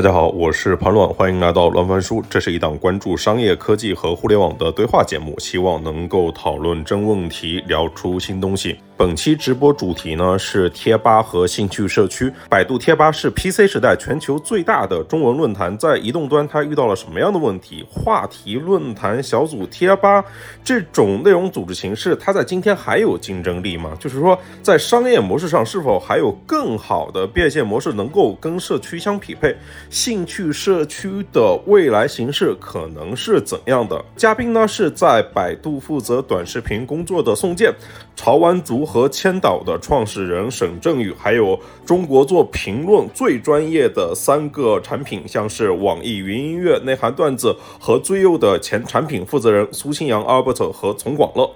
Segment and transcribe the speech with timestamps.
[0.00, 2.24] 大家好，我是潘乱，欢迎来到乱翻书。
[2.30, 8.78] 这是一档关注商业科技和互联网的对话节目，希望能够讨论真问题，聊出新东西。
[9.00, 12.30] 本期直播主题呢是贴吧和兴趣社区。
[12.50, 17.82] 百度贴吧是 PC 时代全球最大的中文论坛，在移动端它遇到了什么样的问题？
[17.88, 20.22] 话题论坛小组贴吧
[20.62, 23.96] 这种内容组织形式，它在今天还有竞争力吗？
[23.98, 29.56] 就是说，在商业模式上是否还有更好的变现模式能够跟社区相匹配？
[29.88, 34.04] 兴趣社区的未来形式可能是怎样的？
[34.14, 37.72] 嘉宾呢是在百度负责短视频工作的宋健，
[38.20, 38.84] 潮玩族。
[38.84, 51.48] 和千岛的创始人沈振宇，还有中国做评论最专业的三个产品，像是网易云音乐、内涵段子和最右的前产品负责人苏新阳、Albert 和丛广乐，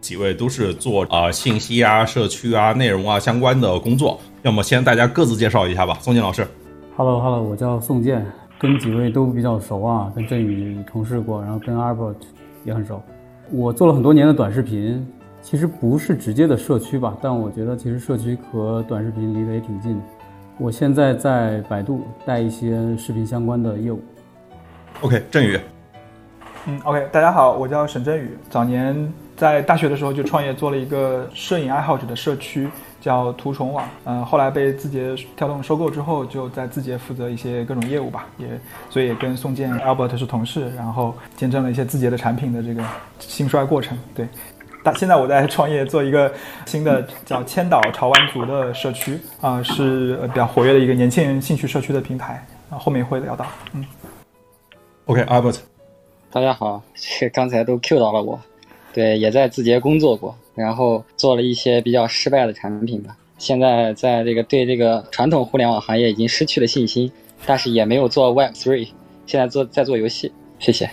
[0.00, 4.18] 几位都是做啊信息啊、社区啊、内容啊相关的工作。
[4.42, 6.46] 要么先大家各自介绍一下吧，宋健老师。
[6.96, 8.24] Hello Hello，我叫宋健，
[8.58, 12.14] 跟几位都比较熟啊，跟振宇同事过，然后跟 Albert
[12.64, 13.02] 也很熟。
[13.50, 15.06] 我做了很多年的短视频。
[15.46, 20.02] 其实不是直接的社区吧，但我觉得其实社区和短视频离得也挺近的。
[20.58, 24.02] 我现在在百度带一些视频相关的业务。
[25.02, 25.56] OK，振宇。
[26.66, 28.36] 嗯，OK，大家好，我叫沈振宇。
[28.50, 32.68] 早年在大学的时候就创业做了一个摄影爱好者的社区，
[33.00, 33.88] 叫图虫网。
[34.02, 38.48] 嗯，后来被字节跳动收购之后，就在字节负责一些各种业务吧，也
[38.90, 42.82] 所以也跟宋健、Albert 是同事，然后见证了一些字节的产品的这个
[43.20, 43.96] 兴衰过程。
[44.12, 44.26] 对。
[44.94, 46.32] 现在我在创业做一个
[46.64, 53.46] 新的叫千岛潮玩族的社区啊，是比较活跃的一个年轻人兴趣社区的平台啊，后面会聊到。
[53.72, 53.84] 嗯
[55.06, 55.58] ，OK，Albert，
[56.30, 56.82] 大家好，
[57.32, 58.40] 刚才都 Q 到了我，
[58.92, 67.10] 对，也在字节工作过，然后做了一些比较失败的产品吧，现在在这个对这个传统互联网行业已经失去了信心，
[67.44, 68.88] 但是也没有做 Web Three，
[69.26, 70.88] 现在做在做游戏，谢谢。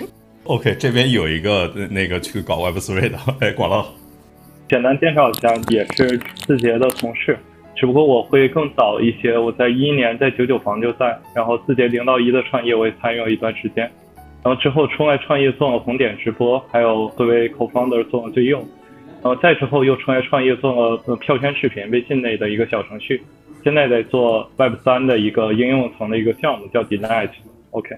[0.46, 3.86] OK，这边有一个那个去搞 Web Three 的，哎，广乐。
[4.68, 7.38] 简单介绍一下，也是字节的同事，
[7.76, 9.38] 只不过我会更早一些。
[9.38, 13.90] 我在一一年在九九房就在，然后字节零到一的创业我也参与了一段时间，
[14.44, 18.58] 然后之后出来创业做了红点直播，还有作为 co-founder 做了最右，
[19.22, 23.22] 然后再之后又出来创业做了票圈视频，微信内的一个小程序，
[23.64, 27.30] 现在在做 Web 三的一个应用层的一个项目，叫 Delight。
[27.72, 27.96] OK。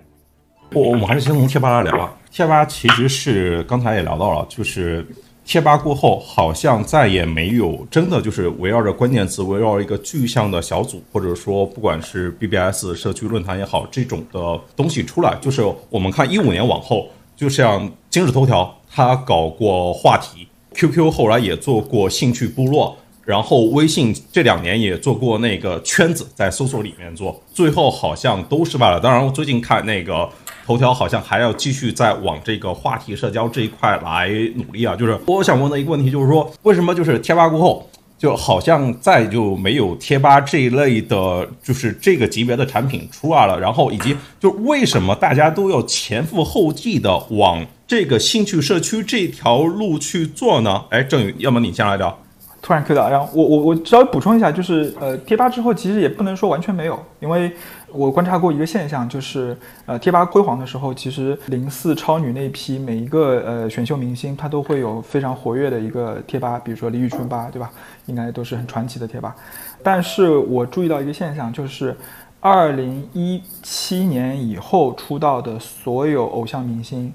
[0.75, 2.13] 我我们还是先从贴吧来聊啊。
[2.31, 5.07] 贴吧其实是刚才也聊到了，就是
[5.45, 15.37] 贴吧过后好像再也没有真的就是围绕着关键词，围绕一个具象的小组，或者说不管是 BBS 社区论坛也好，这种的东西出来。
[15.41, 22.97] 就是我们看一五年往后，就像今日头条，它搞过话题，QQ 后来也做过兴趣部落。
[23.23, 28.99] 然后微信这两年也做过那个圈子，在搜索里面做，最后好像都失败了。
[28.99, 30.29] 当然，我最近看那个
[30.65, 34.95] 头条，好像还要继续再往这个话题社交这一块来努力啊。
[34.95, 37.87] 就是我想问的一个问题，就是说为什么就是贴吧过后，
[38.17, 43.59] 就好像再就没有贴吧这一类的，就是这个级别的产品出来了？
[43.59, 50.85] 然后以及就为什么大家都要前赴后继的往这个兴趣社区这条路去做呢？
[50.89, 52.17] 哎，郑宇，要么你先来聊。
[52.61, 57.51] 突然 Q 到，然后我我我稍微补充一下，就是呃，贴吧之后其实也不能说完全没有，因为
[57.95, 67.71] 我观察过一个现象，就是呃，贴吧辉煌的时候，其实零四超女那批每一个呃选秀明星，他都会有非常活跃的一个贴吧，比如说李宇春吧，对吧？
[68.07, 69.35] 应该都是很传奇的贴吧。
[69.81, 71.95] 但是我注意到一个现象，就是
[72.39, 77.13] 二零一七年以后出道的所有偶像明星，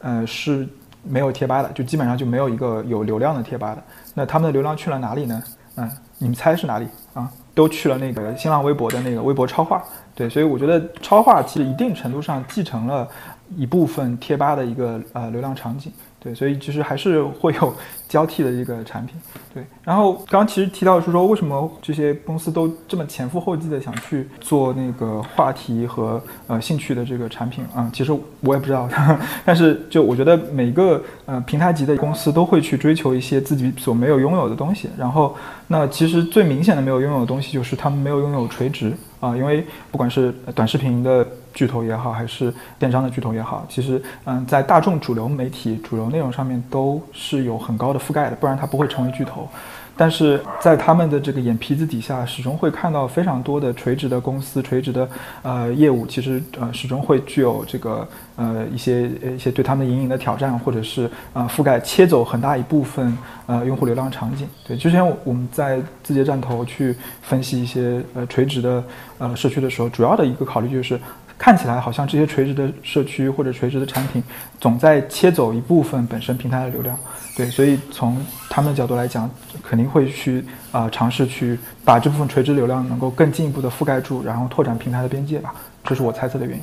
[0.00, 0.66] 呃，是
[1.04, 3.82] 没有贴吧的，就基本上就没有一个有流量的贴吧的。
[4.14, 5.42] 那他们的流量去了哪里呢？
[5.76, 7.30] 嗯，你们猜是哪里啊？
[7.54, 9.82] 都去了那个新浪微博的那个微博超话。
[10.14, 13.08] 对，所以我觉得超话其实一定程度上继承了
[13.56, 15.90] 一部分贴吧的一个呃流量场景。
[16.22, 17.74] 对，所以其实还是会有
[18.08, 19.16] 交替的一个产品。
[19.52, 27.90] 对，然后刚刚其实提到是说，为什么这些公司都这么前赴后继的想去做那个话题和呃兴趣的这个产品啊？
[27.92, 28.88] 其实我也不知道，
[29.44, 34.88] 但是就我觉得每个呃平台级的公司都会去追求一些自己所没有拥有的东西。
[34.96, 35.34] 然后
[35.66, 49.48] 那其实最明显的没有拥有的东西就是他们没有拥有垂直啊，因为不管是短视频的巨头也好，还是电商的巨头也好，其实嗯，在大众主流媒体、主流内容上面都是有很高的覆盖的，不然它不会成为巨头。
[49.94, 55.06] 但是在他们的这个眼皮子底下，始终会看到非常多的垂直的公司、垂直的
[55.42, 64.48] 呃业务，其实呃始终会具有这个呃一些一些对他们隐隐的挑战，或者是呃覆盖切走很大一部分呃用户流量场景。
[64.66, 68.82] 对，之前我们在字节站头去分析一些呃垂直的
[69.18, 70.98] 呃社区的时候，主要的一个考虑就是。
[71.42, 74.22] 看起来好像这些垂直的社区或者垂直的产品，
[74.60, 76.96] 总在切走一部分本身平台的流量，
[77.36, 79.28] 对，所以从他们的角度来讲，
[79.60, 85.52] 肯定会去啊尝试去把这部分垂直流量能够更进一步的覆盖住，然后拓展平台的边界吧，
[85.82, 86.62] 这是我猜测的原因。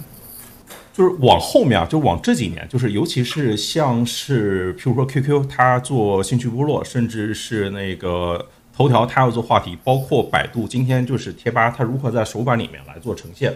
[0.94, 13.54] 就是往后面啊，就往这几年，就是尤其是像是譬如说 QQ，它做兴趣部落，甚至是那个头条，它要做话题，包括百度，今天就是贴吧，它如何在手板里面来做呈现。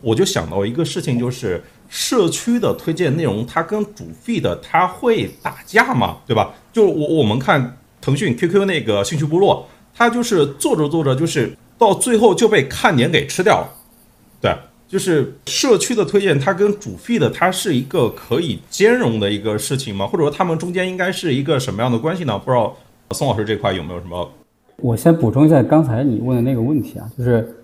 [0.00, 6.18] 我就想到一个事情，就是社区的推荐内容，它跟主 feed 它会打架吗？
[6.26, 6.52] 对吧？
[6.72, 13.68] 就我我们看腾讯 QQ 那个兴趣部落，它就是做着做着，就是到最后就被看点给吃掉了。
[14.40, 14.54] 对，
[14.88, 20.06] 就是社区的推荐，它跟主 feed 它是一个可以兼容的一个事情吗？
[20.06, 22.38] 或者说他们中间应该是一个什么样的关系呢？
[22.38, 22.76] 不知道
[23.12, 24.30] 宋老师这块有没有什么？
[24.78, 27.60] 我先补充一下刚才你问的那个问题啊，就是。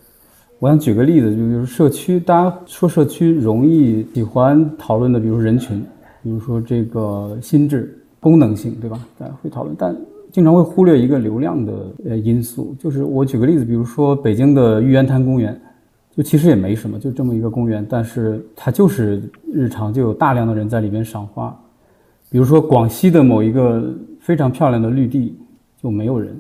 [0.61, 5.83] 我想举个例子，就比如社区，大家说社区容易喜欢讨论的，比如人群，
[6.23, 9.01] 比如说这个心智、功能性，对吧？
[9.19, 9.97] 大家会讨论，但
[10.31, 11.73] 经常会忽略一个流量的
[12.05, 12.77] 呃因素。
[12.79, 15.59] 就是我举个例子，比如说北京的玉渊潭公园，
[16.15, 21.59] 就其实也没什么，就这么一个公园，但是它就是日常就有大量的人在里面赏花。
[22.29, 25.39] 比如说广西的某一个非常漂亮的绿地，
[25.83, 26.39] 就没有人。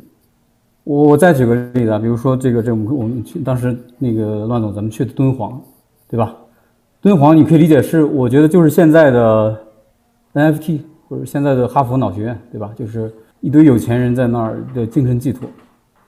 [0.90, 5.62] 我我再举个例子啊，比如说这个这我们我们去当时那个乱总咱们去的敦煌，
[6.08, 6.34] 对吧？
[7.00, 9.56] 敦煌你可以理解是我觉得就是现在的
[10.34, 12.72] NFT 或者现在的哈佛脑学院，对吧？
[12.74, 13.08] 就是
[13.38, 15.48] 一堆有钱人在那儿的精神寄托。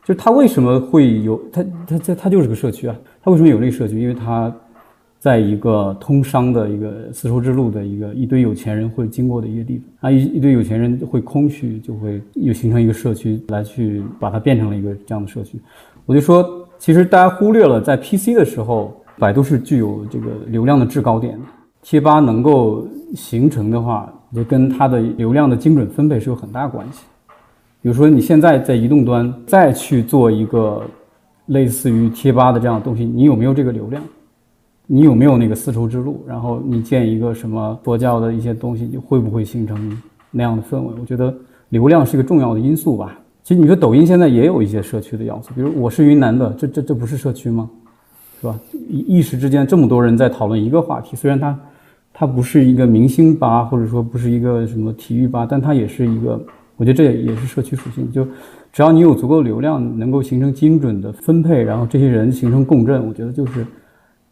[0.02, 2.96] 就是他为什么会有他他他他就是个社区啊？
[3.23, 4.00] 他为什么有这个社区？
[4.00, 4.52] 因为他。
[5.23, 15.61] 在一个通商的一个丝绸之路的一个一堆有钱人会经过的一个地方啊，一一堆有钱人会空虚，就会又形成一个社区来去把它变成了一个这样的社区。
[16.07, 21.45] 我就说，其实大家忽略了，在 PC 的时候，百度是具有这个流量的制高点的，
[21.83, 22.85] 贴吧能够
[23.15, 27.05] 形成的话，就跟它的流量的精准分配是有很大关系。
[27.81, 30.83] 比如说，你现在在移动端再去做一个
[31.47, 34.03] 类似于贴吧的这样的东西，你有没有这个流量？
[34.87, 36.23] 你有没有那个丝绸之路？
[36.26, 39.96] 然后你建一个什么佛教的一些东西，你会不会形成
[40.31, 40.93] 那样的氛围？
[41.00, 41.34] 我觉得
[41.70, 43.19] 流量是一个重要的因素吧。
[43.43, 47.70] 其实你说抖音现在也有一些社区的要素，比如我是云南的，这这这不是社区吗？
[48.40, 48.58] 是吧？
[48.88, 51.58] 一一时之间这么多人在讨论一个话题，虽然它
[52.12, 56.38] 它不是一个明星吧，或者说不是一个什么体育吧，但它也是一个，
[56.76, 58.11] 我觉得这也是社区属性。
[58.12, 58.25] 就
[58.73, 63.64] 只要你有足够流量，能够形成精准的分配，然后这些人形成共振，我觉得就是。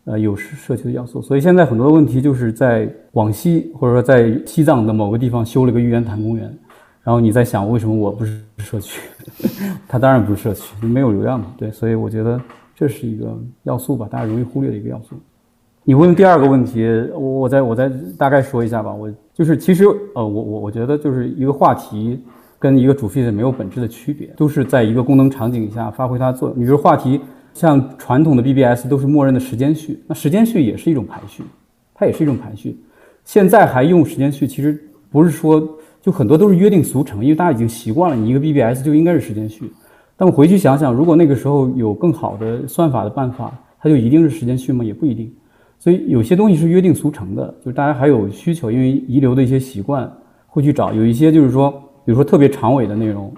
[0.06, 6.44] 呃，有社区的要素，所以现在很多的问题就是在广西或者说在西藏的某个地方修了个玉渊潭公园，
[7.02, 9.00] 然后你在想为什么我不是 社区？
[9.87, 11.52] 它当然不是社区，没有流量嘛。
[11.58, 12.41] 对，所以我觉得
[12.75, 15.14] 这是一个要素吧，大家容易忽略的一个要素。
[15.85, 16.82] 你问第二个问题，
[17.12, 18.93] 我我再我再大概说一下吧。
[18.93, 22.19] 我就是其实呃，我我我觉得就是一个话题
[22.58, 26.58] 跟一个主 feed 没有本质的区别，都是在一个功能场景下发挥它的作用。
[26.58, 27.20] 你比如话题。
[27.52, 31.43] 像传统的 BBS 都是默认的时间序，那时间序也是一种排序，
[31.94, 32.79] 它也是一种排序。
[33.25, 35.61] 现在还用时间序，其实不是说
[36.00, 39.70] 就很多都是约定俗成，因为大家已经习惯了，你一个 BBS 就应该是时间序。
[40.17, 44.82] 但我回去想想，如果那个时候有更好的算法的办法，它就一定是时间序吗？
[44.82, 45.31] 也不一定。
[45.79, 50.10] 所以有些东西是约定俗成的，就是大家还有需求，因为遗留的一些习惯
[50.46, 50.93] 会去找。
[50.93, 51.70] 有一些就是说，
[52.05, 53.32] 比如说特别长尾的内容，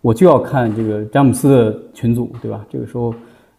[0.00, 2.64] 我就要看这个詹姆斯的群组，对吧？
[2.70, 3.12] 这个时候。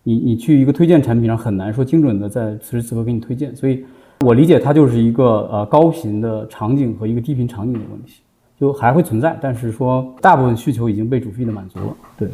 [0.07, 3.83] 你你去一个推荐产品上很难说精准的在此时此刻给你推荐，所以
[4.21, 8.21] 我理解它就是一个呃高频的场景和一个低频场景的问题，
[8.57, 11.93] 就还会存在，但是说大部分需求已经被主 feed 满足了。
[12.17, 12.29] 对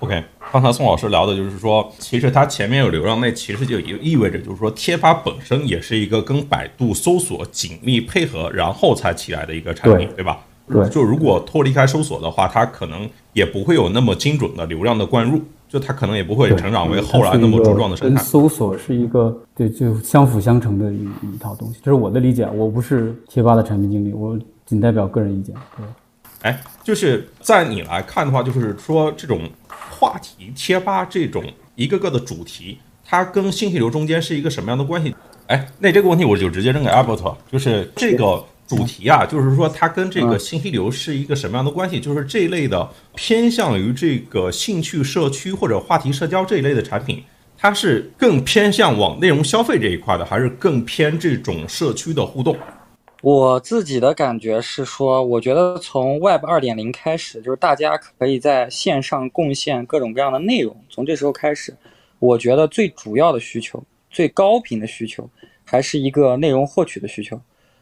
[0.00, 0.20] ，OK，
[0.50, 10.40] 刚才宋老师聊的就是说，其实它前面有流量，那其实就意意味着就是说贴吧本身也是一个跟百度搜索紧密配合，然后才起来的一个产品，对吧？
[10.66, 15.40] 对，就如果脱离开搜索的话，它可能也不会有那么精准的流量的灌入。
[15.70, 18.16] 就他可能也不会成长为后来那么茁壮的生态。
[18.16, 22.46] 跟搜索是一个对，就相辅相成的一一套东西，这是我的理解。
[22.52, 24.36] 我不是贴吧的产品经理，我
[24.66, 25.54] 仅代表个人意见。
[25.76, 25.86] 对，
[26.42, 31.44] 哎，就是在你来看的话，就是说这种话题贴吧这种
[31.76, 35.14] 一个个的主题，它跟信息流中间是一个什么样的关系？
[35.46, 38.44] 哎，那这个问题我就直接扔给 Albert，就是这个
[38.76, 41.98] 主题啊，就是说它跟这个信息流是一个什么样的关系？
[41.98, 47.24] 就是这一类的偏向于这个兴趣社区或者话题社交这一类的产品，
[47.58, 52.56] 它是更偏向往内容消费这一块的，还是更偏这种社区的互动？
[53.22, 60.74] 我自己的感觉是说，我觉得从 Web 二点零开始，就是大家可以在线上贡献各种各样的内容。
[60.88, 61.76] 从这时候开始，
[62.18, 65.28] 我觉得最主要的需求、最高频的需求，
[65.64, 67.38] 还是一个内容获取的需求。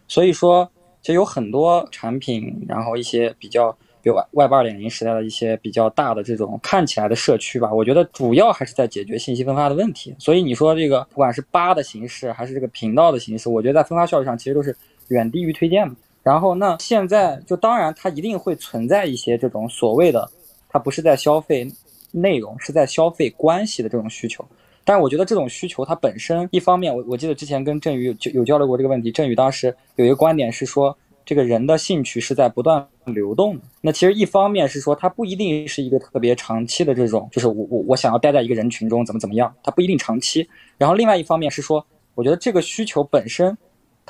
[0.09, 0.69] 所以说，
[1.03, 3.71] 其实有很多产品，然后一些比较，
[4.03, 10.15] 比如 Web 二点零时代的一些比较大的这种看起来的社区吧，我觉得主要还是在解决信息分发的问题。
[10.19, 14.77] 所以你说这个，不管是八的形式，还是这个频道的形式，我觉得在分发效率上其实都是。
[15.09, 15.97] 远低于推荐的。
[16.23, 20.31] 然后那现在就当然它一定会存在一些这种所谓的，
[20.69, 21.67] 它不是在消费
[22.13, 24.45] 内容，是在消费关系的这种需求。
[24.89, 33.65] 但是我觉得这种需求它本身，一方面我我记得之前跟振宇有有交流过这个问题，振宇当时有一个观点是说，这个人的兴趣是在不断流动的。
[33.83, 40.49] 那其实一方面是说它不一定是一个特别长期的这种，就是我我我想要待在一个人群中怎么怎么样，它不一定长期。
[40.79, 43.55] 然后另外一方面是说，我觉得这个需求本身。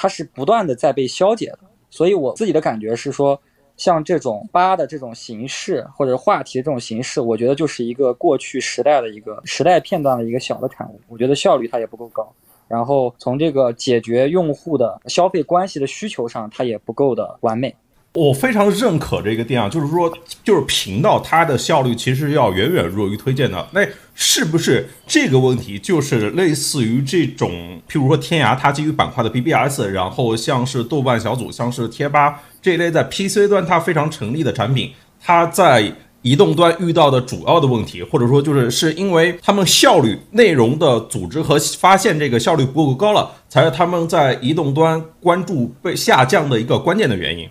[0.00, 1.58] 它是不断的在被消解的，
[1.90, 3.42] 所以我自己的感觉是说，
[3.78, 11.00] 像这种八的这种形式或者话题这种形式，我觉得就是一个过去时代的一个时代片段的一个小的产物。
[11.08, 12.30] 我觉得效率它也不够高，
[12.68, 17.74] 然后从这个解决用户的消费关系的需求上，它也不够的完美。
[18.14, 23.68] 我非常认可这个点啊，就是说，就是频道它的效率其实要远远弱于推荐的。
[23.72, 27.50] 那是不是这个问题就是类似于这种，
[27.88, 47.48] 譬如说天涯它基于板块的 BBS，然后像是豆瓣小组、像是贴吧这一类在 PC 端它非常成立的产品，它在移动端遇到的主要的问题，或者说就是是因为他们效率、内容的组织和发现这个效率不够高了，才是他们在移动端关注被下降的一个关键的原因。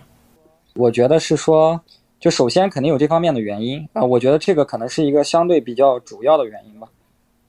[0.74, 1.80] 我觉得是说，
[2.20, 6.86] 就首先肯定有这方面的原因啊，我觉得这个可能是一个相对比较主要的原因吧。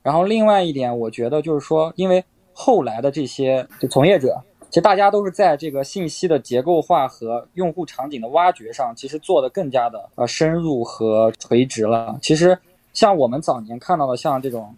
[0.01, 2.23] 然后另外一点，我觉得就是说，因为
[2.53, 12.17] 后来的这些就从业者，其实大家都是在这个信息的结构化和用户场景的挖掘上，其实做的更加的呃深入和垂直了。
[12.21, 12.57] 其实
[12.93, 14.75] 像我们早年看到的，像这种。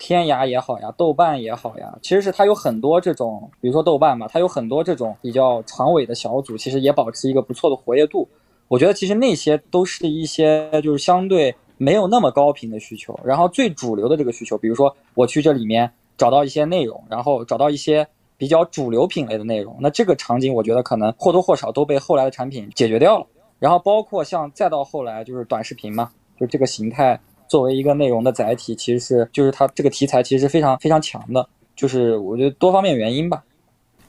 [0.00, 8.28] 天涯也好呀，豆瓣也好呀，其实是它有很多这种，比如说豆瓣嘛，它有很多这种比较长尾的小组，其实也保持一个不错的活跃度。
[8.68, 18.06] 我觉得其实那些都是一些就是相对没有那么高频的需求，然后最主流的这个需求，比如说我去这里面找到一些内容，然后找到一些
[18.38, 23.26] 比较主流品类的内容，那这个场景我觉得可能或多或少都被后来的产品解决掉了。
[23.58, 26.08] 然后包括像再到后来就是短视频嘛，
[26.40, 27.20] 就这个形态。
[27.48, 33.42] 作为一个内容的载体，其实是就是它这个题材其实是非常非常强的，就是我觉得多方面原因吧。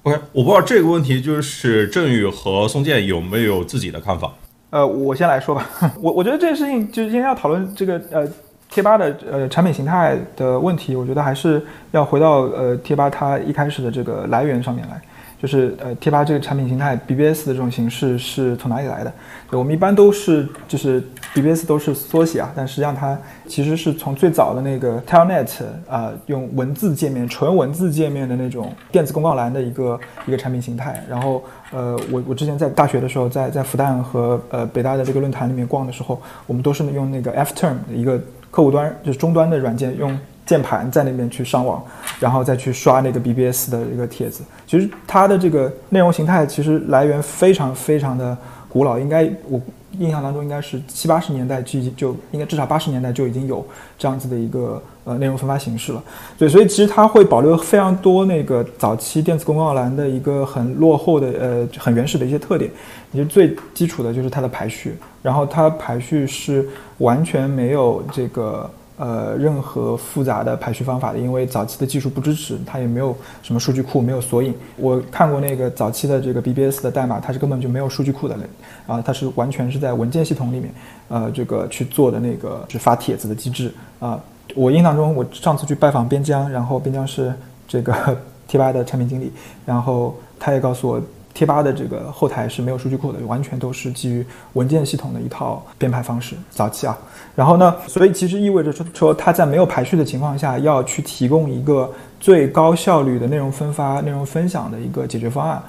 [0.03, 4.33] OK，我不知道这个问题就是郑宇和宋健有没有自己的看法。
[4.71, 5.69] 呃，我先来说吧。
[6.03, 8.27] 我我觉得这件事情就是今天要讨论这个呃
[8.69, 11.61] 贴吧的呃产品形态的问题，我觉得还是
[11.91, 15.01] 要回到呃贴吧它一开始的这个来源上面来。
[15.41, 19.13] 就是呃贴吧这个产品形态 BBS 的这种形式是从哪里来的？
[19.49, 21.01] 对我们一般都是就是
[21.33, 25.49] BBS 都是缩写啊，但实际上它其实是从最早的那个 Telnet
[25.87, 31.01] 啊，用文字界面纯文字界面的那种电子公告栏的一个一个产品形态。
[31.09, 38.19] 然后呃我我之前在大学的时候，在在复旦和呃北大的这个论坛里面逛的时候，我们都是用那个 Fterm 的一个
[38.51, 40.17] 客户端就是终端的软件用。
[40.45, 41.79] 键盘在那边去上网，
[42.19, 44.43] 然后再去刷那个 BBS 的一个帖子。
[44.65, 48.35] 其实它的这个内容形态其实来源非常非常的
[48.67, 49.61] 古老，应该我
[49.99, 53.63] 印象当中应该是七八十年代就就应该至少八十年代就已经有
[53.95, 56.03] 这样子的一个呃内容分发形式了。
[56.35, 62.71] 对，所以其实它会保留非常多那个早期电子公告栏的一个很落后的呃很原始的一些特点。
[63.11, 66.67] 其实最基础的就是它的排序，然后它排序是
[66.99, 68.69] 完全没有这个。
[69.01, 74.53] 呃，任何复杂的排序方法的，因为早期的技术不支持，它也没有什么数据库，没有索引。
[74.75, 78.37] 我看过那个早期的这个 BBS 的代码，它是根本就没有数据库的，
[78.85, 80.69] 啊，它是完全是在文件系统里面，
[81.07, 84.21] 呃，这个去做的那个是发帖子的机制啊。
[84.53, 87.33] 我印象中，我上次去拜访边疆，然后边疆是
[87.69, 87.93] 这个
[88.49, 89.31] 贴吧的产品经理，
[89.65, 91.01] 然后他也告诉我。
[91.33, 96.35] 贴吧的这个后台是没有数据库的，完全都是基于文件系统的一套编排方式。
[96.49, 96.97] 早期啊，
[97.35, 105.61] 然后呢，所以其实意味着说，说它在没有排序的情况下，要去提供一个最高效率的内容分发、内容分享的一个解决方案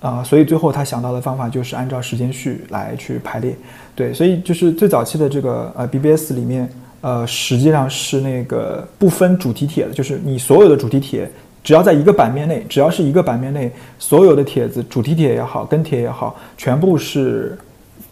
[0.00, 0.24] 啊。
[0.24, 3.54] 所以最后他想到的方法就是按照时间序来去排列。
[3.94, 6.70] 对，所以就是最早期的这个呃 BBS 里面，
[7.02, 11.30] 呃，实际上是那个不分主题帖的，就是你所有的主题帖。
[11.62, 17.56] 只要在一个版面内，只要是一个版面内，所有的帖子，主题帖也好，跟帖也好，全部是，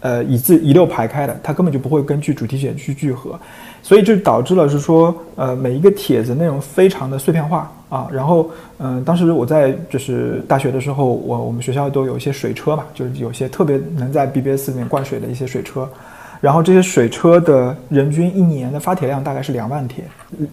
[0.01, 3.39] 呃，一字一溜排开的，它根本就不会根据主题帖去聚合，
[3.81, 8.07] 所以这导致了是说，呃，每一个帖子内容非常的碎片化啊。
[8.11, 15.89] 然后，嗯，当时我在就是大学的时候，我我们学校都有一些水车嘛，就是有些特别能在 BBS 里面灌水的一些水车，
[16.39, 20.03] 然后这些水车的人均一年的发帖量大概是两万帖，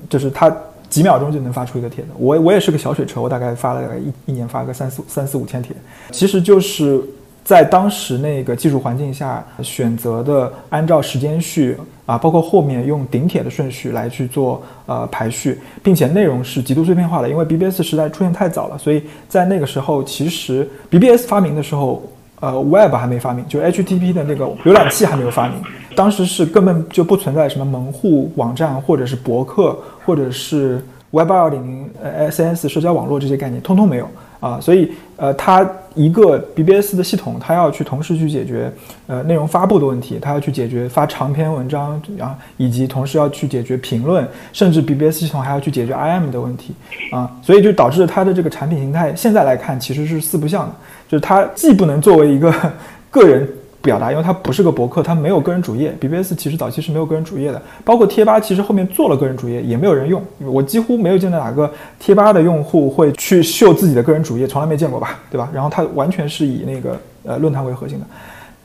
[0.08, 0.50] 就是它。
[0.96, 5.76] 几秒钟就能发出一个帖子，我我也是个小水车，我大概发了大概一一年发个三四三四五千帖，
[6.10, 6.98] 其实就是
[7.44, 11.76] 在当时那个技术环境下选择的，按照时间序
[12.06, 22.02] 啊，包括后面用顶帖的顺序来去做呃排序，并且内容是极度碎片化的，因为 BBS 时代出现太早了，所以在那个时候其实 BBS 发明的时候。
[22.38, 25.56] 呃，Web 还没发明，就 HTTP 的那个浏览器还没有发明。
[25.96, 34.60] 当时是根本就不存在什么门户网站，或者是博客，或者是 Web 二零呃 SNS 社交网络这些概念，通通没有啊。
[34.60, 38.70] 所以呃，它一个 BBS 的系统，它要去同时去解决
[39.06, 46.74] 呃内容发布的问题，它要去解决发长篇文章啊，以及同时要去解决评论，甚至 BBS 系统还要去解决 IM 的问题
[47.10, 47.30] 啊。
[47.40, 50.74] 所以就导致它的这个产品形态现在来看其实是四不像的。
[51.08, 52.52] 就是它既不能作为一个
[53.10, 53.48] 个人
[53.86, 55.94] 表达，因为它不是个博客，它没有个人主页。
[55.98, 60.22] BBS 其实早期是没有个人主页的，包括贴吧，其实后面做了个人主页，也没有人用。
[60.40, 65.48] 我几乎没有见到哪个贴吧的用户会去秀自己的个人主页，从来没见过吧，对吧？
[65.54, 68.04] 然后它完全是以那个呃论坛为核心的，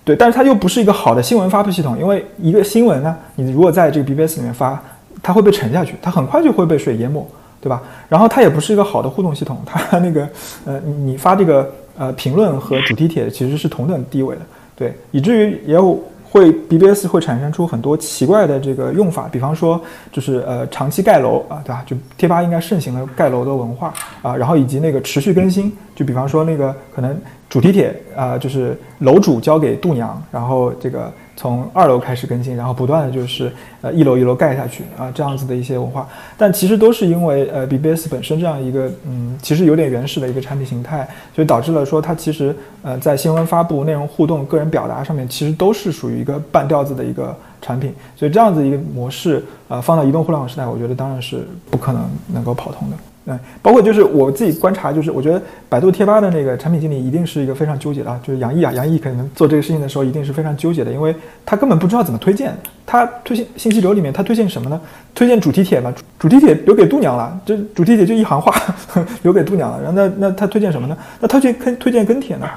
[0.04, 0.16] 对。
[0.16, 4.82] 但是它又不是一个好的新闻发布系统，因为一个新闻呢，你如果在这个 BBS 里面发，
[5.24, 7.26] 它会被沉下去，它很快就会被水淹没，
[7.62, 7.82] 对吧？
[8.10, 10.28] 然后它也不是一个好的互动系统，它那个
[10.66, 11.70] 呃，你发这个。
[11.98, 14.42] 呃，评论和主题帖其实是同等地位的，
[14.76, 19.80] 对，以至于也有会 BBS 会产生出很多奇怪的这个用法，比方说
[20.12, 21.84] 就是呃长期盖楼啊，对吧？
[21.86, 31.12] 就贴吧应该盛行了盖楼的文化啊，然后以及那个持续更新，就比方说那个可能主题帖啊，就是楼主交给度娘，然后这个。
[31.42, 36.08] 从二楼开始更新，然后不断的就是呃一楼一楼盖下去啊，这样子的一些文化，
[36.38, 52.96] 但其实都是因为呃 BBS 本身这样一个嗯，其实有点原始的一个产品形态，所以导致了说它其实呃在新闻发布、内容互动、个人表达上面，其实都是属于一个半吊子的一个产品，所以这样子一个模式呃放到移动互联网时代，我觉得当然是不可能能够跑通的。
[53.26, 62.56] 嗯，包括就是我自己观察，就是我觉得百度贴吧的那个产品经理一定是一个非常纠结的啊，就是杨毅啊，杨毅可能做这个事情的时候一定是非常纠结的，因为他根本不知道怎么推荐。
[62.86, 64.82] 他推荐信息流里面，他推荐什么呢？
[65.14, 68.52] 推荐主题帖嘛，主题帖留给度娘了，这主题帖就一行话
[69.22, 69.78] 留给度娘了。
[69.82, 70.98] 然后那那他推荐什么呢？
[71.20, 72.48] 那他去推推荐跟帖呢？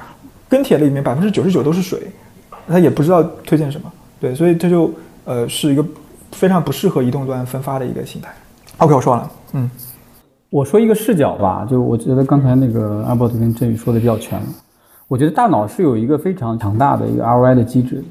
[0.49, 1.99] 跟帖里面百分之九十九都是水，
[2.67, 3.91] 他也不知道推荐什么。
[4.19, 4.91] 对，所以这就
[5.25, 5.85] 呃是一个
[6.31, 8.29] 非常不适合移动端分发的一个形态。
[8.77, 9.69] OK，我说完了，嗯。
[10.55, 14.41] 我说一个视角吧，就我觉得刚才那个阿伯特跟振宇说的比较全。
[15.05, 18.01] 我觉得大脑是有一个非常强大的一个 ROI 的机制。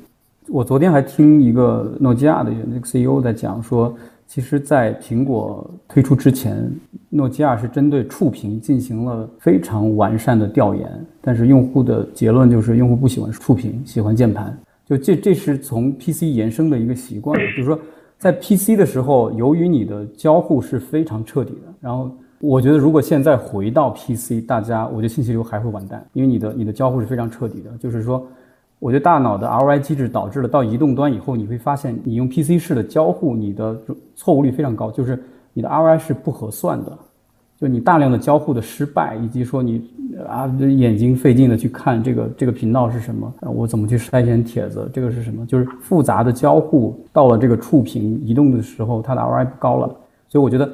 [0.48, 6.70] 我昨天还听一个诺基亚的那个 CEO 在讲说，其实，在苹果推出之前，
[7.08, 10.86] 诺基亚是针对触屏进行了非常完善的调研，
[11.22, 14.54] 但是用户的结论就是用户不喜欢触屏，喜欢键盘。
[14.84, 17.78] 就这，这是从 PC 延伸的一个习惯，就是说，
[18.18, 22.10] 在 PC 的时候，由于你的交互是非常彻底的，然后。
[22.40, 27.70] 我觉得如果现在回到 PC，大家我觉得信息流还会完蛋，因为你的你的交互是非常彻底的。
[27.78, 28.26] 就是说，
[28.78, 33.74] 我觉得大脑的 ROI 机制导致了到移动端以后，你会发现你用 PC 式的交互，你的
[34.14, 35.22] 错误率非常高，就是
[35.54, 36.92] 你的 ROI 是不合算的。
[37.58, 39.88] 就你大量的交互的失败，以及说你
[40.28, 45.46] 啊眼睛费劲的去看这个这个频道是什么，我怎么去筛选帖子，这个是什么？
[45.46, 49.86] 就是复杂的交互到了这个触屏移动的时候，它的 ROI 不高了。
[50.28, 50.68] 所以我觉得。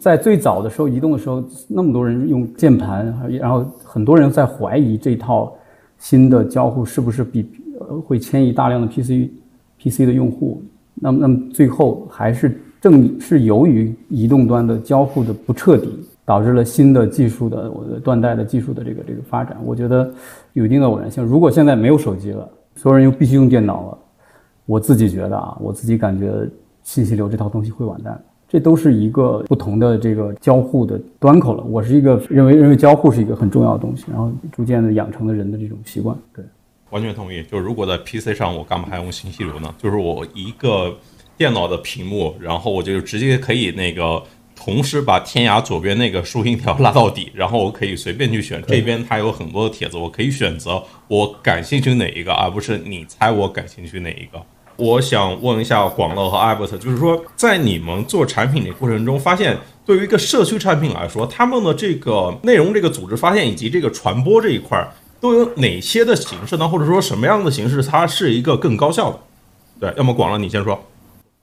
[0.00, 5.54] 在最早的时候，移动的时候，那么多人用键盘，然后很多人在怀疑这套
[5.98, 7.48] 新的交互是不是比
[8.04, 9.30] 会迁移大量的 PC
[9.78, 10.62] PC 的用户。
[10.94, 15.88] 那么，那么最后还是正是由于移动端的交互的不彻底，
[16.24, 19.56] 导致了新的技术的我的断代的技术的这个这个发展。
[19.64, 20.10] 我觉得
[20.52, 21.24] 有一定的偶然性。
[21.24, 23.98] 如果现在没有手机了，所有人又必须用电脑了，
[24.66, 26.32] 我自己觉得啊，我自己感觉
[26.82, 28.20] 信息流这套东西会完蛋。
[28.48, 31.64] 这都是一个不同的这个交互的端口了。
[31.64, 36.16] 我是一个认为认为交互是一个很重要的东西，然后逐渐的养成了人的这种习惯。
[36.34, 36.44] 对，
[36.90, 37.42] 完全同意。
[37.50, 39.74] 就如果在 PC 上，我干嘛还用信息流呢？
[39.78, 40.96] 就是我一个
[41.36, 44.22] 电脑的屏幕，然后我就直接可以那个
[44.54, 48.62] 同时把天涯左边那个竖音条拉到底，然后我可以随便去选。
[48.66, 54.40] 这边它有很多的帖子，我可以选择我感兴趣哪一个，而不是你猜我感兴趣哪一个。
[54.76, 64.86] 我想问一下广乐和艾伯特，就是说，在你们做产品的过程中，发现对于一个社区产品来说，他们的这个内容、这个组织发现以及这个传播这一块，
[65.18, 66.68] 都有哪些的形式呢？
[66.68, 69.18] 或者说什么样的形式它是一个更高效的？
[69.80, 70.78] 对，要么广乐你先说。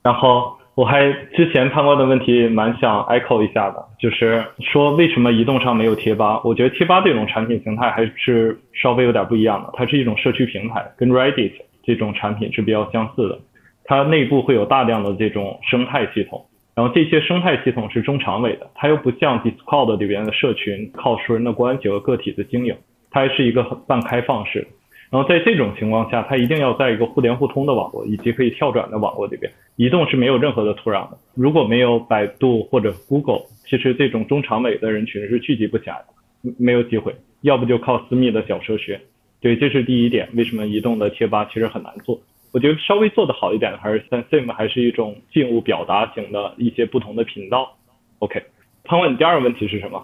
[0.04, 6.40] 然后我还之前看过的问题蛮想 echo 一下的，就是说为什么移动上没有贴吧？
[6.44, 11.52] 我觉得贴吧这种产品形态还是稍微有点不一样的，它是一种社区平台，跟 Reddit
[11.86, 13.38] 这种产品是比较相似的。
[13.84, 22.74] 它内部会有大量的这种生态系统，然后这些生态系统是中长尾的，它又不像 Discord 里边的社群靠熟人的关系和个体的经营，
[23.10, 24.68] 它还是一个半开放式的。
[25.10, 29.52] 然后在这种情况下，它一定要在一个互联互通的网络以及可以跳转的网络里边。
[29.76, 31.18] 移动是没有任何的土壤的。
[31.34, 37.14] 如果没有百度或者 Google，其实这种中长尾的人群是聚集不起来的，没有机会。
[37.42, 38.98] 要不就靠私密的小社群。
[39.44, 40.26] 对，这是第一点。
[40.32, 42.18] 为什么移动的贴吧其实很难做？
[42.50, 47.76] 我觉得稍微做得好一点的还是像 Sim，还是一种静物表达型的一些不同的频道。
[48.20, 48.42] OK，
[48.84, 50.02] 潘问，你第二个问题是什么？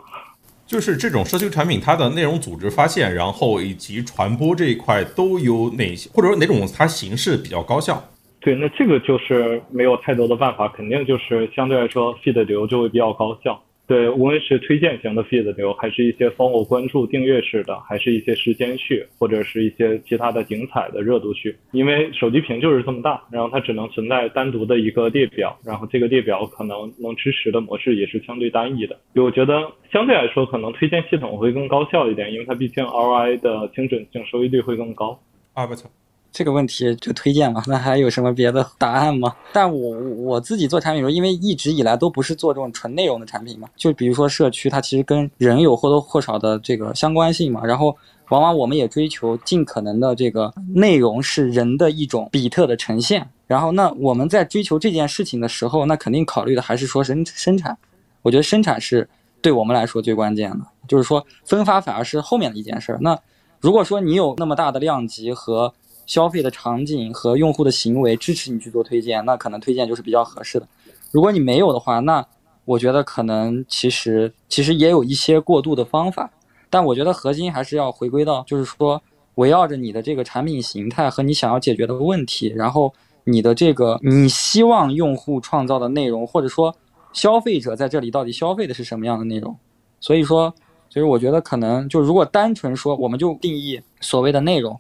[0.67, 7.99] 就是这种社区产品，它的内容组织发现，然后以及传播这一块都有哪些，或者说哪种它形式比较高效？
[8.41, 13.59] 对，那这个就是没有太多的办法，肯定就是相对来说 feed 流就会比较高效。
[13.91, 21.57] 对，无论是推荐型的 feed 流，还是一些 follow 关注订阅式的，还是一些时间序，或者是一些其他的精彩的热度序。
[21.73, 28.97] 因为手机屏就是这么大，然后它只能存在单独的一个列表，然后这个列表可能能支持的模式也是相对单一的。
[29.17, 29.61] 我觉得
[29.93, 35.21] 相对来说，可能推荐系统会更高效一点，因为它毕竟 ROI 的精准性、收益率会更高。
[35.55, 35.91] 啊不错。
[36.33, 39.35] 这个问题就推荐嘛，那还有什么别的答案吗？
[39.53, 47.65] 但我我自己做产品的时候，因为一直以来都不是做这种纯内容的产品嘛，就比如说社区，它其实跟人有或多或少的这个相关性嘛。
[47.65, 47.97] 然后
[48.29, 53.29] 往往我们也追求尽可能的这个内容是人的一种比特的呈现。
[53.47, 57.77] 然后那我们在追求这件事情的时候，那肯定考虑的还是说生生产。
[58.23, 59.09] 我觉得生产是
[59.43, 62.99] 对我们来说最关键的，就是说分发反而是后面的一件事儿。
[63.01, 63.19] 那
[63.59, 65.75] 如果说你有那么大的量级和
[66.11, 70.67] 消费的场景和用户的行为支持你去做推荐，那可能推荐就是比较合适的。
[71.13, 72.27] 如果你没有的话，那
[72.65, 76.29] 我觉得可能其实其实也有一些过渡的方法。
[76.69, 79.01] 但我觉得核心还是要回归到，就是说
[79.37, 82.93] 围绕着你的这个产品形态和你想要解决的问题，然后
[83.23, 86.75] 你的这个你希望用户创造的内容，或者说
[87.13, 89.57] 消费者在这里到底消费的是什么样的内容。
[90.01, 90.53] 所以说，
[90.89, 94.77] 所以我觉得可能就如果单纯说，我们就定义所谓的内容。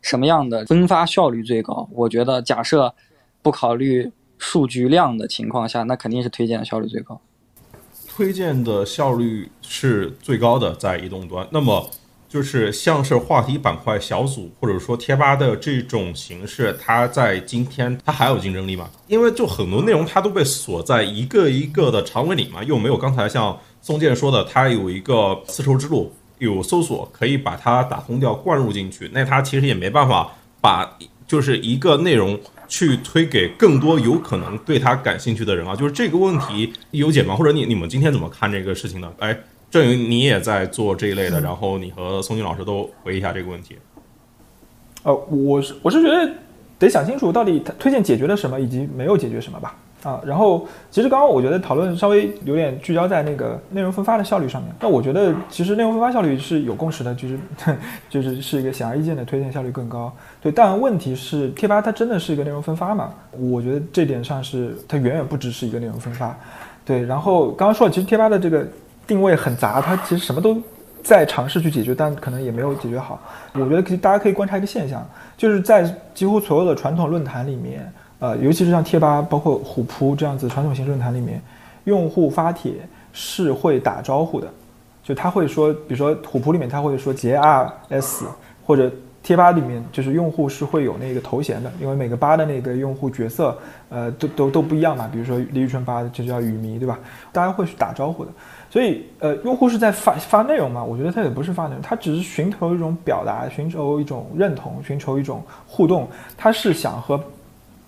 [0.00, 1.88] 什么样的分发效率最高？
[1.92, 2.94] 我觉得，假设
[3.42, 7.20] 不考虑数据量的情况下，那肯定是推荐的效率最高。
[8.08, 11.46] 推荐的效率是最高的，在移动端。
[11.50, 11.88] 那么，
[12.28, 18.90] 就是像是话题板块小组，或者说贴吧的这种形式，它在今天它还有竞争力吗？
[19.06, 26.12] 因为就很多内容它都被锁在一个一个的长尾里嘛，又没有刚才像宋健说的，它有一个丝绸之路。
[26.40, 30.28] 有搜索可以把它打通掉，灌入进去，那它其实也没办法
[30.60, 30.98] 把
[31.28, 35.76] 就是一个内容去推给更多有可能对它感兴趣的人啊。
[35.76, 37.36] 就是这个问题有解吗？
[37.36, 39.12] 或者你你们今天怎么看这个事情呢？
[39.18, 39.38] 哎，
[39.70, 43.76] 郑云你也在做这一类的，然后你和宋军老师都回一下这个问题。
[45.02, 46.32] 呃，我是我是觉得
[46.78, 49.76] 得想清楚到底推荐解决了什么，以及没有解决什么吧。
[50.02, 54.72] 啊，然后其实刚刚我觉得讨论稍微有点聚焦在那个内容分发的效率上面。
[54.80, 57.38] 那我觉得其实内容分发效率是有共识的，就是
[58.08, 60.10] 就是是一个显而易见的推荐效率更高。
[60.40, 63.12] 对，但问题是贴吧它真的是一个内容分发吗？
[63.32, 66.34] 我觉得这点上是它远远不只是一个内容分发。
[66.82, 68.66] 对，然后刚刚说了，其实贴吧的这个
[69.06, 70.56] 定位很杂，它其实什么都
[71.02, 73.20] 在尝试去解决，但可能也没有解决好。
[73.52, 77.92] 我觉得可以，大家可以观察一个现象，就是在几乎所有的传统论坛里面。
[78.20, 81.40] 呃，尤其是像贴吧，包括虎扑这样子传统型论坛里面，
[81.84, 82.74] 用户发帖
[83.12, 84.46] 是会打招呼的，
[85.02, 88.26] 就他会说，比如说虎扑里面他会说 J R S，
[88.62, 93.56] 或者贴吧里面就是用户是会有那个头衔的，因为每个吧的那个用户角色，
[93.88, 95.08] 呃，都都都不一样嘛。
[95.10, 96.98] 比如说李宇春吧就叫雨迷，对吧？
[97.32, 98.30] 大家会去打招呼的，
[98.68, 100.84] 所以呃，用户是在发发内容嘛？
[100.84, 106.06] 我觉得他也不是发内容，他只是寻求一种表达，寻求一种认同，寻求一种互动，
[106.36, 107.18] 他是想和。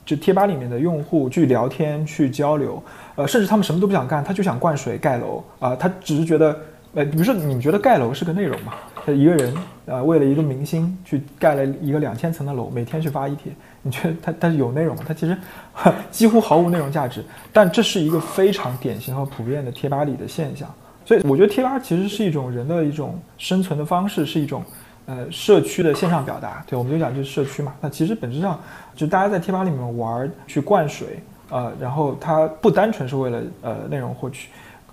[0.04, 2.82] 就贴吧里面的用户去聊天、去交流，
[3.14, 6.58] 呃，甚至他们什么都不想干，他就想灌水盖楼啊，他只是觉得，
[6.94, 8.74] 呃，比如说你们觉得盖楼是个内容吗？
[9.04, 9.54] 他一个人
[9.86, 15.02] 啊，为了一个明星去盖了一个两千层的楼，每天去发一帖，你觉得他他是有内容吗？
[15.06, 15.36] 他其实
[16.10, 20.68] 几乎毫无内容价值，但这是一个非常典型和普遍的贴吧里的现象，
[21.04, 24.62] 所以我觉得贴吧其实是一种人的一种生存的方式，是一种。
[25.06, 27.72] 呃社区的线上表达，对，我们就讲就是社区嘛。
[27.80, 28.58] 那其实本质上
[28.94, 34.48] 就大家在贴吧里面玩去灌水，呃，然后它不单纯是为了呃内容获取，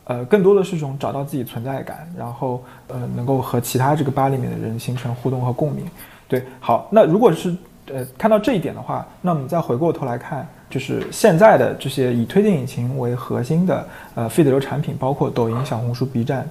[0.06, 5.86] 呃，更多的是一种找到自己存在感，然后呃能够和其他这个吧里面的人形成互动和共鸣。
[6.28, 7.56] 对，好，那如果是
[7.94, 10.48] 呃看到这一点的话，那我们再回过头来看。
[10.70, 16.48] 就是现在的这些以推荐引擎为核心的呃 feed 流产品，包括抖音、小红书、B 站、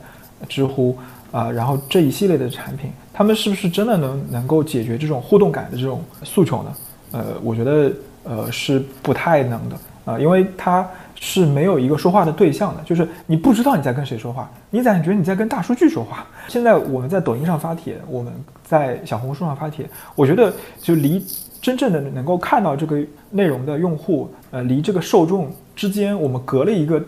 [0.49, 0.99] 知乎
[1.31, 6.75] 啊，然后这一系列的产品，他们是不是真的能能够解决这种互动感的这种诉求呢？
[7.12, 7.93] 呃，我觉得
[8.25, 16.27] 呃是不太能的啊，因为它是没有一个说话的对象的，就是你不知道你在跟谁说话，你感觉你在跟大数据说话。
[16.49, 18.33] 现在我们在抖音上发帖，我们
[18.64, 21.25] 在小红书上发帖，我觉得就离。
[21.61, 27.03] 真正的能够看到这个内容的用户，呃，离这个受众之间，我们隔了一个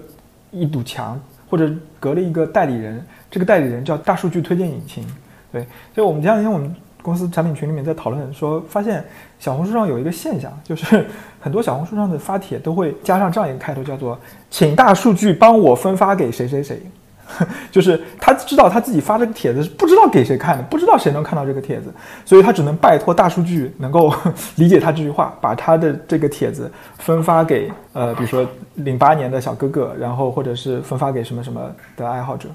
[0.50, 3.00] 一堵墙，或者隔了一个代理人。
[3.30, 5.06] 这个代理人叫大数据推荐引擎，
[5.52, 5.62] 对。
[5.94, 9.04] 所以我们前两天我们公司产品群里面在讨论说，发现
[9.38, 11.06] 小红书上有一个现象，就是
[11.40, 14.18] 很多小红书上的发帖都会加上这样一个开头，叫做
[14.50, 16.82] “请大数据帮我分发给谁谁谁”。
[17.70, 24.12] 就是他知道他自己发这个帖子是不知道给谁看的，不知道谁能看到这个帖子，所以他只能拜托大数据能够
[24.56, 32.48] 理解他这句话，把他的这个帖子分发给呃，比如说零八年的小哥哥，然后或者是分发给什么什么的爱好者。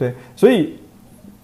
[0.00, 0.78] 对，所以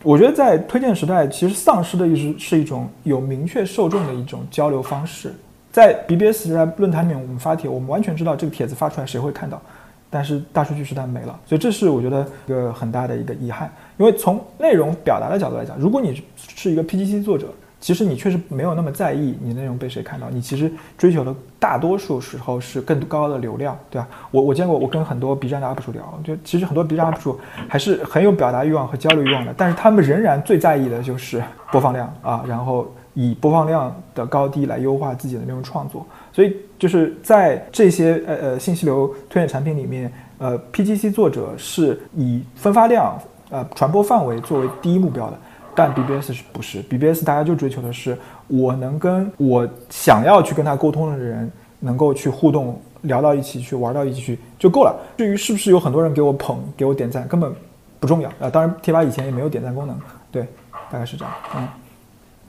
[0.03, 5.31] 我觉得在推荐时代，其实丧失的一直是一种有明确受众的一种交流方式。
[5.71, 9.61] 在 BBS 在论坛里面，我们发帖，我们完全知道这个帖子发出来谁会看到。
[10.09, 13.71] 但是大数据时代没了，所以这是我觉得一个很大的一个遗憾。
[13.99, 24.09] 因为从内容表达的角度来讲，如果你是一个 PGC 作者，其实你确实没有那么在意你内容被谁看到，你其实追求的大多数时候是更高的流量，对吧？
[24.31, 36.05] 我我见过，我跟很多 B 站的 UP 主聊，就其实很多 B 站 UP 主还是很有表达欲望和交流欲望的，但是他们仍然最在意的就是播放量啊，然后以播放量的高低来优化自己的内容创作。
[36.33, 43.19] 所以就是在这些呃呃信息流推荐产品里面，呃 PGC 作者是以分发量、
[43.51, 45.39] 呃传播范围作为第一目标的，
[45.77, 48.17] 但 BBS 是不是？BBS 大家就追求的是
[48.49, 54.97] 我能跟我想要去跟他沟通的人能够去互动，聊到一起去，玩到一起去就够了。
[55.19, 57.53] 至于是不是有很多人给我捧、给我点赞，根本
[58.01, 58.49] 不重要啊。
[58.51, 59.97] 当然，贴吧以前也没有点赞功能，
[60.33, 60.47] 对，
[60.91, 61.69] 大概是这样，嗯。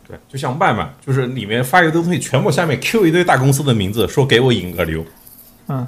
[0.07, 5.03] 对，就像麦麦，就是里面发一堆东西，全部下面 Q 一堆大公司的名字，说给我引个流。
[5.67, 5.85] 嗯，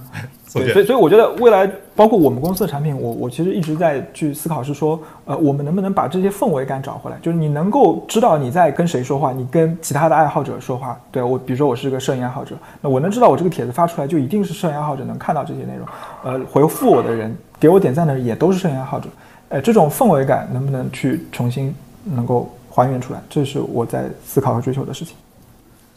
[0.49, 7.17] 所以所以我觉得未来包括我们公司的产品，我我其实一直在去思考，是说，呃，我们能不能把这些氛围感找回来？
[7.21, 10.99] 就是你能够知道你在跟谁说话，你跟其他的爱好者说话。
[11.11, 15.87] 对我，比如说我是个摄影爱好者，那我能知道我这个帖子发出来，就一定是摄影爱好者能看到这些内容。
[16.23, 19.07] 呃，回复我的人，给我点赞的人也都是摄影爱好者。
[19.49, 22.49] 呃，这种氛围感能不能去重新能够？
[22.71, 25.17] 还原出来，这是我在思考和追求的事情。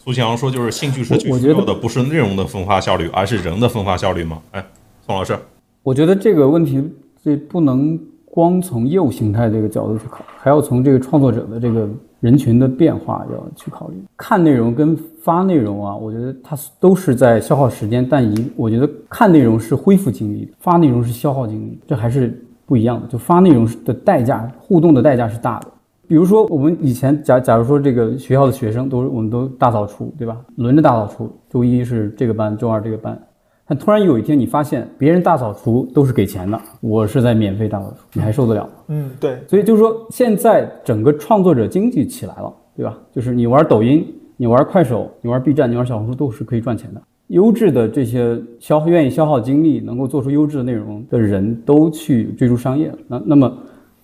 [0.05, 4.67] 苏强说：“就是兴趣社区需要的不是内容的分发效率，而是人的分发效率吗？”哎，
[5.07, 5.39] 宋老师，
[5.85, 6.83] 我觉得这个问题
[7.23, 11.89] 这不能光从业务形态这个角度去考，还要从这个创作者的这个
[12.19, 14.03] 人群的变化要去考虑。
[14.17, 23.07] 看内容跟发内容啊，我觉得它都是在消耗时间，但一我觉得看内容是恢复精力，发内容是消耗精力，这还是不一样的。
[23.07, 25.69] 就发内容的代价，互动的代价是大的。
[26.13, 30.37] 比如说，我们以前假假如说这个学校的学生都是我们都大扫除，对吧？
[30.57, 33.19] 轮着大扫除，周一是这个班，周二这个班。
[33.67, 38.71] 但突然有一天你发现别人大扫除都是给钱的，我是在免费大扫除，你还受得了吗？
[38.89, 39.39] 嗯，对。
[39.49, 42.99] 所以就是说，现在整个创作者经济起来了，对吧？
[43.11, 47.01] 就是你玩抖音，你玩快手，你玩 B 站，你玩小红书都是可以赚钱的。
[47.29, 52.99] 优质的这些消愿意消耗精力，能够做出优质的内容的人都去追逐商业了。
[53.09, 53.51] 那那么。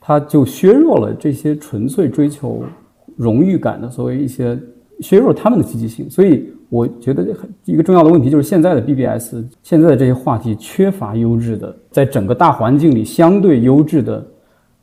[0.08, 2.62] 它就削弱了这些纯粹追求
[3.14, 4.58] 荣誉感的所谓一些
[5.00, 7.26] 削弱他们的积极性，所以我觉得
[7.66, 14.26] 一个重要的问题就是现在的 BBS 现在的这些话题缺乏优质的，在整个大环境里相对优质的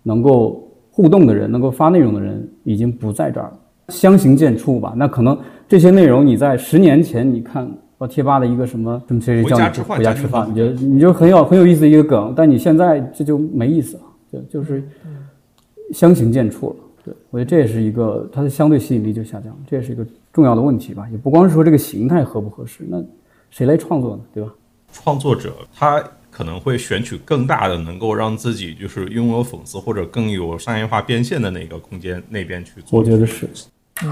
[0.04, 3.60] 能够互动的人，能够发内容的人已经不在这儿了，
[3.90, 4.94] 相形见绌吧。
[4.96, 5.36] 那可能
[5.68, 14.84] 这些内容你在十年前你看到贴吧的一个什么什么谁谁叫你回家吃饭，你就你就很有很有意思的一个梗，但你现在这就没意思了，就就是。
[15.94, 21.08] 相形见绌了，对我觉得这也是一个它的相对吸引力就下降，这也是一个重要的问题吧。
[21.12, 23.00] 也不光是说这个形态合不合适，那
[23.52, 24.24] 谁来创作呢？
[24.34, 24.52] 对吧？
[24.92, 33.00] 创作者他可能会选取更大的，能够让自己就是拥有粉丝或者更有商业化变现的那个空间那边去做。
[33.00, 33.48] 我觉得是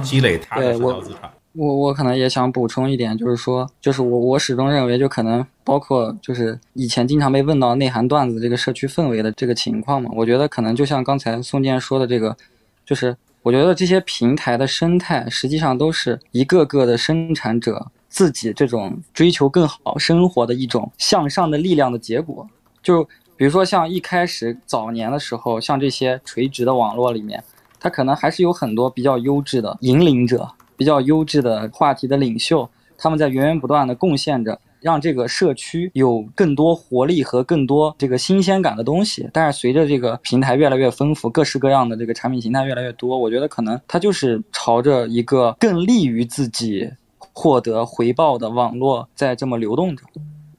[0.04, 1.32] 积累他的社交资产。
[1.55, 12.35] 我我可能也想补充一点，就是说，就是我我始终认为，就可能包括就是以前经常被问到内涵段子这个社区氛围的这个情况嘛，我觉得可能就像刚才宋健说的这个，
[12.83, 22.47] 就是我觉得这些平台的生态，实际上都是一个个的生产者自己这种追求更好生活的一种向上的力量的结果。
[22.81, 23.03] 就
[23.37, 27.43] 比如说像一开始早年的时候，像这些垂直的网络里面，
[27.79, 34.59] 它可能还是有很多比较优质的引领者，比较优质的话题的领袖，他们在源源不断的贡献着。
[34.83, 50.03] 让这个社区有更多活力和更多这个新鲜感的东西，但是随着这个平台越来越丰富，各式各样的这个产品形态越来越多，我觉得可能它就是朝着一个更利于自己获得回报的网络在这么流动着，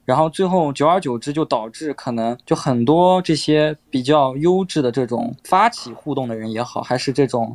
[0.06, 7.54] 然后最后久而久之就导致可能就很多这些比较优质的这种发起互动的人也好，还是这种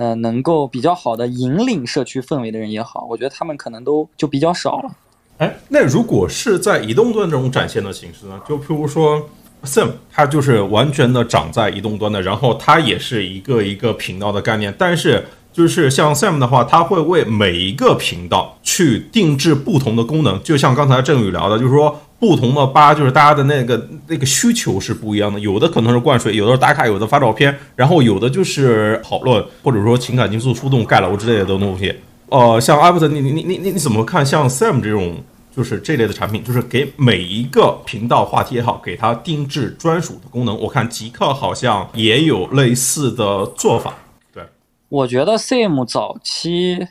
[0.00, 4.90] 呃能够比较好的引领社区氛围的人也好，我觉得他们可能都就比较少了。
[5.36, 8.40] 哎，那如果是在移动端这种展现的形式呢？
[8.48, 9.28] 就譬如说
[9.62, 14.74] ，Sam，它就是完全的长在移动端的，然后它也是一个一个频道的概念。
[14.78, 20.42] 但是，就是像 Sam 的话，它会为每一个频道去定制不同的功能。
[20.42, 25.40] 就像刚才郑宇聊的，就是说不同的吧，就是大家的那个那个需求是不一样的。
[25.40, 31.92] 有的可能是灌水，有的是打卡，有的发照片，然后有的就是讨论，或者说情感因素触动、盖楼之类的东西。
[32.28, 34.24] 呃，像阿布特，你你你你你你怎么看？
[34.24, 35.16] 像 Sam 这种？
[35.52, 40.56] 就是这类的产品，就是给每一个频道话题也好，给它定制专属的功能。
[40.56, 43.96] 我看极客好像也有类似的做法。
[44.32, 44.44] 对，
[44.88, 46.86] 我觉得 Sim 早期，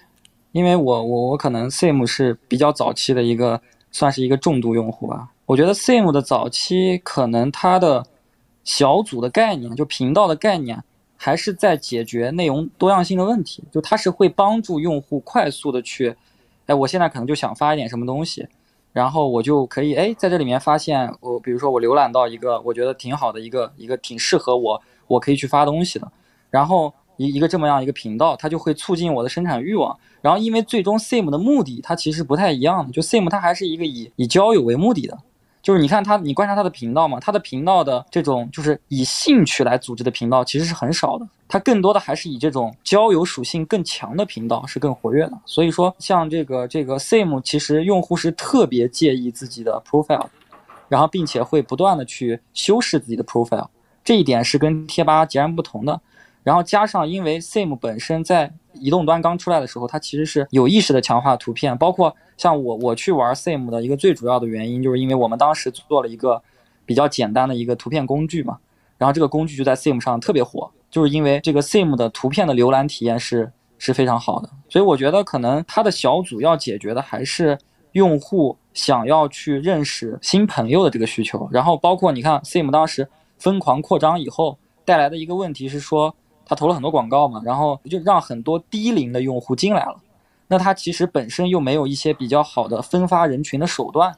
[0.51, 5.29] 因为我我我可能 Sim 是比较早期的一个，算是一个重度用户吧。
[5.45, 8.05] 我觉得 Sim 的早期可能它的
[8.63, 10.83] 小组的概念，就频道的概念，
[11.17, 13.63] 还是在解决内容多样性的问题。
[13.71, 16.15] 就它是会帮助用户快速的去。
[16.67, 18.47] 哎，我现在可能就想发一点什么东西，
[18.93, 26.11] 然后我就可以哎在这里面发现我，比如说我浏览到一个我觉得挺好的一个一个挺适合我，我可以去发东西的，
[26.51, 29.95] 然后一一个这么样一个频道，它就会促进我的生产欲望。
[30.21, 35.17] 然后因为最终 Sim 的目的它其实不太一样的，就 Sim 它还是一个以以交友为目的的。
[35.61, 45.37] 就是你看他，你观察他的频道嘛，他的频道的这种就是以兴趣来组织的频道其实是很少的，它更多的还是以这种交友属性更强的频道是更活跃的。
[45.45, 50.27] 所以说，像这个这个 Sim，其实用户是特别介意自己的 profile，
[50.87, 53.67] 然后并且会不断的去修饰自己的 profile，
[54.01, 55.99] 这一点是跟贴吧截然不同的。
[56.43, 66.41] 然后加上，因为 Sim 本身在移动端刚出来的时候，它其实是有意识的强化图片，包括像我我去玩 Sim 的一个最主要的原因，就是因为我们当时做了一个
[66.85, 68.57] 比较简单的一个图片工具嘛，
[68.97, 77.57] 然后这个工具就在 Sim 上特别火，就是因为这个 Sim 的图片的浏览体验是是非常好的，所以我觉得可能它的小组要解决的还是
[77.91, 86.15] 用户想要去认识新朋友的这个需求，然后包括你看 Sim 当时疯狂扩张以后带来的一个问题是说。
[86.49, 89.95] 他投了很多广告嘛，然后就让很多低龄的用户进来了。
[90.47, 94.11] 那他其实本身又没有一些比较好的分发人群的手段，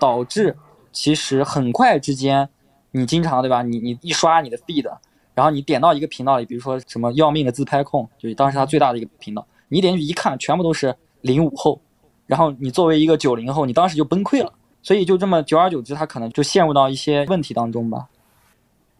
[0.00, 0.56] 导致
[0.92, 2.48] 其实很快之间，
[2.92, 3.62] 你经常对吧？
[3.62, 4.90] 你你一刷你的 feed，
[5.34, 11.78] 然后你点到一个频道里，比如说什么要命的自拍控，就是当时他最大的一个频道，你点进去一看，全部都是零五后，
[12.26, 14.50] 然后你作为一个九零后，你当时就崩溃了。
[14.82, 18.06] 所以就这么久而久之，他可能就陷入到一些问题当中吧。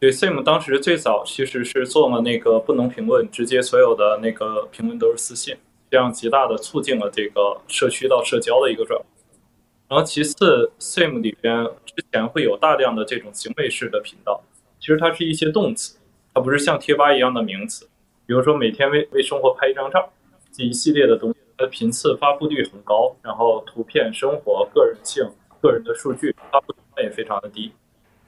[0.05, 5.57] 对，Sim 当时最早其实是做了那个不能评论，直接所有的那个评论都是私信，
[5.89, 9.01] 这样极大的促进了这个社区到社交的一个转。
[9.87, 14.43] 然后其次，Sim 里边之前会有大量的这种行为式的频道，
[14.79, 15.97] 其实它是一些动词，
[16.35, 17.89] 它不是像贴吧一样的名词。
[18.27, 20.13] 比如说每天为为生活拍一张照，
[20.51, 25.27] 这一系列的东西，它的频次发布率很高，然后图片、生活、个人性、
[25.59, 27.71] 个人的数据发布成本也非常的低。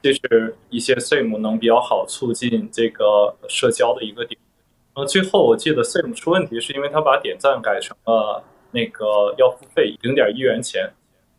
[0.00, 4.38] 这是一些 Sim 能比较好促进这个社交的一个点。
[4.94, 10.92] 呃，最后我记得 Sim 出问题是因为他把点赞改成了那个要付费零点一元钱，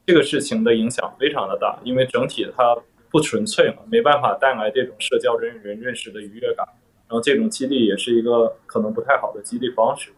[0.06, 2.78] 这个事情的影响非常的大，因为整体它
[3.10, 6.66] 不纯粹嘛，没办法带来这种社交人与人认识的愉悦感，
[7.08, 10.12] 然后这种激励也是一个可能不太好的激励方式。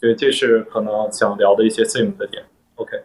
[0.00, 2.44] 所以，这是可能想聊的一些 Sim 的点。
[2.74, 2.96] OK。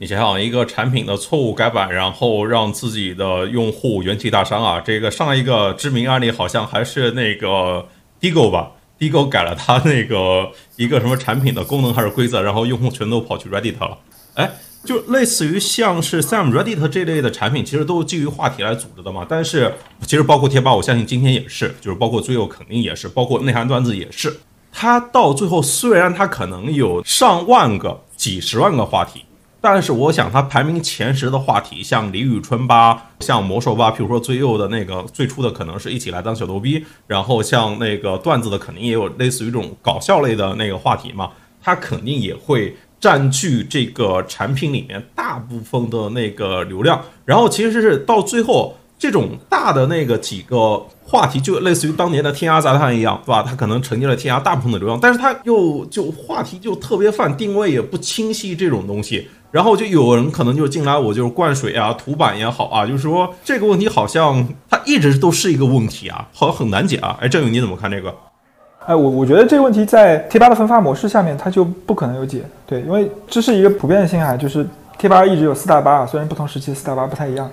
[0.00, 4.80] 你想想，一个产品的错误改版，然后让自己的用户元气大伤啊！
[4.80, 7.84] 这个上一个知名案例好像还是那个
[8.20, 13.98] Digo 吧，Digo 改了它那个一个什么产品的功能还是规则，然后用户全都跑去 Reddit 了。
[14.34, 14.48] 哎，
[14.84, 19.26] 就类似于像是 Sam Reddit 这类的产品，其实都是基于话题来组织的嘛。
[19.28, 24.38] 但是其实包括贴吧，我相信今天也是，就是包括最后肯定也是，包括内涵段子也是。
[24.70, 29.24] 它到最后虽然它可能有上万个、几十万个话题。
[29.60, 41.30] 但是我想它排名前十的话题，像李宇春吧，像魔兽吧，比如说最右的那个最初的可能是一起来当小逗逼，然后像那个段子的肯定也有类似于这种搞笑类的那个话题嘛，
[41.60, 50.86] 它肯定也会占据这个产品里面大部分的那个流量，然后其实是到最后这种大的那个几个。
[51.08, 53.42] 话题就类似于当年的天涯杂谈一样，对吧？
[53.42, 67.16] 它可能承接了天涯大部分的流量，但是它又就话题就特别泛，定位也不清晰这种东西，然后就有人可能就进来，我就是灌水啊，图版也好啊，就是说这个问题好像它一直都是一个问题啊，好像很难解啊。
[67.20, 68.14] 哎，郑勇你怎么看这个？
[68.86, 74.66] 哎，我我觉得这个问题在贴吧的分发模式下面，它就不可能有解，对，因为这是一个普遍性啊，就是
[74.98, 77.50] 贴吧一直有四大吧，虽然不同时期四大吧不太一样，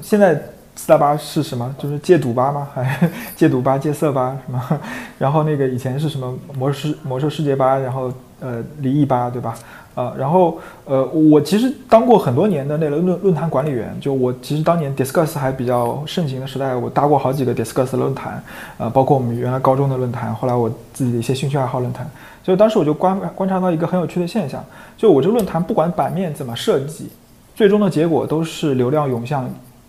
[0.00, 0.40] 现在。
[0.74, 1.72] 四大吧是什么？
[1.78, 2.66] 就是戒赌吧吗？
[2.74, 2.98] 还
[3.36, 4.80] 戒赌吧、戒色吧什么？
[5.18, 7.76] 然后那个以前是什么魔兽魔兽世界吧？
[7.76, 8.10] 然后
[8.42, 9.54] 呃离异吧，对吧？
[9.94, 18.42] 啊，然后呃我其实当过很多年的那个论论坛管理员，就我其实当年 Discuss 还比较盛行的时代，我搭过好几个 Discuss 论坛，
[18.78, 22.10] 呃，包括我们原来高中的论坛，后来我自己的一些兴趣爱好论坛。
[22.42, 24.64] 所以当时我就观观察到一个很有趣的现象，
[24.96, 27.08] 就我这个论坛不管版面怎么设计，
[27.54, 29.48] 最终的结果都是流量涌向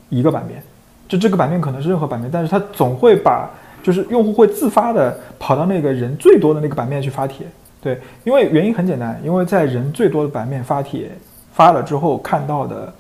[0.09, 0.61] 一个版面。
[1.07, 3.49] 就这个版面可能是任何版面，但是它总会把，
[3.81, 7.45] 就是用户会自发的跑到那个人最多的那个版面去发帖，
[7.83, 11.11] 对，因为原因很简单，因为在人最多的版面发帖
[11.51, 12.91] 发了之后看到的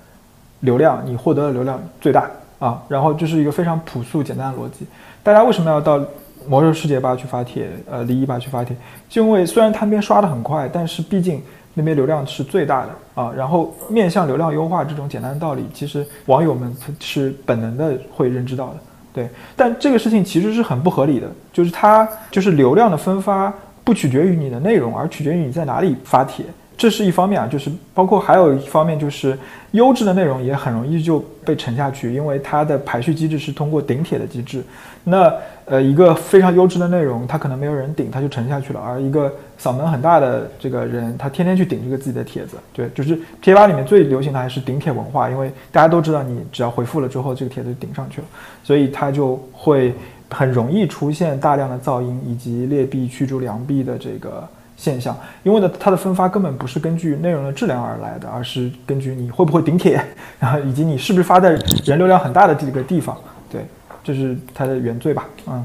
[0.59, 2.29] 流量，你获得的流量最大
[2.59, 4.85] 啊，然后这是一个非常朴素简单的逻辑。
[5.23, 5.99] 大家为什么要到
[6.47, 8.75] 魔兽世界吧去发帖，呃，离异吧去发帖？
[9.07, 11.41] 就因为虽然他那边刷的很快，但是毕竟。
[11.75, 18.75] 那边流量是最大的啊，然后面向流量优化这种简单的道理，其实网友们是本能的会认知到的，
[19.11, 19.27] 对。
[19.55, 23.51] 但这个事情其实是很不合理的，就是它就是流量的分发
[23.83, 26.45] 不取决于你的内容，而取决于你在哪里发帖。
[26.75, 29.37] 这是一方面啊，就是包括还有一方面，就是
[29.71, 34.63] 优质的内容也很容易就被沉下去，因为它的排序机制是通过顶帖的机制。
[35.03, 35.31] 那
[35.65, 39.31] 呃，一个非常优质的内容，它可能没有人顶，它就沉下去了；而一个
[39.61, 48.27] 嗓门很大的这个人，他天天去顶这个自己的帖子，对，就是贴吧里面最流行的还是顶帖文化，因为大家都知道，你只要回复了之后，这个帖子就顶上去了，
[48.63, 49.93] 所以它就会
[50.33, 54.45] 很容易出现大量的噪音以及劣币驱逐良币的这个。
[54.75, 60.03] 现象，因为呢，它的分发根本不是根据内容的质量而来的，而是根据你会不会顶帖，
[60.39, 61.51] 然后以及你是不是发在
[61.85, 63.15] 人流量很大的这个地方。
[63.51, 63.63] 对，
[64.03, 65.29] 这是它的原罪吧？
[65.47, 65.63] 嗯。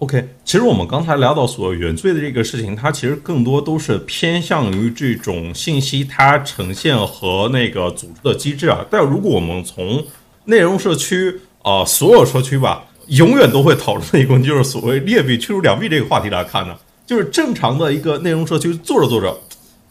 [0.00, 8.84] OK，其实我们刚才聊到所谓原罪的这个事情，它其实更多都是偏向于这种信息它呈现和那个组织的机制啊。
[8.90, 10.04] 但如果我们从
[10.46, 16.76] 内容社区啊，所有社区吧，永远都会讨论的一个问题，就是所谓劣币驱逐良币这个话题来看呢。
[17.06, 19.38] 就是正常的一个内容社区做着做着，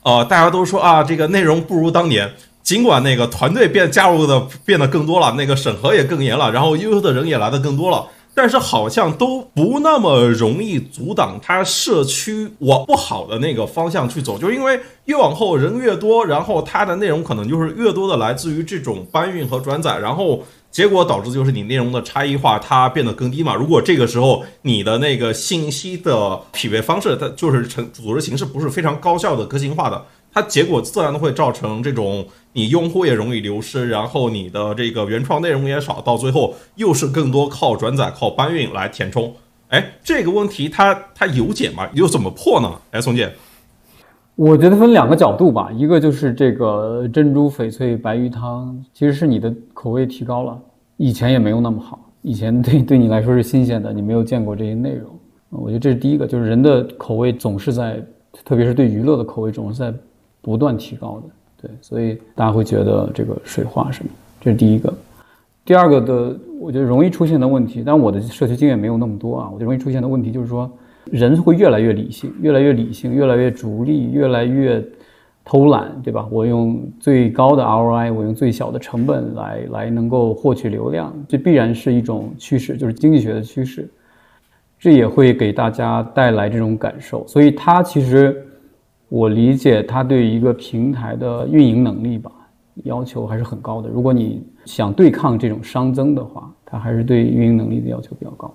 [0.02, 2.28] 呃，大家都说啊，这个内容不如当年。
[2.64, 14.40] 尽管那个团队变加入的变得更多了，那个审核也更严了，然后优秀的人也来的更多了，但是好像都不那么容易阻挡他社区往不好的那个方向去走。
[14.40, 20.44] 就因为越往后人越多，然后它的内容可能就是越多的来自于这种搬运和转载，然后。
[20.74, 23.54] 结果导致就是你内容的差异化它变得更低嘛。
[23.54, 30.04] 如果这个时候你的那个信息的匹配方式，它就是成组织形式不是非常高效的、个性化的，
[30.34, 39.36] 它结果自然都会造成这种你用户也容易流失，然后你的这个原创内容也少，到最后又是更多靠转载、靠搬运来填充。
[39.68, 41.88] 哎，这个问题它它有解吗？
[41.94, 42.82] 又怎么破呢？
[42.90, 43.36] 哎，宋健。
[44.36, 50.60] 我觉得分两个角度吧，一个就是这个珍珠翡翠白鱼汤，其实是你的口味提高了，
[50.98, 55.12] 以前也没有那么好，以前对对你来说是新鲜的，你没有见过这些内容。
[55.52, 58.04] 我觉得这是第一个，就是人的口味总是在，
[58.44, 59.94] 特别是对娱乐的口味总是在
[60.42, 64.10] 不断提高的，对，所以大家会觉得这个水化什么，
[64.42, 64.92] 这是第一个。
[65.64, 70.68] 第二个的，我觉得容易出现的问题，但我的社区经验没有那么多啊，我觉得容易出现的问题就是说。
[71.12, 74.84] 人会越来越理性，越来越理性，越来越逐利，越来越
[75.46, 76.28] 偷懒，对吧？
[76.32, 83.90] 我用最高的 ROI，我用最小的成本来来能够获取流量，这必然是一种趋势，就是经济学的趋势。
[84.80, 88.46] 这也会给大家带来这种感受，所以它其实
[89.08, 92.30] 我理解它对一个平台的运营能力吧
[92.84, 93.88] 要求还是很高的。
[93.88, 98.54] 如果你想对抗这种熵增的话，它还是对运营能力的要求比较高。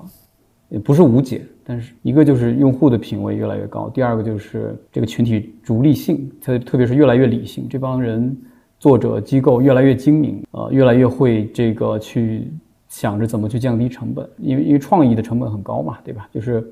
[0.68, 8.36] 也不是无解，但是一个就是用户的品味越来越高，第二个就是这个群体逐利性，特特别是越来越理性，这帮人
[8.78, 12.50] 作者机构越来越精明，呃，越来越会这个去
[12.88, 16.28] 想着怎么去降低成本，因为因为创意的成本很高嘛，对吧？
[16.32, 16.62] 就是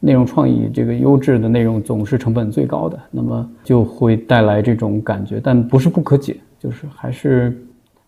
[0.00, 7.56] 内容创意这个优质的内容总是成本最高的，那么就会带来这种感觉，但不是不可解，就是还是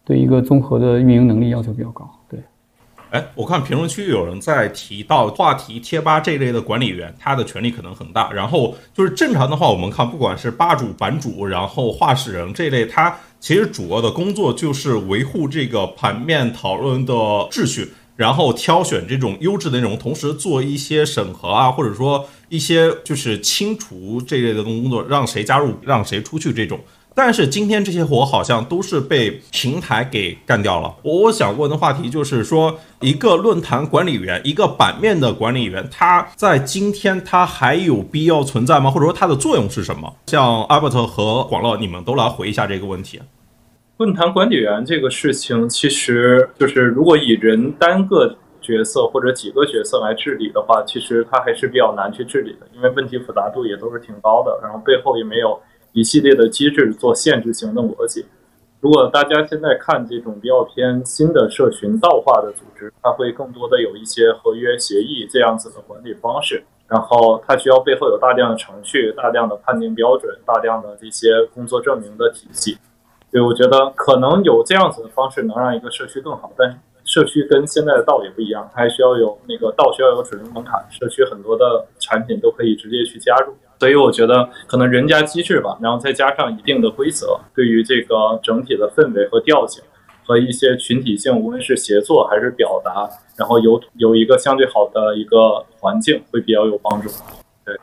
[0.04, 2.10] 对一个综合的运营能力要求比较高。
[3.10, 8.32] 哎，我看评论区有人在提到话题贴吧这类的管理员，他的权力可能很大。
[8.32, 17.14] 然后就是正常的话，我们看不管是吧主、版主，然后画事人这类，他其实主要的工作就是维护这个盘面讨论的
[17.50, 17.92] 秩序。
[18.16, 26.80] 然后挑选这种优质的内容，同时做一些审核啊，或者说一些就是清除这类的工作，让谁加入，让谁出去这种。
[27.16, 30.94] 但是今天这些活好像都是被平台给干掉了。
[31.02, 38.90] 我想问的话题就是说，一个论坛管理员，一个版面的管理员，他在今天他还有必要存在吗？
[38.90, 40.14] 或者说他的作用是什么？
[40.26, 43.18] 像阿伯特和广乐，你们都来回一下这个问题。
[43.96, 55.58] 论坛管理员这个事情，其实就是如果以人单个角色或者几个角色来治理的话，其实它还是比较难去治理的，因为问题复杂度也都是挺高的，然后背后也没有
[55.96, 58.26] 一系列的机制做限制型的逻辑。
[58.80, 72.76] 如果大家现在看这种比较偏新的社群道化的组织，它会更多的有一些合约协议这样子的管理方式，然后它需要背后有大量的程序、大量的判定标准、大量的这些工作证明的体系。
[73.30, 76.76] 对，我觉得可能有这样子的方式能让一个社区更好，但是
[77.06, 89.82] 社区跟现在的道也不一样，它还需要有那个道需要有准入门槛，社区很多的产品都可以直接去加入，所以我觉得可能人家机制吧，然后再加上一定的规则，对于这个整体的氛围和调性
[90.24, 97.08] 和一些群体性，无论是协作还是表达，然后有有一个相对好的一个环境，会比较有帮助。
[97.64, 97.76] 对，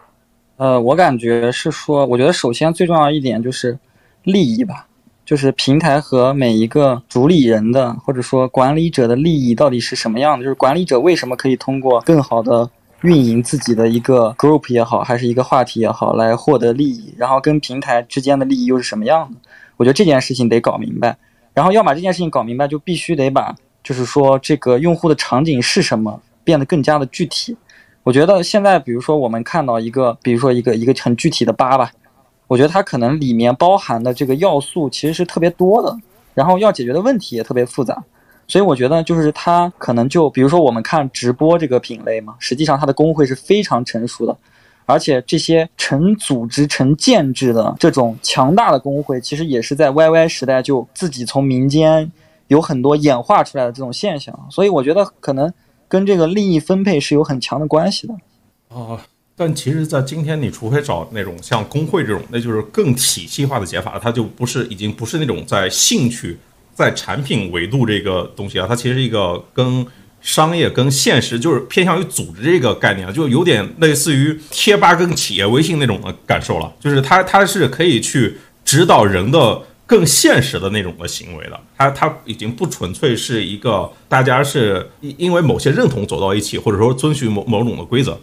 [0.57, 3.77] 呃，我感觉是说，我觉得首先最重要一点就是
[4.23, 4.87] 利益吧。
[5.25, 10.43] 就是平台和每一个主理人的或者说管理者的利益到底是什么样的？
[10.43, 12.69] 就是管理者为什么可以通过更好的
[13.03, 17.13] 运营自己的一个 group 也好，还是一个话题也好，来获得利益？
[17.17, 19.37] 然后跟平台之间的利益又是什么样的？
[19.75, 21.17] 我觉得这件事情得搞明白。
[21.53, 27.55] 然后要把这件事情搞明白，就必须得把就是说这个用户的场景是什么变得更加的具体。
[28.03, 31.91] 我觉得现在比如说我们看到一个，比如说一个一个很具体的八吧。
[32.47, 35.97] 我觉得它可能里面包含的这个要素其实是特别多的，
[36.33, 38.03] 然后要解决的问题也特别复杂，
[38.47, 44.37] 所以我觉得就是它可能就比如说我们看直播这个品类嘛，实际上它的工会是非常成熟的，
[44.85, 52.11] 而且这些成组织成建制的这种强大的工会，其实也是在 YY 时代就自己从民间
[52.47, 55.51] 有很多演化出来的这种现象，所以我觉得可能
[55.87, 58.13] 跟这个利益分配是有很强的关系的。
[58.69, 58.99] 哦。
[59.35, 66.37] 但其实，在今天，你除非找那种像工会这种，那就是更体系化的解法，它就不是已经不是那种在兴趣、
[66.73, 69.85] 在产品维度这个东西啊，它其实一个跟
[70.21, 76.73] 商业、跟现实，就是偏向于组织这个概念就有点类似于贴吧跟企业微信那种的感受了。
[76.79, 81.59] 就是它，它是可以去指导人的更现实的那种的行为的。
[81.77, 88.17] 它，它已经不纯粹是一个大家是因因为某些认同走到一起，或者说遵循某某种的规则。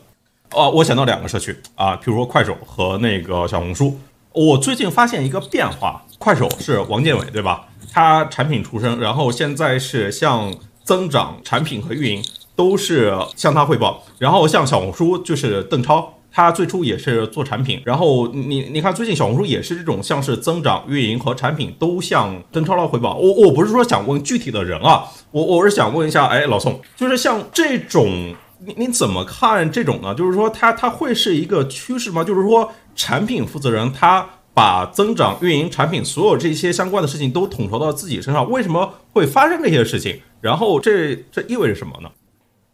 [0.52, 4.00] 哦，我想到两个社区啊，比如说快手和那个小红书。
[4.32, 7.66] 我最近发现一个变化，快手是王建伟对吧？
[7.92, 10.54] 他产品出身，然后现在是向
[10.84, 12.22] 增长、产品和运营
[12.54, 14.04] 都是向他汇报。
[14.18, 17.82] 然后像小红书就是邓超，他最初也是做产品。
[17.84, 23.16] 然后你你看最近小红书也是这种像是增长、运营和产品都向邓超来汇报。
[23.16, 28.32] 我我不是说想问具体的人啊，我我是想问一下，哎，老宋，就是像这种。
[28.62, 30.14] 你你怎么看这种呢？
[30.14, 32.22] 就是说，它它会是一个趋势吗？
[32.22, 32.70] 就是说，
[33.00, 40.20] 产品负责人他把增长、运营、产品所有这些相关的事情都统筹到自己身上，为什么会发生这些事情？
[40.42, 42.10] 然后这这意味着什么呢？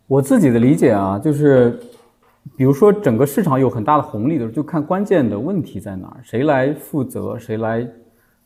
[0.08, 1.78] 我自己的理解啊，就是
[2.56, 7.88] 比如说整个市场有很大的红利的时候，就看关键的问题在哪儿，谁来负责，谁来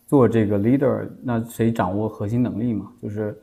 [0.07, 2.89] 做这个 leader，那谁掌握核心能力嘛？
[3.03, 3.35] 就是。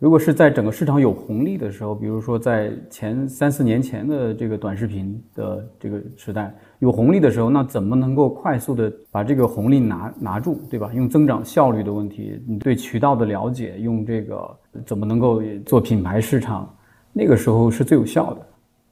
[0.00, 10.90] 如果是在整个市场有红利的时候，比如说在前三四年前的这个短视频的这个时代有红利的时候，那怎么能够快速的把这个红利拿拿住，对吧？
[10.94, 16.72] 用增长效率的问题，你对渠道的了解，用这个怎么能够做品牌市场，
[17.12, 18.46] 那个时候是最有效的。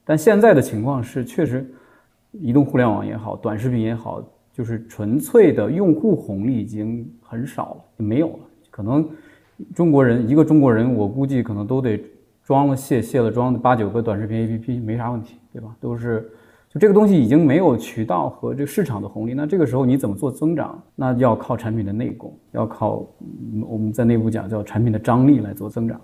[0.05, 1.69] 但现在的情况是，确实，
[2.31, 9.07] 移动互联网也好，短视频也好，就是纯粹的用户红利已经很少了，没有了，可能。
[9.75, 12.03] 中国人一个中国人，我估计可能都得
[12.43, 15.73] 装了卸卸了装八九个短视频 APP 没啥问题，对吧？
[15.79, 16.29] 都是
[16.79, 20.81] 这个东西已经没有渠道和这个市场的红利，那这个时候你怎么做增长？
[20.95, 23.05] 那要靠产品的内功，要靠
[23.67, 26.01] 我们在内部讲叫产品的张力来做增长。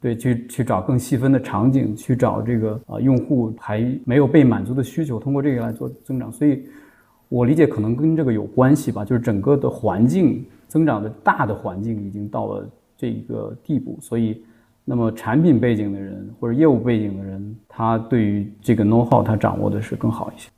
[0.00, 6.32] 对，去去找更细分的场景，去找这个啊用户还没有被满足的需求，通过这个来做增长。
[6.32, 6.64] 所以，
[7.28, 14.42] 我理解可能跟这个有关系吧，就是整个的环境增长的大的环境已经到了这个地步，所以。
[14.88, 20.48] 那么产品背景的人或者业务背景的人，他对于这个 know how 他掌握的是更好一些。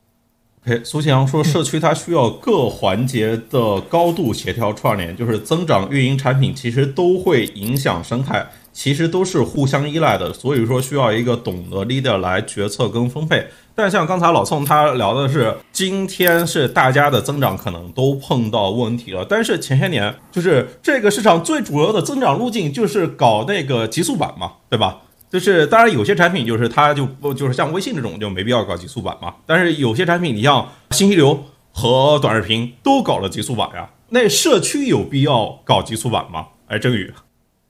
[0.66, 10.31] OK，苏阳说，社区它需要各环节的高度协调串联，就是增长、运营、产品，其实都会影响生态，其实都是互相依赖的。
[10.33, 13.47] 所以说，需要一个懂得 leader 来决策跟分配。
[13.79, 19.24] 但像刚才老宋他聊的是，今天是大家的增长可能都碰到问题了。
[19.24, 25.03] 但是前些年就是这个市场最主要的增长路径就是搞那个极速版嘛，对吧？
[25.31, 29.33] 就是当然有些产品就是它就不就是像微信这种就没必要搞极速版嘛。
[29.47, 31.39] 但是有些产品你像信息流
[31.72, 36.49] 和短视频都搞了极速版呀，那社区有必要搞极速版吗？
[36.66, 37.14] 哎，郑宇，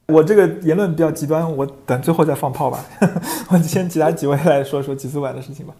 [0.07, 2.83] 我这个言论比较极端，我等最后再放炮吧。
[3.53, 5.75] 我先其他几位来说说极速版的事情吧。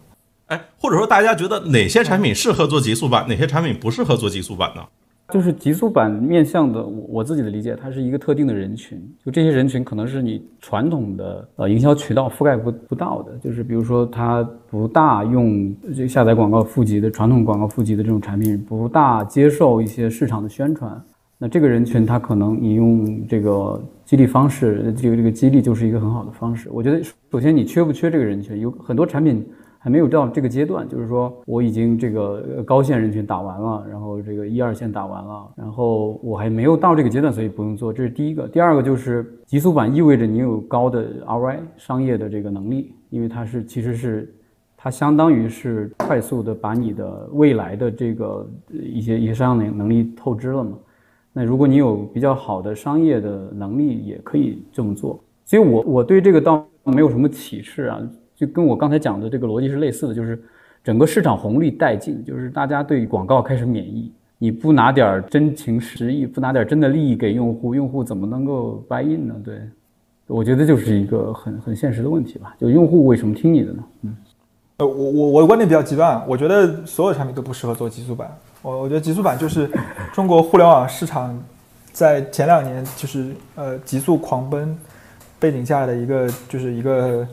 [0.49, 4.81] 哎，或者说大家觉得哪些产品适合做极速版，哪些产品不适合做极速版呢？
[5.31, 20.99] 就是极速版面向的，我我自己的理解，它是一个特定的人群，就这些人群可能是你传统的呃营销渠道覆盖不不到的，就是比如说它不大用这个下载广告付集的传统广告付集的这种产品，不大接受一些市场的宣传，
[21.37, 26.69] 那这个人群他可能你用这个激励方式，这个这个激励就是一个很好的方式。
[26.71, 29.47] 我觉得首先你缺不缺这个人群，有很多产品。
[29.81, 37.93] 还没有到这个阶段，就是说我已经这个高线人群打完了，然后这个一二线打完了，然后我还没有到这个阶段，所以不用做。
[37.93, 38.45] 这是第一个。
[38.45, 44.35] 第二个就是极速版意味着你有高的 ROI 商业的这个能力，因为它是其实是
[44.75, 50.71] 它相当于是快速的把你的未来的这个一些一些商业能能力透支了嘛。
[51.31, 55.23] 那如果你有比较好的商业的能力，也可以这么做。
[55.45, 58.01] 所以我我对这个倒没有什么启示啊。
[58.39, 60.41] 就跟我刚才讲的这个逻辑是类似的，就是
[60.81, 64.09] 整个市场红利殆尽，就是大家对广告开始免疫。
[64.37, 69.35] 你不拿点真情实意，不拿点真的利益给用户，用户怎么能够 buy in 呢？
[69.43, 69.59] 对，
[70.27, 72.55] 我觉得就是一个很很现实的问题吧。
[72.57, 73.83] 就用户为什么听你的呢？
[74.03, 74.15] 嗯，
[74.77, 78.33] 呃，我我我的观点比较极端，我觉得所有产品都不适合做极速版。
[78.61, 79.69] 我我觉得极速版就是
[80.13, 81.37] 中国互联网市场
[81.91, 84.73] 在前两年就是呃急速狂奔
[85.37, 87.27] 背景下的一个就是一个。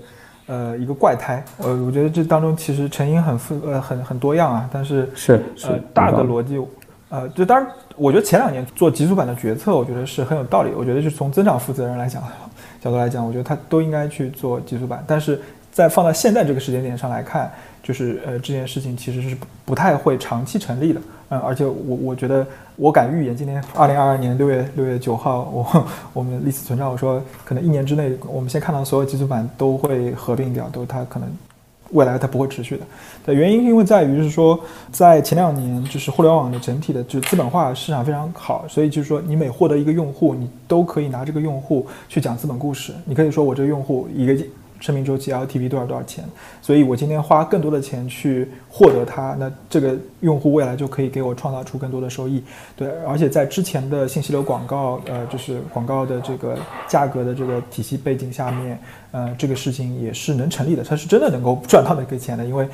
[0.47, 6.61] 呃，一个怪胎，呃，我觉得这当中其实成因很复呃很很多样啊，但是是是大的逻辑，
[7.09, 7.67] 呃，就当然，
[7.97, 10.73] 我觉得前两年做极速版的决策，我觉得是很有道理。
[10.77, 12.23] 我觉得是从增长负责人来讲
[12.81, 15.41] 角度来讲，我觉得他都应该去做极速版，但是
[15.73, 17.51] 在放到现在这个时间点上来看。
[17.87, 31.29] 就是呃，这件事情其实是不太会长期成立的，嗯，而且我我觉得我敢预言，今年二零二二年六月六月九号，我我们历史存照我说，可能一年之内，我们先看到所有基础版都会合并掉，都它可能
[31.93, 32.83] 未来它不会持续的。
[33.25, 34.59] 的原因因为在于是说，
[34.91, 44.37] 在前两年就是互联网的整体的就资本化市场非常好，所以就是说你每获得一个用户，你都可以拿这个用户去讲资本故事，你可以说我这个用户一个。
[44.81, 46.25] 生命周期 LTV 多少多少钱？
[46.61, 52.43] 所以我今天花更多的钱去获得它，那这个用户未来就可以给我创造出更多的收益。
[52.77, 56.57] 对，而且在之前的信息流广告，呃，就是广告的这个
[56.87, 58.79] 价格的这个体系背景下面，
[59.13, 62.69] 呃，这个事情也是能成立的，它是真的能够赚到那个钱的，因为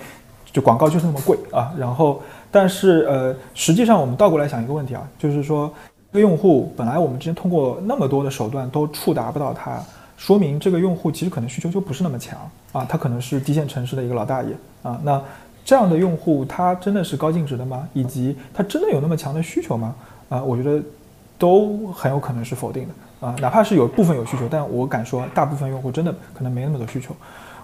[0.52, 1.72] 就广告就是那么贵啊。
[1.78, 5.72] 然后，但是呃，实际上我们倒过来想一个问题啊，就是说，
[6.10, 9.80] 一个用户本来我们之前通过那么多的手段都触达不到他。
[10.22, 12.38] 说明这个用户其实可能需求就不是那么强
[12.70, 14.96] 啊，他可能是低线城市的一个老大爷啊。
[15.02, 15.20] 那
[15.64, 17.88] 这样的用户他真的是高净值的吗？
[17.92, 19.92] 以及他真的有那么强的需求吗？
[20.28, 20.80] 啊，我觉得
[21.38, 23.34] 都很有可能是否定的啊。
[23.40, 27.12] 哪怕是有部分有需求，但我敢说大部分用户真的可能没那么多需求。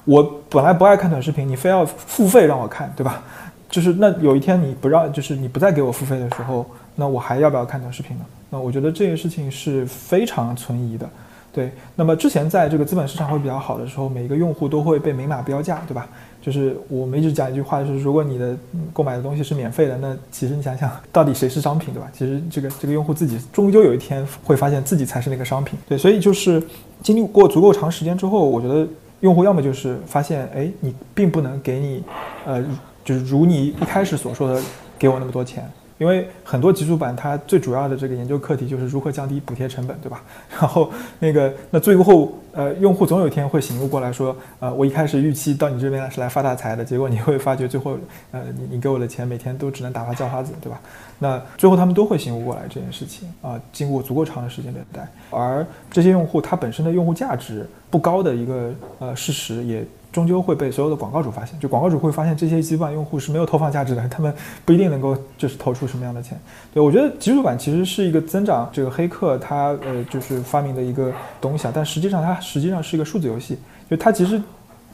[0.05, 3.23] 我本来不爱看短视频，你非要付费让我看，对吧？
[3.71, 8.25] 就是那有一天你不让，就是你不再给我付费的时候，那我还要不要看短视频呢？
[8.51, 11.09] 那我觉得这件事情是非常存疑的。
[11.53, 16.07] 对，那么之前在这个资本市场会比较好的时候，每一个用户都会被明码标价，对吧？
[16.41, 18.57] 就是我们一直讲一句话，就是如果你的
[18.93, 22.09] 购买的东西是免费的，那其实你想想到底谁是商品，对吧？
[22.13, 25.79] 其实这个这个用户自己终究有一天会发现自己才是那个商品。
[25.89, 26.63] 对，所以就是
[27.03, 28.87] 经历过足够长时间之后，我觉得
[29.21, 32.03] 用户要么就是发现，哎，你并不能给你，
[32.47, 32.63] 呃，
[33.05, 34.63] 就是如你一开始所说的
[34.99, 35.69] 给我那么多钱
[35.99, 40.23] 因为很多极速版它最主要的这个研究课题就是如何降低补贴成本，对吧？
[40.51, 47.99] 然后那个那最后呃，用户总有一天会醒悟过来说，呃，我一开始预期到你这边来是来发大财的，结果你会发觉最后
[48.33, 50.81] 呃，你你给我的钱每天都只能打发叫花子，对吧？
[51.19, 59.85] 那最后他们都会醒悟过来这件事情啊，经过足够长的时间等待，而这些用户他本身的用户价值不高的一个呃事实也。
[60.11, 64.33] 终究会被所有的广告主发现，就广告主会发现这些极速版用户是没有投放价值的，他们
[64.65, 66.37] 不一定能够就是投出什么样的钱。
[66.73, 71.13] 对我觉得极速版其实是一个增长这个黑客他呃就是发明的一个
[71.43, 73.59] 东西啊，但实际上它实际上是一个数字游戏，
[73.91, 74.41] 就它其实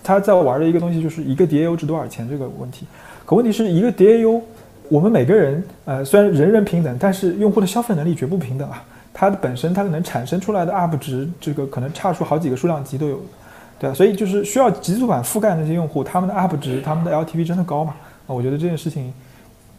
[0.03, 2.85] 它在玩的一个东西就是一个 DAU 值多少钱这个问题。
[3.25, 4.41] 可问题是一个 DAU，
[4.89, 8.83] 我们每个人呃虽然人人平等，但是用户的消费能力绝不平等啊，
[9.13, 13.21] 它的本身它能产生出来的 UP 值这个可能差出好几个数量级都有。
[13.79, 17.95] 对啊，所以就是需要极速版覆盖那些用户，他们的 UP 值、他们的 LTV 真的高吗？
[18.27, 19.13] 啊，我觉得这件事情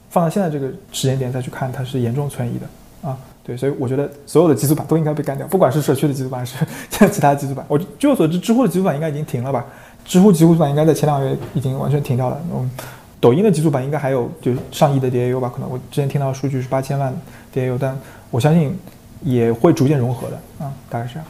[0.10, 3.18] 放到现在这个时间点再去看，它是严重存疑的啊。
[3.42, 7.64] 对，所以我觉得所有的极速版都应该被干掉，不管是社区的极速版还是像其他极速版。
[7.68, 9.64] 我据我所知，知乎的极速版应该已经停了吧？
[10.04, 12.38] 知乎极速版应该在前两个月已经完全停掉了。
[12.54, 12.70] 嗯，
[13.26, 15.50] 抖音的极速版应该还有就上亿的 DAU 吧？
[15.50, 17.12] 可能我之前听到的数据是八千万
[17.52, 18.00] DAU，但
[18.30, 18.72] 我相信
[19.24, 21.28] 也会逐渐融合的啊，大概是这样。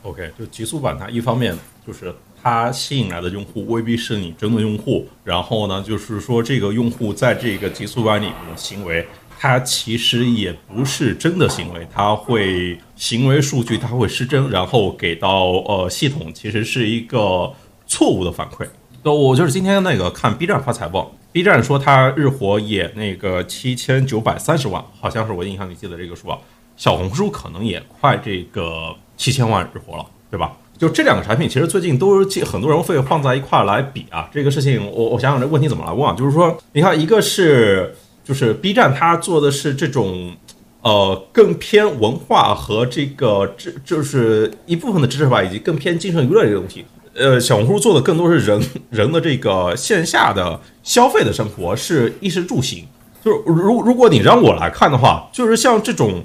[0.00, 1.54] OK，就极速版，它一方面
[1.86, 2.10] 就是
[2.42, 9.06] 它吸引来的用户未必是你真的用户，然后呢，就是说这个用户在这个极速版里面的行为，
[9.38, 17.52] 它其实也不是真的行为，它会行为数据它会失真，然后给到呃系统，其实是一个
[17.86, 18.66] 错误的反馈。
[19.04, 26.38] 那我就是今天那个看 B 站发财报，B 站说它日活也那个七千九百三十万，好像是我印象里记得这个数啊。
[26.76, 28.96] 小红书可能也快这个。
[29.16, 30.56] 七千万日活了，对吧？
[30.76, 34.28] 就这两个产品，其实最近都是很多人会放在一块来比啊。
[34.32, 36.16] 这个事情，我我想想这问题怎么来问啊？
[36.18, 37.94] 就是说，你看，一个是
[38.24, 40.34] 就是 B 站，它做的是这种
[40.82, 46.84] 呃更偏文化和这个知，就是一部分的知识吧，以及更偏精神娱乐这个东西。
[47.14, 52.84] 呃，小红书做的更多是人 人的这个线下的消费的生活，是衣食住行。
[53.24, 56.22] 就是如如果你让我来看的话，就是像这种。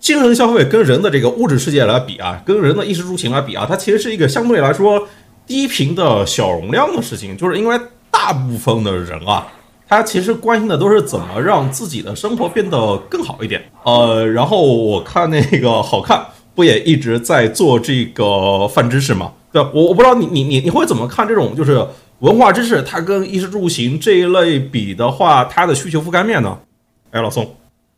[0.00, 5.08] 精神消费跟人的这个物质世界来比啊，跟人的衣食住行来比啊，它其实是一个相对来说
[5.44, 7.36] 低频的小容量的事情。
[7.36, 7.76] 就是因为
[8.08, 9.48] 大部分的人啊，
[9.88, 13.60] 他其实关心的都是怎么让自己的生活变得更好一点。
[13.82, 16.24] 呃，然后我看那个好看
[16.54, 19.32] 不也一直在做这个泛知识嘛？
[19.52, 21.84] 对我我不知道你你你你会怎么看这种就是
[22.20, 26.58] 文化知识，它跟衣食住行这一类比的话，它的需求覆盖面呢？
[27.12, 27.46] 哎，老宋。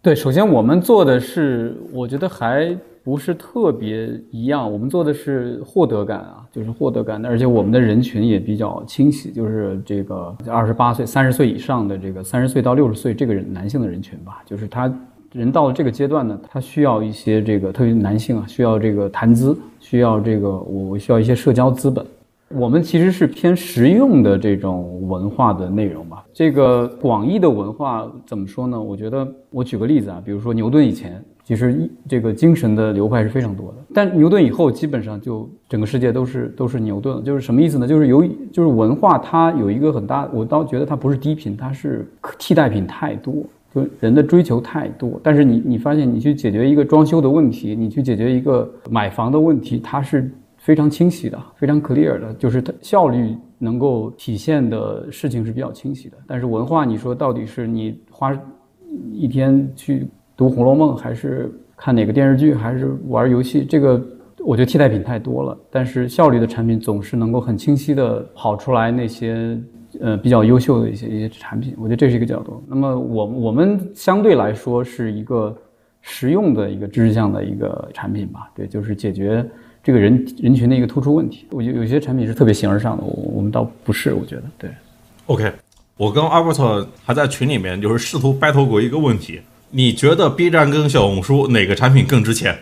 [0.02, 4.70] 对，首先我们做的是，我觉得还不是特别一样。
[4.70, 14.42] 我们做的是获得感啊，就是获得感，而且我们的人群也比较清晰，就是这个二十八岁、三十岁以上的这个三十岁到六十岁这个人男性的人群吧。
[14.46, 14.90] 就是他
[15.32, 19.58] 人到了这个阶段呢，他需要一些这个，特别男性啊，需要这个谈资，
[19.90, 22.06] 需要这个我我需要一些社交资本。
[22.54, 26.24] 我们其实是偏实用的这种文化的内容吧。
[26.32, 28.80] 这个广义的文化怎么说呢？
[28.80, 33.78] 我觉得我举个例子啊，比如说牛顿以前，其实这个精神的流派是非常多的。
[33.92, 37.22] 但牛顿以后，基本上就整个世界都是都是牛顿。
[37.24, 37.86] 就是什么意思呢？
[37.86, 43.34] 就是由于就是文化它有一个很大，我倒觉得它不是低频，它是替代品太多，
[43.74, 45.20] 就人的追求太多。
[45.22, 50.30] 但是你你发现你去解决一个装修的问题，你去解决一个买房的问题，它是。
[50.62, 56.18] 非常清晰的，非常 clear 的，就是它效率能够体现的事情是比较清晰的。
[56.26, 58.38] 但是文化，你说到底是你花
[59.10, 60.06] 一天去
[60.36, 63.64] 读《红楼梦》，还是看哪个电视剧，还是玩游戏？
[63.64, 63.98] 这个
[64.44, 65.56] 我觉得替代品太多了。
[65.70, 69.58] 但是效率的产品总是能够很清晰的跑出来那些
[70.00, 71.74] 呃比较优秀的一些一些产品。
[71.78, 72.62] 我觉得这是一个角度。
[72.66, 75.56] 那么我我们相对来说是一个
[76.00, 78.50] 实用的一个知识向的一个产品吧？
[78.54, 79.44] 对，就是解决。
[79.82, 84.70] 这个人人群的一个突出问题，我觉得有些产品是特别形而上的，我我们倒不是，我觉得对。
[85.24, 85.50] OK，
[85.96, 89.40] 我跟阿伯特还在群里面就是试图 battle 过一个问题，
[89.70, 92.58] 你觉得 B 站跟小红书哪个产品更值钱？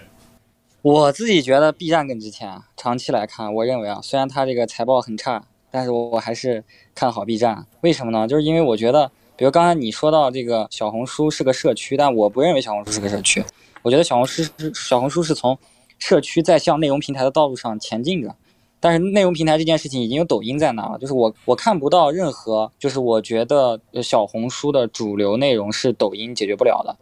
[0.81, 6.63] 我自己觉得 B 站更值钱，长期来看，我认为啊，虽然它这个财报很差，但是我还是
[6.95, 7.67] 看好 B 站。
[7.81, 8.27] 为什么呢？
[8.27, 13.45] 就是因为我觉得，比如刚才你说到这个小红书是个社区，但我不认为小红书是个社区，
[13.83, 15.59] 我觉得小红书是小红书是从。
[16.01, 18.33] 社区在向内容平台的道路上前进着，
[18.79, 26.97] 但是内容平台这件事情已经有抖音在那了，就是我我看不到任何，就是我觉得小红书的主流内容是抖音解决不了的。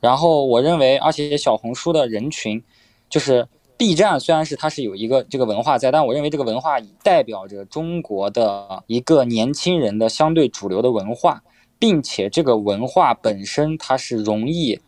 [0.00, 2.60] 然后我认为，而且小红书的人群，
[3.08, 3.46] 就是
[3.80, 11.42] B 站虽然是它是有一个这个文化在，但我认为这个文化代表着中国的一个年轻人的相对主流的文化。
[11.78, 14.78] 并且这个文化本身它是容易，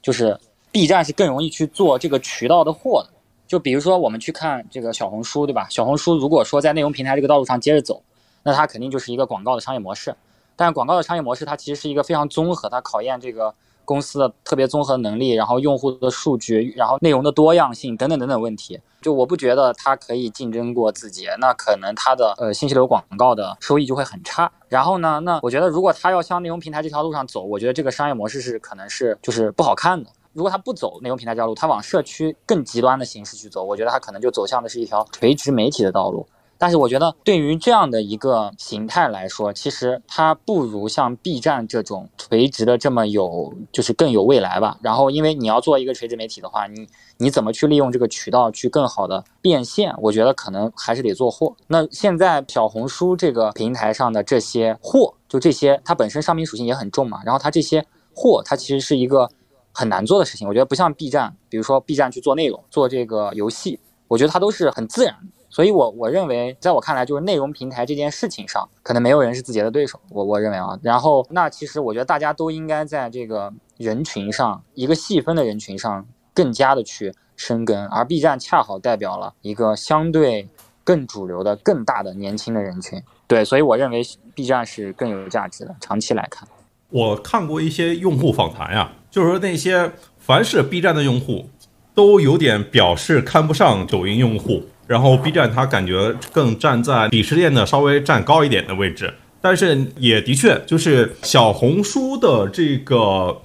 [0.00, 0.38] 就是
[0.70, 3.12] B 站是更容易去做这个渠道的货的。
[3.48, 5.66] 就比如说我们去看这个小红书，对吧？
[5.68, 8.00] 小红书如果说在内容平台这个道路上接着走，
[8.44, 10.14] 那它肯定就是一个广告的商业模式。
[10.54, 13.52] 但广告的商业模式它其实是一个非常综合，它考验这个。
[13.86, 24.52] 公司的特别综合能力，然后用户的数据，然后内容的多样性等等等等问题，就我不觉得它可以竞争过字节，那可能它的呃信息流广告的收益就会很差。
[24.68, 30.10] 然后呢，那我觉得如果它要向内容平台这条路上走，我觉得这个商业模式是可能是就是不好看的。
[30.32, 36.26] 如果它不走内容平台这条路，它往社区更极端的形式去走，我觉得它可能就走向的是一条垂直媒体的道路。
[36.58, 44.78] 但是我觉得，对于这样的一个形态来说，其实它不如像 B 站这种垂直的这么有，就是更有未来吧。
[44.82, 46.88] 然后，因为你要做一个垂直媒体的话，你
[47.18, 49.94] 你怎么去利用这个渠道去更好的变现？
[49.98, 51.54] 我觉得可能还是得做货。
[51.66, 57.20] 那现在小红书这个平台上的这些货，就这些，它本身商品属性也很重嘛。
[57.24, 57.84] 然后它这些
[58.14, 59.28] 货，它其实是一个
[59.72, 60.48] 很难做的事情。
[60.48, 63.78] 我觉得不像 B 站，比如说 B 站去做内容、做这个游戏，
[64.08, 65.14] 我觉得它都是很自然。
[65.48, 69.98] 所以，我我认为，在我看来，就是内容平台这件事情上，可能没有人是字节的对手。
[70.10, 77.86] 我我认为啊，然后那其实我觉得大家都应该在这个人群上，一个细分的人群上，更加的去深耕。
[77.88, 80.48] 而 B 站恰好代表了一个相对
[80.84, 83.02] 更主流的、更大的年轻的人群。
[83.26, 84.02] 对，所以我认为
[84.34, 85.74] B 站是更有价值的。
[85.80, 86.46] 长期来看，
[86.90, 91.48] 我看过一些用户访谈呀，就是说那些凡是 B 站的用户，
[91.94, 94.64] 都有点表示看不上抖音用户。
[94.86, 103.42] 然后 B 站它感觉更站在鄙视链的稍微站高一点的位置，但是也的确就是小红书的这个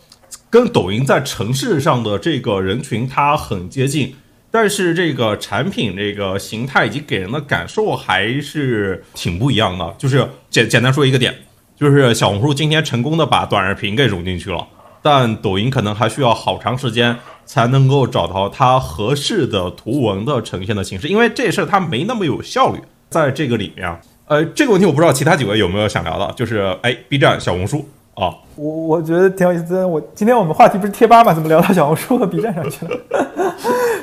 [0.49, 4.15] 跟抖音在城市上的这个人群它很接近，
[4.51, 9.95] 但是这个产品这个形态以及给人的感受还是挺不一样的。
[9.97, 11.33] 就是简简单说一个点，
[11.75, 14.67] 就是小红书今天成功的把短视频给融进去了，
[15.01, 17.17] 但抖音可能还需要好长时间。
[17.45, 22.79] 才能够找到它合适的图文的呈现的形式，因为这事儿它没那么有效率。
[23.09, 29.85] 在这个里面，呃，这个问题我不知道其他几位有没有想聊的，就是哎，B 站、小红书啊，我我觉得挺有意思的。
[29.85, 32.97] 我今天我们话题不是贴吧嘛，怎么聊到小红书和 B 站上去了？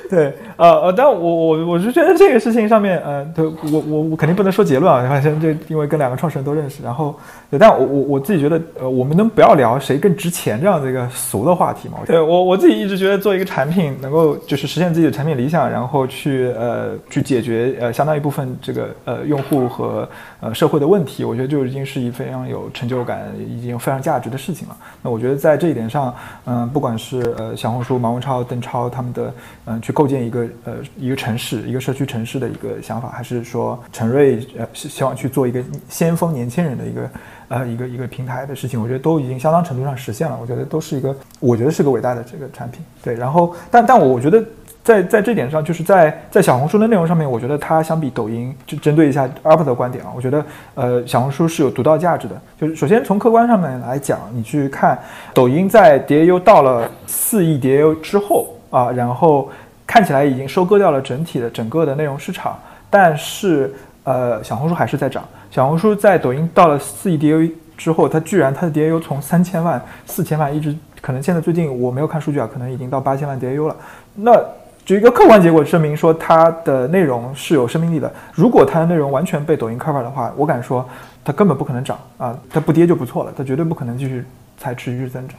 [0.10, 7.14] 对，呃呃，但我我我是觉得这个事情上面，呃，对我我我肯定不能说结论啊，反正这因为跟两个创始人都认识，然后，
[7.50, 11.98] 对，但我我我自己觉得，呃，我们能不要聊谁更值钱这样的一个俗的话题吗？
[12.06, 20.08] 对我我自己一直觉得做一个产品能够就是实现自己的产品理想，然后去呃去解决呃相当一部分这个呃用户和
[20.40, 24.76] 呃社会的问题，我觉得就已经是一非常有成就感，已经非常价值的事情了。
[25.02, 26.14] 那我觉得在这一点上，
[26.46, 29.34] 嗯，不管是呃小红书、马文超、邓超他们的，
[29.66, 29.92] 嗯，去。
[29.98, 37.10] 构建一个呃一个城市一个社区城市的一个想法，还是说陈瑞呃希望去做一个先锋年轻人的一个
[37.48, 40.38] 呃一个一个平台的事情，我觉得都已经相当程度上实现了。
[40.40, 42.80] 我觉得都是一个，我觉得是个伟大的这个产品。
[43.02, 44.40] 对，然后但但我觉得
[44.84, 50.46] 在在这点上，就是在在小红书的内容上面，我觉得它相比抖音，就针对一下 UP 的观点啊，我觉得
[50.76, 52.40] 呃小红书是有独到价值的。
[52.56, 54.96] 就是首先从客观上面来讲，你去看
[55.34, 59.50] 抖音在 DAU 到了四亿 DAU 之后啊，然后。
[59.88, 62.58] 看起来已经收割掉了整体的整个的内容市场，
[62.90, 63.74] 但是
[64.04, 65.24] 呃，小红书还是在涨。
[65.50, 73.74] 小红书在抖音到了四亿 DAU 之后，它居然它的 DAU 从三千万、四千万一直可能现在最近我没有看数据啊，可能已经到八千万 DAU 了。
[74.14, 74.38] 那
[74.84, 78.12] 就一个客观结果证明说它的内容是有生命力的。
[78.34, 80.86] 如果它的内容完全被抖音 cover 的话，我敢说
[81.24, 84.22] 它根本不可能涨啊，它不跌就不错了，它绝对不可能继续
[84.58, 85.36] 才持续增长。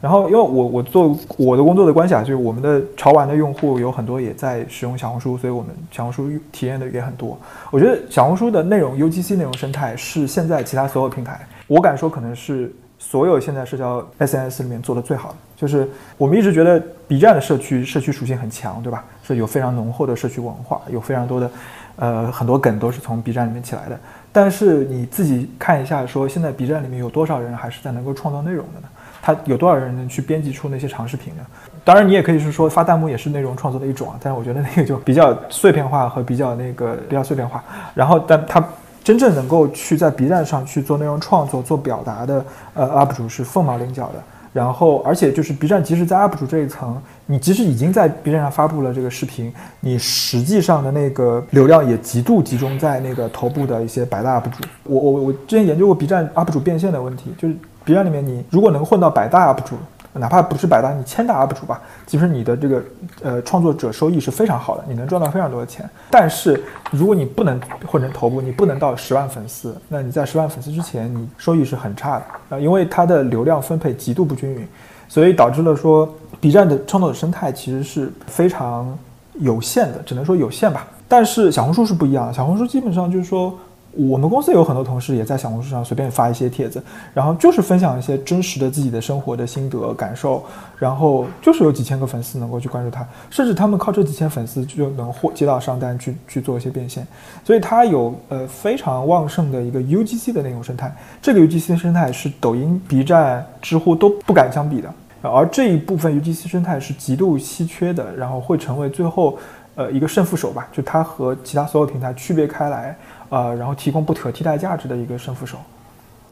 [0.00, 7.36] 然后，因为我我做我的工作的关系啊，就是我们的潮玩的用户有很多也在使用小红书，所以我们小红书体验的也很多。
[7.70, 15.36] 我觉得小红书的内容 UGC 内容生态是现在其他所有平台，我敢说可能是所有现在社交 SNS 里面做的最好的。
[15.56, 19.04] 就是我们一直觉得 B 站的社区社区属性很强，对吧？
[19.24, 21.50] 是有非常浓厚的社区文化，有非常多的
[21.96, 23.98] 呃很多梗都是从 B 站里面起来的。
[24.30, 28.88] 但是你自己看一下，说现在 B 站里面有多少人还是在能够创造内容的呢？
[29.28, 31.42] 他有多少人能去编辑出那些长视频呢？
[31.84, 34.16] 当然，你也可以是说发弹幕也是内容创作的一种啊。
[34.22, 37.62] 但是我觉得那个就比较碎片化和比较那个比较碎片化。
[37.92, 38.66] 然后，但他
[39.04, 44.22] 真正能够去在 B 站上去做内容创作、做表达的呃 UP 主是凤毛麟角的。
[44.50, 54.64] 然后，而且就是 B 站即使在 UP 主这一层，你即使已经在 B 站上发布了这个视频，你实际上的那个流量也极度集中在那个头部的一些白大 UP 主。
[54.84, 57.54] 我我我之前研究过 B 站 UP 主变现的问题，就是。
[57.88, 59.74] B 站里面，你如果能混到百大 UP 主，
[60.12, 62.82] 哪怕不是百大，你千大 UP 主吧，其实你的这个
[63.22, 65.88] 呃创作者收益是非常好的，你能赚到非常多的钱。
[66.10, 74.68] 但是如果你不能混成头部，你不能到十万粉丝，那你在十万粉丝之前，你收益是很差的啊，因为它的流量分配极度不均匀，
[75.08, 76.06] 所以导致了说
[76.40, 78.94] B 站的创作者生态其实是非常
[79.36, 80.86] 有限的，只能说有限吧。
[81.08, 83.58] 但是小红书是不一样的，小红书基本上就是说。
[83.92, 86.80] 我们公司有很多同事也在小红书上随便发一些帖子，
[87.14, 90.44] 然后就是分享一些真实的自己的生活的心得感受，
[90.76, 97.04] 然后就是有几千个粉丝能够去关注他，甚至他们靠这几千粉丝就能获接到商单去去做一些变现，
[97.42, 109.36] 所以它有呃非常旺盛的一个 UGC 的内容生态，这个 UGC 生态是抖音、B 站、知乎都不敢相比的，而这一部分 UGC 生态是极度稀缺的，然后会成为最后
[109.74, 112.96] 呃一个胜负手吧，就它和其他所有平台区别开来。
[113.28, 115.58] 呃，然后提供不可替代价值的一个胜负手。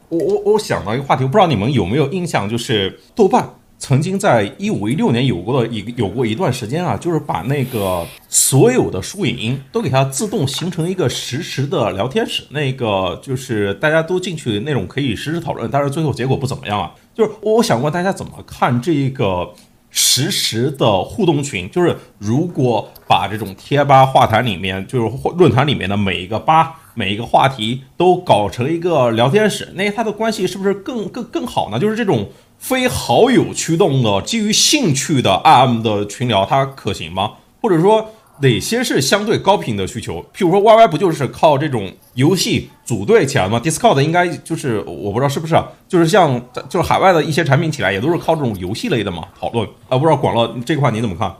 [0.09, 16.95] 我我我想到一个话题，不知道你们有没有印象，就是豆瓣曾经在一五一六年有过的一有过一段时间啊，就是把那个所有的书影音都给它自动形成一个实时的聊天室，那个就是大家都进去那种可以实时讨论，但是最后结果不怎么样啊。
[17.13, 19.53] 就是我想问大家怎么看这个
[19.91, 21.69] 实时的互动群？
[21.69, 26.79] 就是如果把这种贴吧、话坛里面，就是论坛里面的每一个吧。
[26.97, 31.77] 每一个话题都搞成一个聊天室，那它的关系是不是更更更好呢？
[31.77, 32.27] 就是这种
[32.57, 37.33] 非好友驱动的、基于兴趣的 IM 的群聊，它可行吗？
[37.61, 38.09] 或者说
[38.41, 40.25] 哪些是相对高频的需求？
[40.35, 45.55] 譬如说 YY 不就是靠这种游戏组队起来吗？Discord 应该就是我不知道是不是，
[45.87, 49.95] 就是像就是海外的一些产品起来也都是靠这种游戏类的嘛讨论啊？
[49.95, 51.31] 不知道广乐这块你怎么看？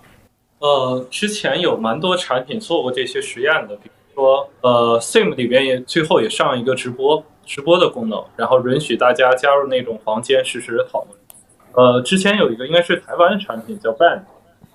[0.60, 3.76] 呃，之前有蛮多产品做过这些实验的。
[4.18, 11.16] 说呃，Sim 里边也最后也上一个直播直播的功能，然后允许大家加入那种房间实时讨论。
[11.74, 14.22] 呃，之前有一个应该是台湾的产品叫 Band，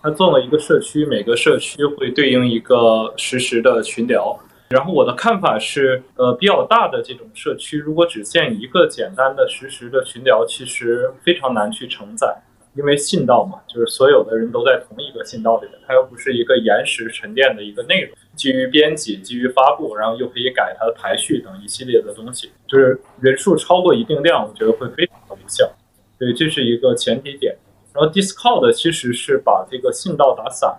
[0.00, 4.38] 它做了一个社区，每个社区会对应一个实时的群聊。
[4.68, 12.40] 然后我的看法是，呃，比较大的这种社区，如果只建一个简单的实时的群聊，其实非常难去承载。
[12.74, 25.70] 因为信道嘛，就是所有的人都在同一个信道里面，它又不是一个延时沉淀的一个内容，基于编辑、基于发布，然后又可以改它的排序等一系列的东西，就是人数超过一定量，我觉得会非常的无效。
[26.18, 27.54] 对，这是一个前提点。
[27.92, 30.74] 然后 Discord 其实是把这个信道打散，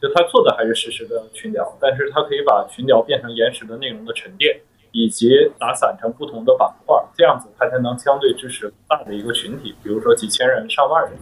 [0.00, 4.60] 就它做的还是实时的群聊，但是它可以把群聊变成延时的内容的沉淀。
[4.94, 11.18] 以及打散成不同的板块，这样子它才能相对支持大的一个群体，比如说几千人、上万人。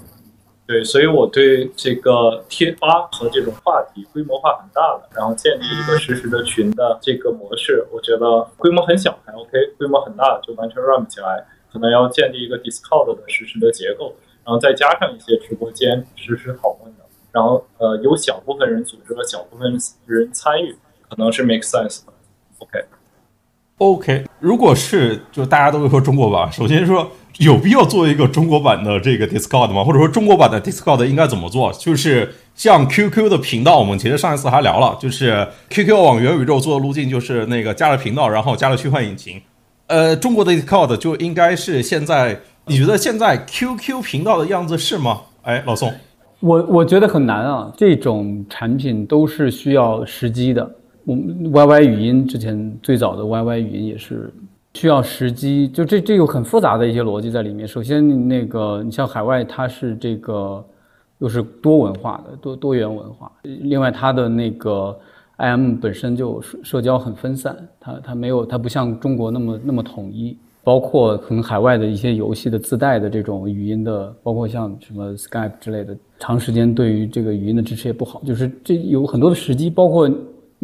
[0.66, 14.14] 对，所以我对这个贴吧和这种话题规模化很大的，然后建立一个实时的群的这个模式，我觉得规模很小还 OK，规模很大就完全 run 起来，可能要建立一个 Discord 的实时的结构，
[14.44, 20.76] 然后再加上一些直播间实时讨论的，然后呃有小部分人组织了小部分人参与，
[21.08, 22.12] 可能是 make sense 的。
[22.58, 22.84] OK。
[23.82, 29.82] OK，如果是就大家都会说中国版，首先说有必要做一个中国版的这个 Discord 吗？
[29.82, 31.72] 或者说中国版的 Discord 应该怎么做？
[31.72, 39.42] 就是像 QQ 的频道，我们其实上一次还聊了，就是 QQ 往元宇宙做的路径，就是那个加了频道，然后加了虚幻引擎。
[39.88, 45.22] 呃，中国的 Discord 就应该是现在，你觉得现在 QQ 频道的样子是吗？
[45.42, 45.92] 哎，老宋，
[46.38, 50.70] 我我觉得很难啊，这种产品都是需要时机的。
[51.04, 54.32] 我们 YY 语音之前最早的 YY 语音也是
[54.74, 57.66] 需要时机，就这这有很复杂的一些逻辑在里面。
[57.66, 60.64] 首先，那个你像海外，它是这个
[61.18, 64.96] 又是多文化的多多元文化，另外它的那个
[65.38, 80.08] IM 本身就社社交很分散，它它没有它不像中国那么那么统一，包括可能海外的一些游戏的自带的这种语音的，包括像什么 Skype 之类的，长时间对于这个语音的支持也不好，就是这有很多的时机，包括。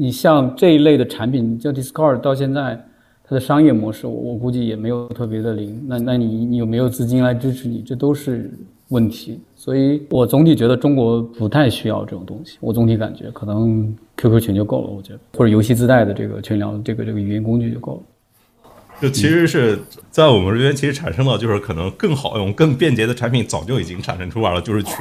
[0.00, 2.80] 你像这一类的产品，叫 Discord，到现在
[3.24, 5.84] 它的商业模式，我我估计也没有特别的灵。
[5.88, 7.82] 那那你你有没有资金来支持你？
[7.82, 8.48] 这都是
[8.90, 9.40] 问题。
[9.56, 12.58] 所以我总体觉得中国不太需要这种东西。
[12.60, 18.02] 我总体感觉可能 QQ 群就够了，我觉得，或者游戏自带的这个群聊这个这个语音工具就够了。
[19.02, 19.76] 就其实是
[20.12, 24.94] 在我们这边，其实产生了就是可能更好用、更便捷的产品，早就已经产生出来了，就是群。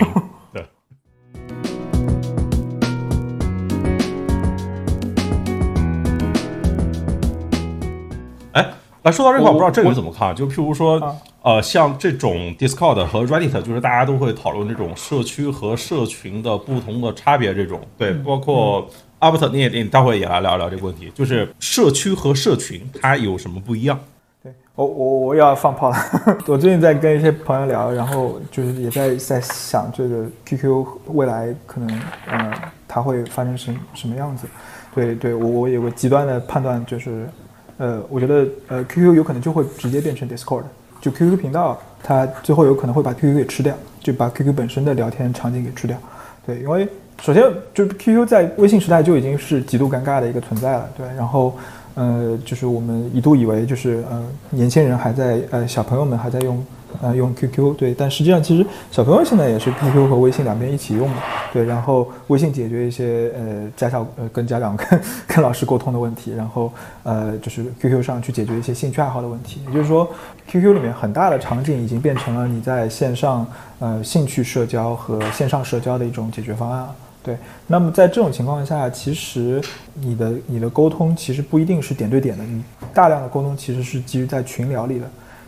[9.03, 10.35] 哎，说到这块，我不知道这个怎么看？
[10.35, 11.01] 就譬如说，
[11.41, 17.53] 呃，像这种 Discord 和 Reddit，就是大家都会讨论这种社区和社群的不同的差别。
[17.53, 18.87] 这种对，包括
[19.19, 23.97] 阿伯特，你也你待会也来聊聊这个问题，就是社区和社群它有什么不一样？
[24.43, 25.97] 对我我我也要放炮了。
[26.47, 32.51] 我最近在跟一些朋友聊，然后就是也在在想这个 QQ 未来可能呃
[32.87, 34.47] 它会发生什什么样子。
[34.93, 37.29] 对对，我我有个极端的判断就是，
[37.77, 40.63] 呃，我觉得呃 QQ 有可能就会直接变成 Discord，
[40.99, 45.97] 就 QQ 频道它最后有可能会把 QQ 给吃掉，就把 QQ 本身的聊天场景给吃掉。
[46.45, 46.87] 对，因为
[47.21, 51.53] 首先就 QQ 在微信时代就已经是极度尴尬的一个存在了，对，然后。
[51.99, 56.63] 呃，就是我们一度以为就是呃年轻人还在呃小朋友们还在用
[57.01, 61.17] 呃用 QQ 对，但实际上其实小朋友现在也是 QQ 和微信两边一起用嘛，
[61.53, 66.71] 对，然后微信解决一些呃家校呃跟家长跟跟老师沟通的问题，然后
[67.03, 70.09] 呃就是 QQ 上去解决一些兴趣爱好的问题，也就是说
[70.47, 73.45] QQ 里面很大的场景已经变成了你在线上
[73.79, 76.87] 呃兴趣社交和线上社交的一种解决方案。
[77.23, 77.35] 对，
[77.67, 79.61] 那么在这种情况下，其实
[79.95, 85.05] 你的你的沟通其实不一定是点对点的，你大量的沟通其实是基于在群聊里的。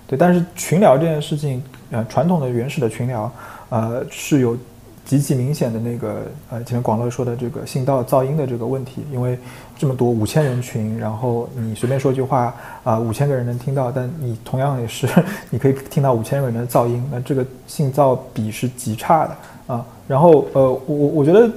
[0.10, 3.32] 对，但是群聊这件事情，呃，传统的原始的群聊，
[3.70, 4.58] 呃，是有
[5.06, 9.38] 极其明显的那个呃，前面广乐说的这个信道噪音的这个问题，因为
[9.78, 12.52] 这么多五千人群，然后你随便说句话
[12.84, 15.08] 啊，五千个人能听到，但你同样也是
[15.52, 19.36] 你可以听到五千个人的噪音，那这个信噪比是极差的。
[19.70, 21.48] 啊，然后呃，我我觉得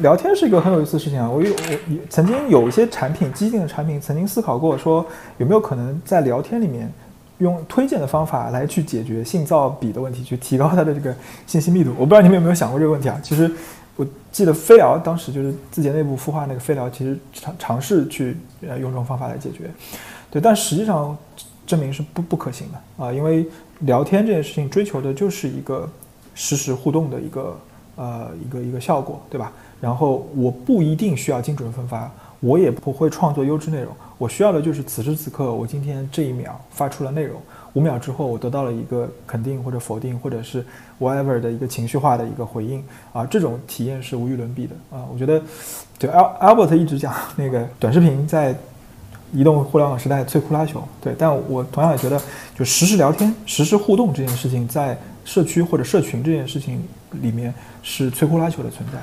[0.00, 1.30] 聊天是一个很有意思的事情啊。
[1.30, 5.06] 我有我曾经有一些产品，激进的产品，曾经思考过说
[5.38, 6.92] 有没有可能在聊天里面
[7.40, 11.14] 用推荐的方法来去解决信噪比的问题，去提高它的这个
[11.46, 11.90] 信息密度。
[11.98, 13.20] 我不知道你们有没有想过这个问题啊？
[13.22, 13.50] 其实
[13.96, 18.36] 我记得飞聊当时就是字节内部孵化那个飞聊，其实尝尝试去
[18.66, 19.70] 呃用这种方法来解决，
[20.30, 21.16] 对，但实际上
[21.66, 23.46] 证明是不不可行的啊，因为
[23.80, 25.88] 聊天这件事情追求的就是一个。
[26.32, 27.58] 实时互动的一个
[27.96, 29.52] 呃一个一个效果，对吧？
[29.78, 37.40] 然后我不一定需要精准分发，我也不会创作优质内容，我需要的就是此时此刻我今天这一秒发出了内容，
[37.72, 40.62] 五秒之后我得到了一个肯定或者否定或者是
[40.98, 45.08] whatever 的一个情绪化的一个回应啊，这种体验是无与伦比的啊！
[45.10, 45.42] 我觉得，
[45.98, 48.54] 就 Al Albert 一直讲那个短视频在
[49.32, 52.20] 移动互联网时代摧枯拉朽，对，但我同样也觉得，
[52.54, 54.98] 就实时聊天、实时互动这件事情在。
[55.22, 56.82] 社区或者社群这件事情
[57.20, 58.98] 里面是摧枯拉朽的存在，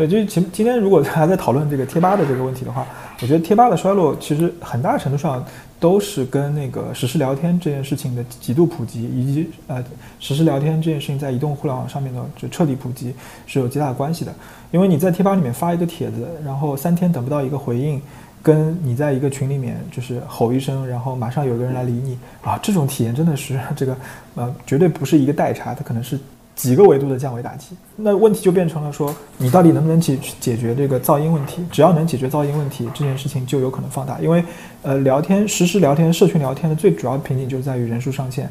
[0.00, 2.86] 对，就是今今天如果大家在讨论这个贴吧的这个问题的话，
[3.20, 5.44] 我觉得贴吧的衰落其实很大程度上
[5.78, 9.84] 都是跟那个实时聊天这件事情的极度普及，以及呃
[10.18, 13.14] 实时聊天这件事情在移动互联网上面的就彻底普及
[13.46, 14.32] 是有极大关系的。
[14.70, 18.00] 因为你在贴吧里面发一个帖子，然后三天等不到一个回应。
[18.42, 23.94] 跟你在一个群里面就是吼一声，然后马上有个人来理你啊，这种体验真的是这个
[24.34, 26.18] 呃，绝对不是一个代差，它可能是
[26.60, 27.74] 几个维度的降维打击。
[27.96, 31.64] 那问题就变成了说，你到底能不能解解决这个噪音问题？
[31.70, 34.18] 只要能解决噪音问题，这件事情就有可能放大。
[34.20, 34.44] 因为
[34.82, 38.46] 呃，聊天实时聊天、社群聊天的最主要瓶颈就在于人数上限。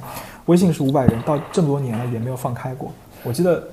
[0.48, 2.92] 微信是五百人，到这么多年了也没有放开过。
[3.24, 3.64] 我记得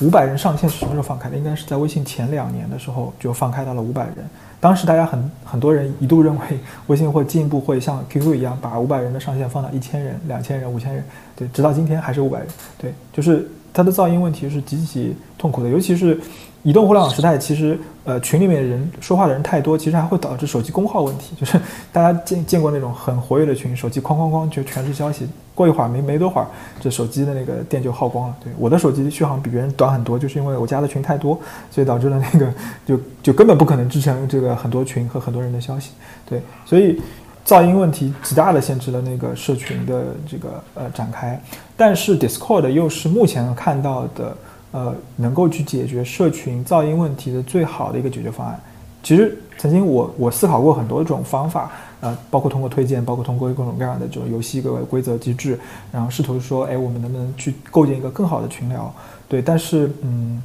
[0.00, 1.36] 五百人上限是什么时候放开的？
[1.36, 4.16] 应该是在微信前两年的时候就放开到了五百人。
[4.58, 6.42] 当时大家很很多人一度认为
[6.88, 11.04] 微信会进一步会像 QQ 一样把五百人的上限放到一千人、两千人、五千人，
[11.36, 13.46] 对，直到今天还是五百人，对，就是
[13.76, 16.18] 它的噪音问题是极其痛苦的，尤其是
[16.62, 21.60] 移动互联网时代，其实呃群里面人说话的人太多，其实还会导致手机功耗问题， 就是
[21.92, 25.28] 大家见见过那种很活跃的群，手机哐哐哐就全是消息。
[25.54, 26.46] 过一会儿没没多会儿，
[26.80, 28.36] 这手机的那个电就耗光了。
[28.42, 31.38] 对，我的手机续航比别人短很多，就是因为我加的群太多，
[31.70, 32.52] 所以导致了那个
[32.86, 35.90] 就就根本不可能支撑这个很多群和很多人的消息。
[36.28, 37.00] 对，所以
[37.46, 41.38] 噪音问题极大的限制了那个社群的这个呃展开。
[41.76, 44.36] 但是 Discord 又是目前看到的
[44.72, 48.58] 呃能够去解决社群噪音问题的最好的一个解决方案。
[49.02, 51.70] 其实曾经我我思考过很多种方法。
[52.02, 55.58] 呃，包括通过推荐，包括通过各种各样的这种游戏个规则机制，
[55.90, 58.94] 然后试图说，哎，我们能不能去构建一个更好的群聊？
[59.26, 60.40] 对，但是嗯，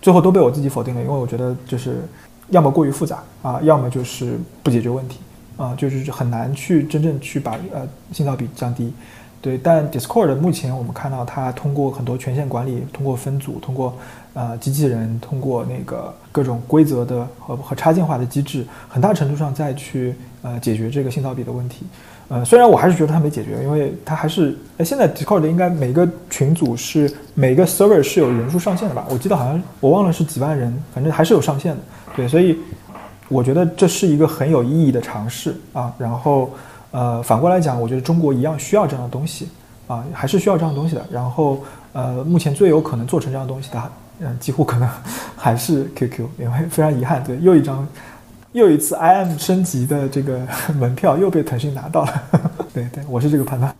[0.00, 2.02] 最后都被我自己否定了，因为我觉得就是
[2.50, 5.18] 要么过于复杂啊，要么就是不解决问题
[5.56, 8.92] 啊，就是很难去真正去把呃信噪比降低。
[9.44, 13.94] 对，但 Discord 目前我们看到它通过很多权限管理，通过分组，通过
[14.32, 21.84] 呃机器人，通过那个各种规则的和和插件化的机制，很大程度上再去呃解决这个信噪比的问题。
[22.28, 29.04] 呃，虽然我还是觉得它没解决，因为它还是哎，现在 Discord 应该每个群组是每个 server 是有人数上限的吧？
[29.10, 31.82] 我记得好像我忘了是几万人，反正还是有上限的。
[32.16, 32.58] 对，所以
[33.28, 35.92] 我觉得这是一个很有意义的尝试啊。
[35.98, 36.48] 然后。
[36.94, 39.48] 呃，反过来讲，我觉得中国一样需要这样的东西，
[39.88, 41.04] 啊，还是需要这样的东西的。
[41.10, 41.60] 然后，
[41.92, 43.82] 呃，目前最有可能做成这样的东西的，
[44.20, 44.88] 嗯，几乎可能
[45.36, 47.84] 还是 QQ，因为非常遗憾，对，又一张，
[48.52, 50.46] 又一次 IM 升级的这个
[50.78, 52.22] 门票又被腾讯拿到了。
[52.72, 53.74] 对对，我是这个判断。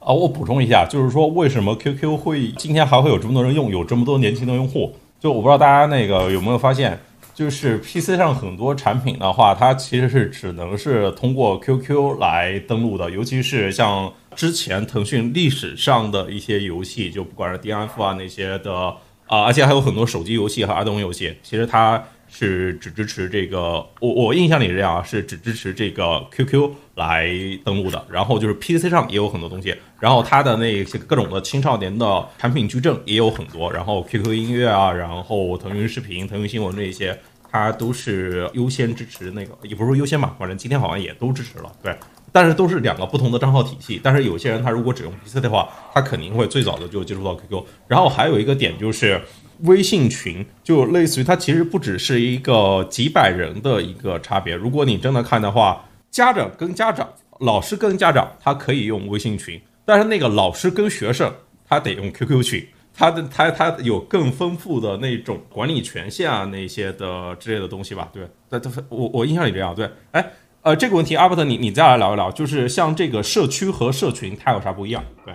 [0.00, 4.92] 啊，我补充一下，就是说为什么 QQ 会今天还会有这么多人用，有这么多年轻的用户？
[5.20, 6.98] 就我不知道大家那个有没有发现，
[7.34, 18.94] 就是 PC 上很多产品的话，它其实是只能是通过 QQ 来登录的，尤其是像之前腾讯历史上的一些游戏，就不管是 DNF 啊那些的
[19.26, 22.02] 啊，而且还有很多手机游戏和儿童游戏，其实它。
[22.34, 27.30] 是只支持这个，我我印象里是这样啊，是只支持这个 QQ 来
[27.62, 28.02] 登录的。
[28.10, 33.70] 然后就是 PC 上也有很多东西，然后它的那些各种的青少年的产品矩阵也有很多。
[33.70, 41.70] 然后 QQ 音乐啊，然后腾讯视频、腾讯新闻这些，它都是优先支持那个，也不是说优先吧，反正今天好像也都支持了。
[41.82, 41.94] 对，
[42.32, 44.00] 但是都是两个不同的账号体系。
[44.02, 47.62] 但是有些人他如果只用 PC 的话，他肯定会最早的就接触到 QQ。
[47.88, 49.20] 然后还有一个点就是。
[49.62, 54.54] 微信群就类似于它其实不只是一个几百人的一个差别。
[54.54, 57.08] 如果你真的看的话，家长跟家长、
[57.40, 61.32] 老师跟家长，他可以用微信群，但是那个老师跟学生，
[61.68, 68.10] 他得用 QQ 群，他的他他有更丰富的那种管理权限啊那些的之类的东西吧？
[68.12, 69.74] 对，但都我我印象里这样。
[69.74, 70.30] 对，哎，
[70.62, 75.04] 呃，这个问题阿伯特，你你再来聊一聊，就是像这个社区和社群，它有啥不一样？
[75.24, 75.34] 对。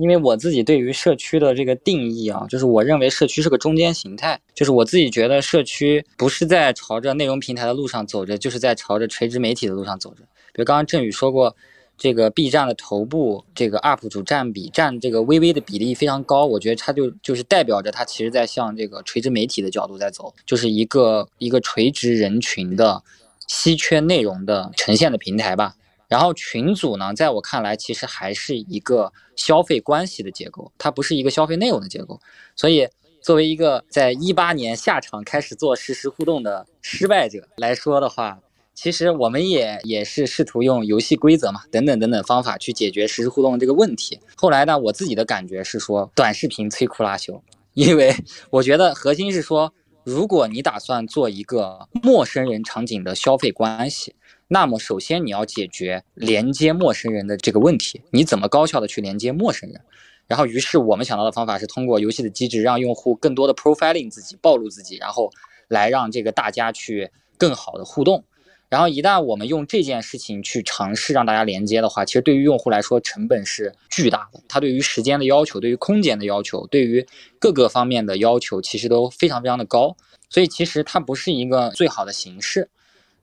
[0.00, 10.22] 因为我自己对于社区的这个定义啊，就是我认为社区是个中间形态，就是我自己觉得社区不是在朝着内容平台的路上走着，就是在朝着垂直媒体的路上走着。
[10.52, 11.54] 比如刚刚振宇说过，
[11.98, 23.02] 这个 B 站的头部这个 UP 主占比占这个微微的比例非常高，我觉得它就就是代表着它其实在向这个垂直媒体的角度在走，就是一个一个垂直人群的
[23.46, 25.74] 稀缺内容的呈现的平台吧。
[26.10, 32.18] 然后群组呢，在我看来，其实还是一个消费关系的结构，它不是一个消费内容的结构。
[32.56, 32.88] 所以，
[33.22, 38.40] 作为一个在一八年下场开始做实时互动的失败者来说的话，
[38.74, 44.18] 其实我们也也是试图用游戏规则嘛，等等等等方法去解决实时互动这个问题。
[44.34, 47.40] 后来呢，我自己的感觉是说，短视频摧枯拉朽，
[47.74, 48.12] 因为
[48.50, 49.72] 我觉得核心是说，
[50.02, 54.16] 如果你打算做一个陌生人场景的消费关系。
[54.52, 59.80] 那么，首先你要解决连接陌生人的这个问题，你怎么高效的去连接陌生人？
[60.26, 65.30] 然后，于是我们想到的方法是通过游戏的机制，让用户更多的 profiling 自己，暴露自己，然后
[65.68, 68.24] 来让这个大家去更好的互动。
[68.68, 77.06] 然后，一旦我们用这件事情去尝试让大家连接的话，其实对于用户来说成本是巨大的，它对于时间的要求、对于空间的要求、对于
[77.38, 79.96] 各个方面的要求，其实都非常非常的高。
[80.28, 82.68] 所以，其实它不是一个最好的形式。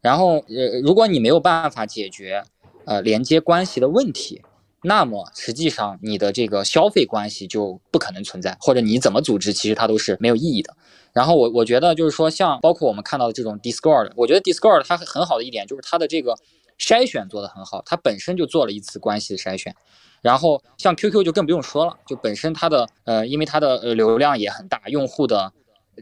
[0.02, 2.44] 然后，呃，如果你没有办法解决，
[2.86, 4.42] 呃，连接关系的问题，
[4.84, 10.76] 那么实际上你的这个消费关系就不可能存在，或者你怎么组织，其实它都是没有意义的。
[11.14, 16.38] 然后我我觉得就是说，像包括我们看到的这种 Discord，我觉得 Discord 它很好的一点就是它的这个
[16.80, 19.76] 筛选做得很好，它本身就做了一次关系的筛选。
[20.22, 25.52] 然后像 QQ 就更不用说了，就本身它的呃，因为它的呃流量也很大，用户的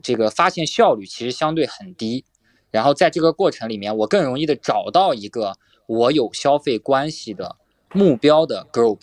[0.04, 2.26] 这个发现效率其实相对很低。
[2.76, 5.56] 然后在这个过程里面，我更容易的找到一个
[5.88, 7.56] 我有消费关系的
[7.94, 9.00] 目标的 group，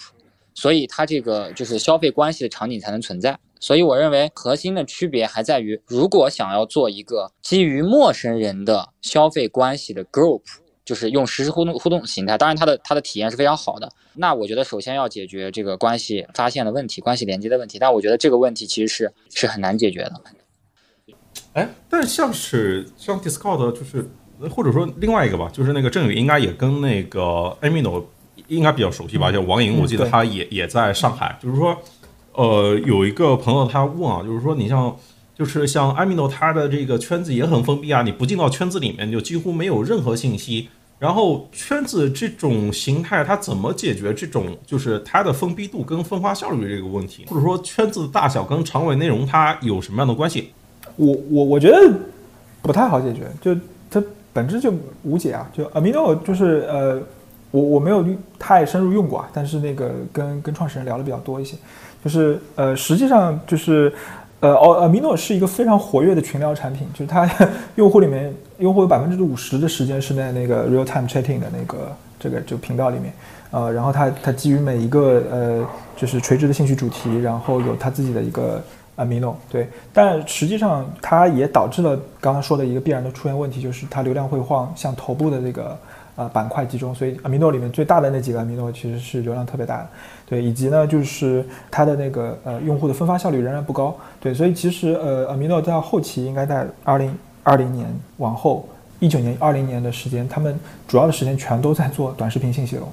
[0.52, 3.38] 所以它这个就是消费关系的场景才能存在。
[3.58, 10.42] 所以我认为核心的区别还在于，如果想要做一个基于陌生人的消费关系的 group，
[10.84, 13.88] 就是用实时互动互动形态，当然它的它的体验是非常好的。
[14.14, 17.78] 那我觉得首先要解决这个关系发现的问题，关系连接的问题。
[17.78, 20.20] 但我觉得这个问题其实是是很难解决的。
[21.54, 24.08] 哎，但像是像 Discord，就是
[24.50, 28.04] 或者说另外一个吧，就是那个郑宇应该也跟那个 Amino
[28.48, 29.30] 应该比较熟悉吧？
[29.30, 31.38] 叫王莹，我记得他也也在上海。
[31.42, 31.76] 就是说，
[32.32, 34.96] 呃，有一个朋友他问啊，就是说你像
[35.36, 40.68] 就是像 Amino，他的这个圈子也很封闭啊，你不进到圈子里面就几乎没有任何信息。
[40.98, 47.24] 然后圈子这种形态，它怎么解决这种就是它的封闭度跟分发效率这个问题？
[47.26, 50.52] 或者说圈子大小跟长尾内容它有什么样的关系？
[50.96, 51.76] 我我我觉得
[52.60, 53.54] 不太好解决，就
[53.90, 54.02] 它
[54.32, 55.48] 本质就无解啊。
[55.52, 57.00] 就 Amino 就是呃，
[57.50, 58.04] 我我没有
[58.38, 61.56] 太深入用过啊，但是那个跟跟创始人聊的比较多一些，
[62.04, 63.92] 就是呃，实际上就是
[64.40, 67.28] 呃，Amino 是一个非常活跃的群聊产品，就是它
[67.76, 73.12] 用户里面用户有百分之五十的时间是在那个 real time chatting 的那个这个就频道里面，
[73.50, 75.66] 呃，然后它它基于每一个呃
[75.96, 78.62] 就是垂直的兴趣主题，然后有它自己的一个。
[78.96, 85.78] Amino 对，但实际上它也导致了刚刚说的一个必然的出现问题，就是它流量会往向头部的这个
[86.14, 89.88] 呃板块集中，所以 Amino 里面最大的那几个 Amino 其实是流量特别大的，
[90.26, 97.88] 对，以及呢就是它的那个呃用户的分发效率仍然不高，对，所以其实呃 Amino 到后期应该在二零二零年
[98.18, 98.68] 往后
[99.00, 102.86] 一九年二零年的时间，他们主要的时间全都在做短视频信息流，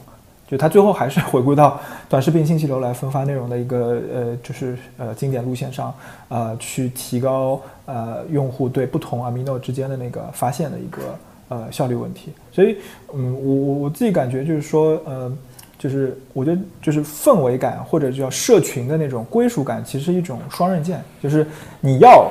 [0.50, 5.94] 就它最后还是回归到短视频信息流来分发内容的一个呃，就是呃经典路线上，
[6.28, 11.02] 呃，去提高呃用户对不同 amino 之间的那个发现的一个
[11.50, 12.34] 呃效率问题。
[12.52, 12.78] 所以，
[13.14, 15.32] 嗯，我我我自己感觉就是说，呃，
[15.78, 21.46] 就是我觉得就是氛围感或者叫社群的那种归属感，其实是一种双刃剑，就是
[21.80, 22.30] 你要。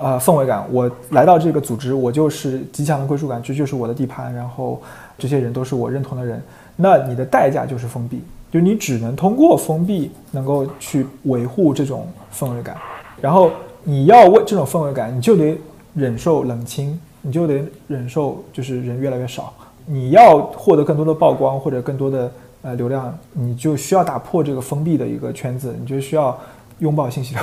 [0.00, 4.80] 呃，氛围感，我来到这个组织，我就是极强的归属感，这就是我的地盘，然后
[5.18, 6.40] 这些人都是我认同的人。
[6.80, 8.22] 那你的代价就是封闭，
[8.52, 12.76] 就你只能通过封闭能够去维护这种氛围感。
[13.20, 13.50] 然后
[13.82, 15.58] 你要为这种氛围感，你就得
[15.94, 19.52] 忍受冷清，你就得忍受就是人越来越少。
[19.84, 22.32] 你要获得更多的曝光或者更多的
[22.62, 26.38] 呃流量，你就需要打破这个封闭的一个圈子，你就需要。
[26.78, 27.42] 拥抱信息流，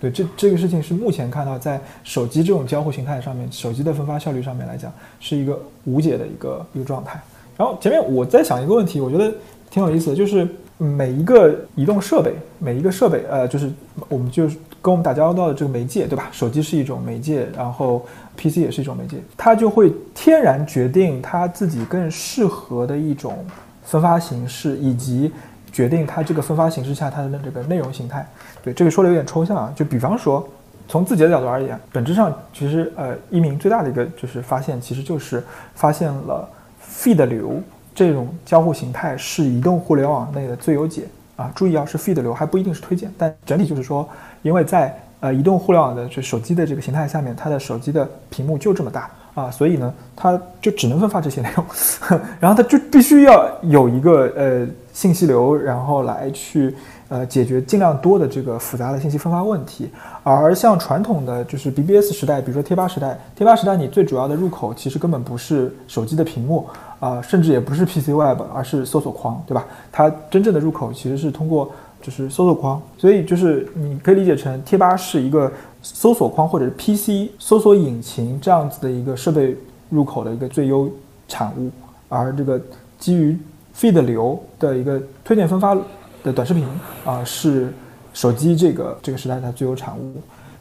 [0.00, 7.20] 对这这个事情是目前看到在手机这种交互形态上面，手机的分发效率上面来讲，是一个无解的一个一个状态。
[7.56, 9.32] 然后前面我在想一个问题，我觉得
[9.70, 10.46] 挺有意思的，就是
[10.78, 13.70] 每一个移动设备，每一个设备，呃，就是
[14.08, 16.28] 我们就是跟我们打交道的这个媒介，对吧？
[16.30, 18.04] 手机是一种媒介，然后
[18.36, 23.44] PC 也是一种媒介，它就会天然决定它自己更适合的一种
[23.82, 25.32] 分发形式，以及
[25.72, 28.26] 决定它这个分发形式下它的这个内容形态。
[28.62, 30.46] 对这个说的有点抽象啊，就比方说，
[30.88, 35.42] 从字节的角度而言，本质上其实呃，一鸣最大的一个就是发现，其实就是
[35.74, 36.48] 发现了
[36.96, 37.60] feed 流
[37.94, 41.02] 这种交互形态是移动互联网内的最优解
[41.36, 41.50] 啊。
[41.54, 44.08] 注意啊，是 feed 流还不一定是推荐，但整体就是说，
[44.42, 51.64] 因为在呃移动互联网的就手机的这个形态下面，它的手机的屏幕就这么大啊，所以呢，它就只能分发这些内容，
[52.40, 56.74] 然后它就必须要有一个呃信息流，然后来去。
[57.08, 59.88] 呃，解决尽量多的这个复杂的信息分发问题，
[60.24, 66.66] 而像传统的就是 BBS 时代，比如说贴吧时代，贴吧时代你最主要的入口其实根本不是手机的屏幕
[67.00, 69.64] 啊，甚至也不是 PC Web，而是搜索框，对吧？
[69.90, 71.70] 它真正的入口其实是通过
[72.00, 75.52] 就是搜索框，所以就是你可以理解成贴吧是一个
[75.82, 79.56] 搜索框或者是 PC 搜索引擎这样子的一个设备
[79.90, 80.90] 入口的一个最优
[81.28, 81.70] 产物，
[82.08, 82.60] 而这个
[82.98, 83.38] 基于
[83.76, 85.76] feed 流的一个推荐分发。
[86.24, 86.66] 的短视频
[87.04, 87.72] 啊，是
[88.12, 90.14] 手机这个这个时代的最优产物。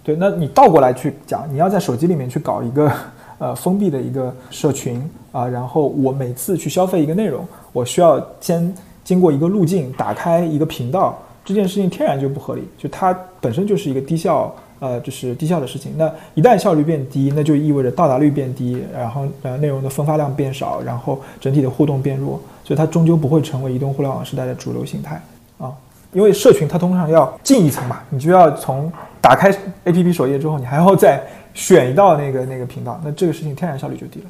[0.04, 2.92] 对，那你倒过来去讲，你要在手机里面去搞一个
[3.40, 5.02] 呃封闭的一个社群
[5.36, 15.92] 啊，然后我每次去消费一个内容，我需要先经过一个路径，打开一个频道，这件事情天然就不合理，就它本身就是一个低效呃，就是低效的事情。
[15.98, 25.22] 那一旦效率变低，那就意味着到达率变低，然后呃内容的分发量变少，然后整体的互动变弱，所以它终究不会成为移动互联网时代的主流形态
[25.58, 25.70] 啊。
[26.14, 28.90] 因为社群它通常要进一层嘛，你就要从
[29.20, 29.52] 打开
[29.84, 31.22] APP 首页之后，你还要再
[31.54, 34.26] 选一道那个那个频道，那这个事情天然效率就低了。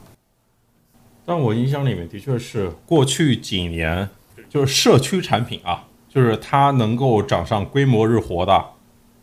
[1.25, 4.07] 但我印象里面的确是过去几年，
[4.47, 8.63] 就是社区产品啊，就是它能够涨上规模日活的，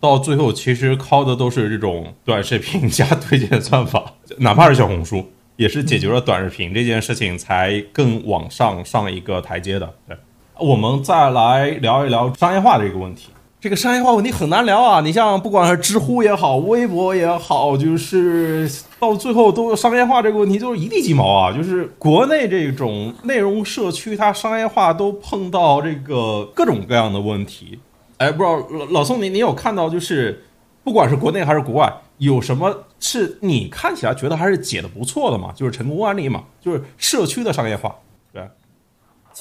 [0.01, 10.17] 到最后其实靠的都是这种短视频加推荐算法，哪怕是小红书，也是解决了短视频这件事情才更往上上一个台阶的，对。
[10.59, 13.31] 我们再来聊一聊商业化的这个问题。
[13.63, 15.01] 这个商业化问题很难聊啊！
[15.03, 18.69] 你像不管是知乎也好，微博也好，就是
[18.99, 21.57] 到最后都商业化这个问题都是一地鸡毛啊！
[21.57, 27.79] 就是国内这种内容社区，它商业化都碰到这个各种各样的问题。
[28.17, 30.43] 哎，不知道老老宋，你你有看到就是
[30.83, 35.53] 不管是国内还是国外，有什么是你看起来觉得还是解的不错的吗？
[35.55, 36.43] 就是成功案例嘛？
[36.61, 37.95] 就是社区的商业化。
[38.33, 38.43] 对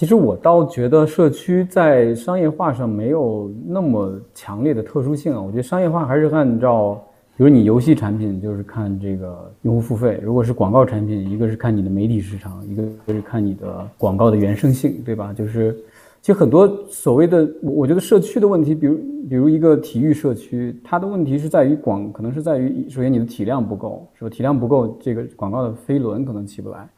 [0.01, 5.39] 其实我倒觉得社区在商业化上没有那么强烈的特殊性啊。
[5.39, 6.99] 我觉得商业化还是按照，
[7.37, 15.31] 比如你游戏产品就是看这个用户付费；如果是广告产品，一个是看你的媒体市场，一个就是看你的广告的原生性，对吧？
[15.31, 15.71] 就是
[16.19, 18.97] 其实很多所谓的，我觉得社区的问题，比如
[19.29, 24.29] 比如一个体育社区，它的问题是在于广，可能是在于首先你的体量不够，是吧？
[24.31, 26.89] 体量不够，这个广告的飞轮可能起不来。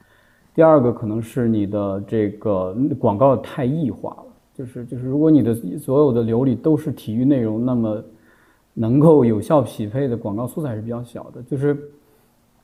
[0.56, 8.04] 第二个可能是你的这个广告太异化了，就是就是如果你的所有的流里都是体育内容，那么
[8.74, 11.42] 能够有效匹配的广告素材是比较小的。
[11.44, 11.76] 就是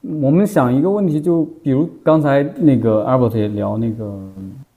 [0.01, 4.19] 我们想一个问题，就比如刚才那个 Albert 也聊那个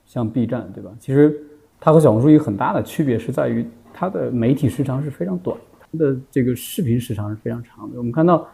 [0.06, 0.90] 像 B 站，对吧？
[0.98, 1.39] 其实
[1.78, 7.98] 它和小红书一个很大的区别是在于它的媒体时长是非常短，它的这个视频时长是非常长的。
[7.98, 8.47] 我们看到，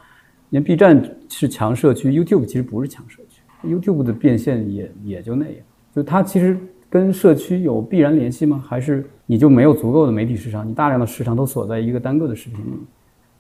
[0.51, 3.28] 连 B 站是强社区，YouTube 其实不是强社区。
[3.65, 5.55] YouTube 的变现也也就那样，
[5.95, 6.57] 就它其实
[6.89, 8.63] 跟社区有必然联系吗？
[8.67, 10.67] 还是你就没有足够的媒体市场？
[10.67, 12.79] 你大量的市场都锁在一个单个的视频里，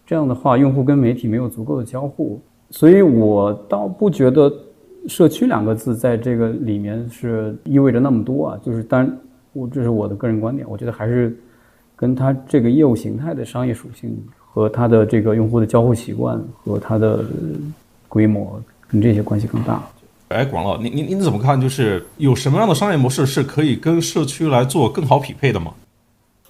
[0.06, 2.40] 这样的话，用户跟媒体没有足够的交互。
[2.70, 4.52] 所以我倒不觉得
[5.08, 8.60] “社区”两个字在这个里面是意味着那么多啊。
[8.62, 9.18] 就是，当然，
[9.54, 11.34] 我这是我的个人观点，我觉得还是
[11.96, 14.14] 跟它这个业务形态的商业属性
[14.50, 17.24] 和它的这个用户的交互习惯和它的
[18.08, 19.82] 规模跟这些关系更大。
[20.28, 21.58] 哎，广老，你你你怎么看？
[21.58, 25.72] 就是有什么样的商业模式是可以跟社区来做更好匹配的吗？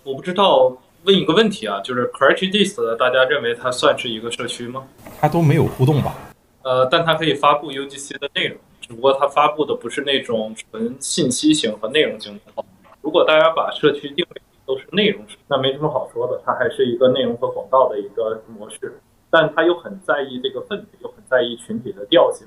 [0.02, 4.82] 我不知道，问一个问题啊，就是 c r a t c h d i s 大家认为它算是一个社区吗？
[5.20, 6.16] 它都没有互动吧？
[6.62, 12.64] 呃，但它可以发布 UGC 的内容，只不过它发布的不是那种纯信息型和内容型的。
[13.00, 18.98] 如果大家把社区定位都是内容，那没什么好说的，它还是一个内容和广告的一个模式。
[19.30, 22.44] 但它又很在意这个氛围，又很在意群体的调性。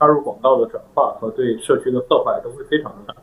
[0.00, 3.14] 插入广告的转化和对社区的破坏都会非常的大。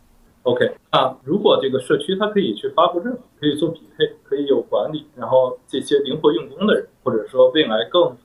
[0.43, 8.15] OK，那如果这个社区它可以去发布任务，可以做匹配，可以有管理，然后这些灵活用工的人，或者说未来更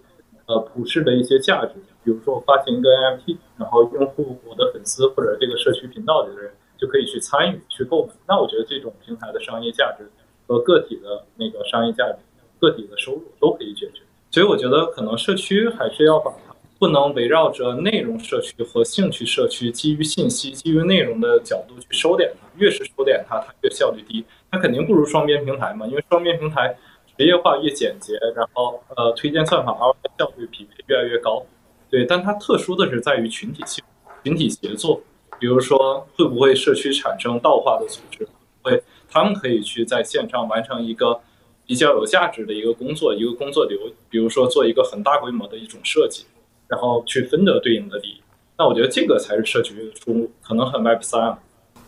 [0.46, 1.72] 呃普世的一些价值，
[2.04, 10.08] 比如说我发行一个 NFT，然后用户我的粉丝或者这个社区频道里的人就可以去参与去购买，那我觉得这种平台的商业价值
[10.46, 12.18] 和个体的那个商业价值、
[12.60, 14.02] 个体的收入都可以解决。
[14.30, 16.51] 所以我觉得可能社区还是要把它。
[16.82, 22.48] 不能围绕着内容社区和兴趣社区，基于信息、基于内容的角度去收敛它。
[22.56, 24.24] 越是收敛它，它越效率低。
[24.50, 26.76] 它肯定不如双边平台嘛，因为双边平台
[27.16, 31.46] 职业化越简洁，然后呃推荐算法 r 效率匹配越来越高。
[31.88, 33.84] 对，但它特殊的是在于群体性、
[34.24, 35.00] 群体协作。
[35.38, 38.26] 比如说，会不会社区产生道化的组织？
[38.62, 41.20] 会，他们可以去在线上完成一个
[41.64, 43.78] 比较有价值的一个工作，一个工作流。
[44.10, 46.24] 比如说，做一个很大规模的一种设计。
[46.72, 48.20] 然后去分得对应的利益，
[48.56, 51.36] 那我觉得这个才是社区的出路，可能很 Web 三。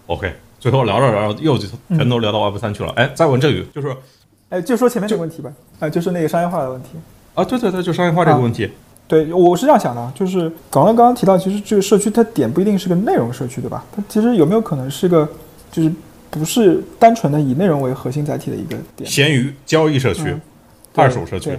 [0.09, 0.31] OK，
[0.61, 2.93] 最后聊着聊着又就全都聊到 Web 三去了。
[2.95, 3.97] 哎，再问这个，就是，
[4.51, 5.51] 哎，就说前面这个问题吧，
[5.81, 6.91] 啊，就是那个商业化的问题。
[7.33, 8.69] 啊，对对对，就商业化这个问题。
[9.09, 10.41] 对，我是这样想的，就是
[10.71, 13.83] 刚刚刚刚提到，其实这个社区它点不一定是个内容社区，对吧？
[13.91, 15.27] 它其实有没有可能是个，
[15.73, 15.91] 就是
[16.29, 19.09] 不是单纯的以内容为核心载体的一个点？
[19.09, 20.37] 闲鱼交易社区，
[20.95, 21.59] 二手社区，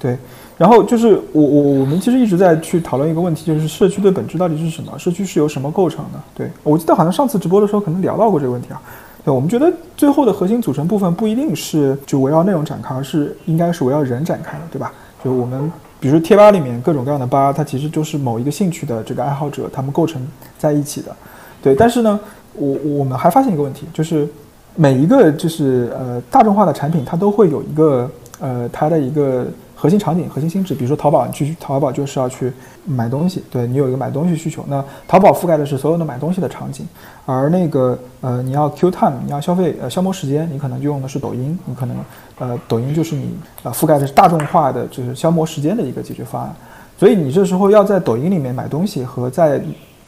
[0.00, 0.18] 对。
[0.58, 4.98] 然后就是我我我们其实一直在去讨论一个问题，就是社区的本质到底是什么？
[4.98, 6.20] 社区是由什么构成的？
[6.34, 8.80] 对我记得好像上次直播的时候可能聊到过这个问题啊。
[9.22, 14.90] 对，我们觉得最后的核心组成部分不一定是就围绕内容展开，而是应该是围绕人展开的，对吧？
[15.22, 15.70] 就我们
[16.00, 20.26] 比如说贴吧里面各种各样的吧，它其实就是某一个兴趣的这个爱好者他们构成
[20.56, 21.14] 在一起的。
[21.60, 22.18] 对，但是呢，
[22.54, 24.26] 我我们还发现一个问题，就是
[24.74, 28.10] 每一个就是呃大众化的产品，它都会有一个
[28.40, 29.46] 呃它的一个。
[29.86, 32.52] 核心场景、核心心智，比如说淘宝，你去淘宝就是要去
[32.84, 34.64] 买东西，对你有一个买东西需求。
[34.66, 36.84] 那淘宝覆盖的是所有的买东西的场景，
[37.24, 41.96] 而那个呃，你要 Q time，你要消费呃消磨时间，你可能就用的是抖音，你可能
[42.40, 46.52] 呃抖音就是你呃覆盖的是大众化的就是消磨时间的一个解决方案。
[46.98, 49.60] 所以你这时候要在抖音里面买东西和在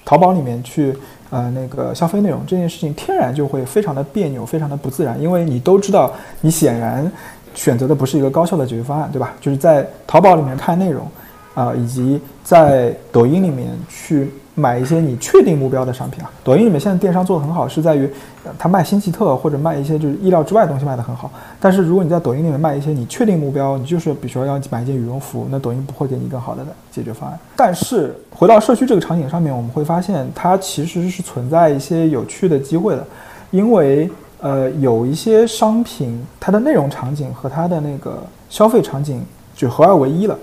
[0.05, 0.93] 淘宝里面去
[1.31, 7.09] 呃那个消费内容这件事情，天然就会非常的别扭，非常的不自然，因为你都知道，你显然。
[7.59, 9.35] 选择的不是一个高效的解决方案，对吧？
[9.41, 11.05] 就是在淘宝里面看内容，
[11.55, 16.31] 啊，以及在抖音里面去买一些你确定目标的商品啊。
[16.45, 18.09] 抖音里面现在电商做的很好，是在于
[18.57, 21.29] 它卖新奇特或者卖一些就是意料之外的东西卖的很好。
[21.59, 27.37] 但是如果你在抖音里面卖一些你确定目标，你就是比如说要买一件羽绒服，那抖音不会给你更好的解决方案。
[27.57, 33.05] 但是回到社区这个场景上面，我们会发现它其实是存在一些有趣的机会的，
[33.51, 34.09] 因为。
[34.41, 39.25] 呃，有一些商品，它的内容场景和它的那个消费场景
[39.55, 40.39] 就合二为一了。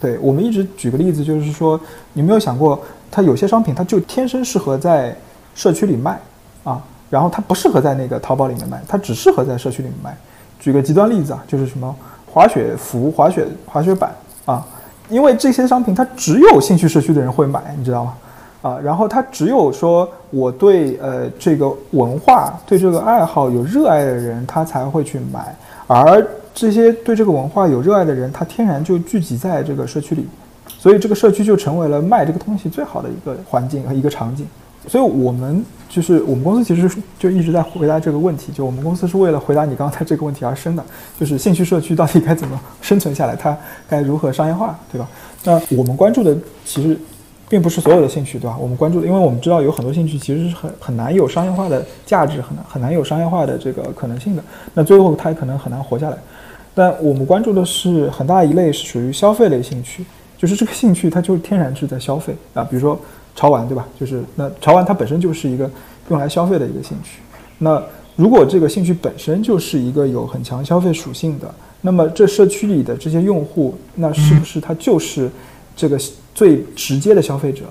[0.00, 1.78] 对我们一直举个例子，就是说，
[2.12, 5.16] 你没有想过，它有些商品它就天生适合在
[5.54, 6.20] 社区里卖
[6.64, 10.16] 啊，然后它不适合在那个淘宝里面卖，它只适合在社区里面卖。
[10.58, 11.94] 举个极端例子啊，就是什么
[12.30, 14.14] 滑雪服、滑雪滑雪板
[14.44, 14.64] 啊，
[15.08, 18.14] 因为这些商品它只有兴趣社区的人会买，你知道吗？
[18.62, 25.54] 啊，然后他只有说我对呃这个文化、对这个爱好有热爱的人，他才会去买。
[25.88, 26.24] 而
[26.54, 30.28] 这些对这个文化有热爱的人，他天然就聚集在这个社区里，
[30.78, 34.46] 所以这个社区就成为了卖这个东西最好的一个环境和一个场景。
[34.86, 40.84] 所以我们就是我们公司其实就一直在回答这个问题，就我们公司是为了回答你刚才这个问题而生的，
[41.18, 43.56] 就是兴趣社区到底该怎么生存下来，它
[43.88, 45.08] 该如何商业化，对吧？
[45.42, 46.96] 那我们关注的其实。
[47.52, 48.56] 并不是所有的兴趣，对吧？
[48.58, 54.42] 我们关注的，因为我们知道有很多兴趣其实是很很难有商业化的价值，很难很难有商业化的这个可能性的。
[54.72, 56.16] 那最后它也可能很难活下来。
[56.72, 60.02] 但我们关注的是很大一类是属于消费类兴趣，
[60.38, 62.98] 就是这个兴趣它就是天然是在消费啊，比如说
[63.36, 63.86] 潮玩，对吧？
[64.00, 65.70] 就是那潮玩它本身就是一个
[66.08, 67.20] 用来消费的一个兴趣。
[67.58, 67.82] 那
[68.16, 75.30] 如果这个兴趣本身就是一个有很强消费属性的，那么这社区里的这些用户，那是不是它就是
[75.76, 76.00] 这个？
[76.34, 77.64] 最直接的消费者，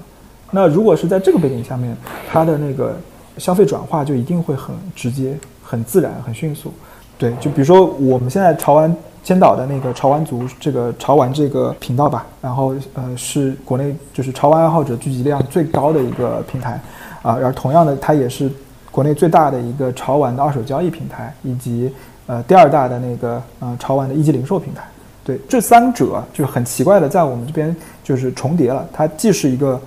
[0.52, 1.96] 那如果是在这个背景下面，
[2.30, 2.96] 它的那个
[3.38, 6.72] 消费转化就一定会很直接、很自然、很迅速。
[7.18, 16.80] 对，就比如说我们现在潮玩千岛的那个潮玩族这个潮玩这个频道吧，然后呃是国内就是潮玩爱好者聚集量最高的一个平台
[17.22, 18.52] 啊，然后同样的它也是
[18.90, 21.94] 国内最大的一个潮玩的二手交易平台，以及
[22.26, 24.84] 呃第二大的那个呃潮玩的一级零售平台。
[25.24, 28.88] 对，这三者就很奇怪的，在我们这边就是重叠了。
[28.92, 29.80] 它既是一个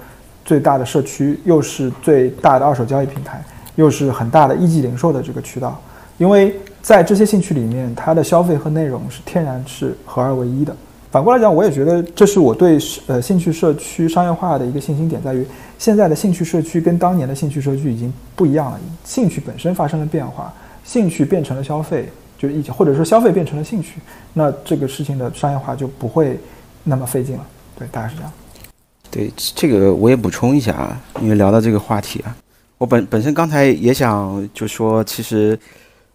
[0.44, 3.43] 最大的社区，又是最大的二手交易平台，
[3.74, 5.81] 又是很大的一级零售的这个渠道。
[6.19, 10.74] 因为在这些兴趣里面，它的消费和内容是天然是合二为一的。
[11.11, 12.78] 反过来讲，我也觉得这是我对
[13.09, 15.44] 呃兴趣社区商业化的一个信心点，在于
[15.78, 18.78] 现在的兴趣社区跟当年的兴趣社区已经不一样了。
[19.05, 20.52] 兴趣本身发生了变化，
[20.85, 22.09] 兴趣变成了消费。
[22.47, 23.95] 就一起，或者说消费变成了兴趣，
[24.35, 26.39] 那这个事情的商业化就不会
[26.83, 27.47] 那么费劲了。
[27.79, 28.33] 对，大概是这样。
[29.11, 32.37] 对，这个我也补充一下啊，因为聊到这个话题啊，
[32.77, 35.59] 我本本身刚才也想就说，其实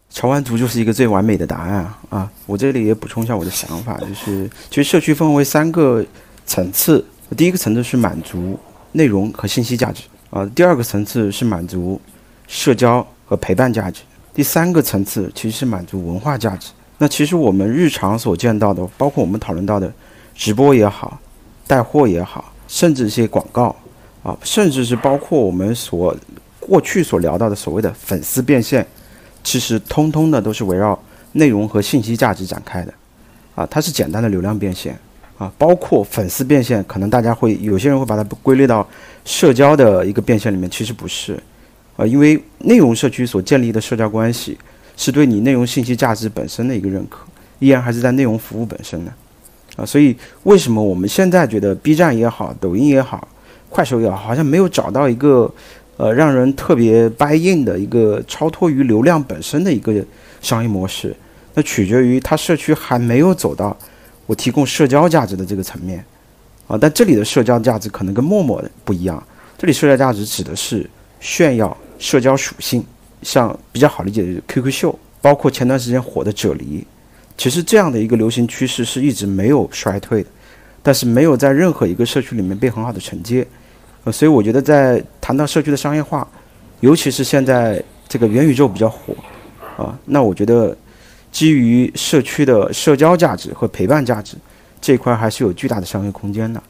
[0.09, 2.29] 潮玩族就是一个最完美的答案啊！
[2.45, 6.05] 我这里也补充一下我的想法，就是其实社区分为三个
[6.45, 7.03] 层次，
[7.37, 8.59] 第一个层次是满足
[8.91, 11.99] 内容和信息价值啊，第二个层次是满足
[12.47, 14.01] 社交和陪伴价值。
[14.39, 16.69] 第三个层次其实是满足文化价值。
[16.97, 19.91] 那其实我们日常所见到的，包括我们讨论到的
[20.33, 21.19] 直播也好，
[21.67, 23.75] 带货也好，甚至一些广告
[24.23, 26.15] 啊，甚至是包括我们所
[26.57, 28.87] 过去所聊到的所谓的粉丝变现，
[29.43, 30.97] 其实通通的都是围绕
[31.33, 32.93] 内容和信息价值展开的
[33.55, 33.67] 啊。
[33.69, 34.97] 它是简单的流量变现
[35.37, 38.87] 啊，包括粉丝变现，可能大家会有些人会把它归类到
[39.25, 41.37] 社交的一个变现里面，其实不是。
[41.99, 44.57] 啊，因为内容社区所建立的社交关系，
[44.95, 47.25] 是对你内容信息价值本身的一个认可，
[47.59, 49.11] 依然还是在内容服务本身的。
[49.75, 53.27] 啊，所以为什么我们现在觉得 B 站也好，抖音也好，
[53.67, 55.53] 快手也好，好像没有找到一个，
[55.97, 59.93] 呃，让人特别 buy in 的一个超脱于流量本身的一个
[60.39, 61.13] 商业模式？
[61.53, 63.75] 那取决于它社区还没有走到
[64.25, 66.01] 我提供社交价值的这个层面。
[66.67, 69.21] 啊，但这里的社交价值可能跟陌陌不一样，
[69.57, 70.89] 这里社交价值指的是
[71.19, 71.75] 炫耀。
[71.99, 72.83] 社交属性，
[73.21, 76.83] 像比较好理解的 QQ 秀，包括前段时间火的啫喱，
[77.37, 80.29] 其实这样的一个流行趋势是一直没有衰退的，
[80.81, 83.45] 但是没有在任何一个社区里面被很好的承接，
[84.05, 86.27] 呃，所以我觉得在谈到社区的商业化，
[86.79, 89.13] 尤其是现在这个元宇宙比较火，
[89.77, 90.75] 啊，那我觉得
[91.31, 94.37] 基于社区的社交价值和陪伴价值
[94.79, 96.63] 这一块还是有巨大的商业空间的，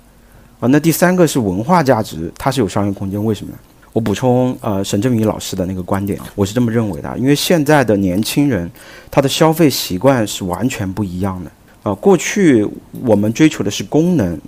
[0.59, 3.57] 啊，那第三个是文化价值，它是有商业空间，为什么呢？
[3.99, 8.71] 我补充，呃，沈振宇老师的那个观点，我是这么认为的，因为现在的年轻人，
[9.11, 11.51] 他的消费习惯是完全不一样的。
[11.83, 12.65] 啊，过去
[13.03, 14.39] 我们追求的是功能，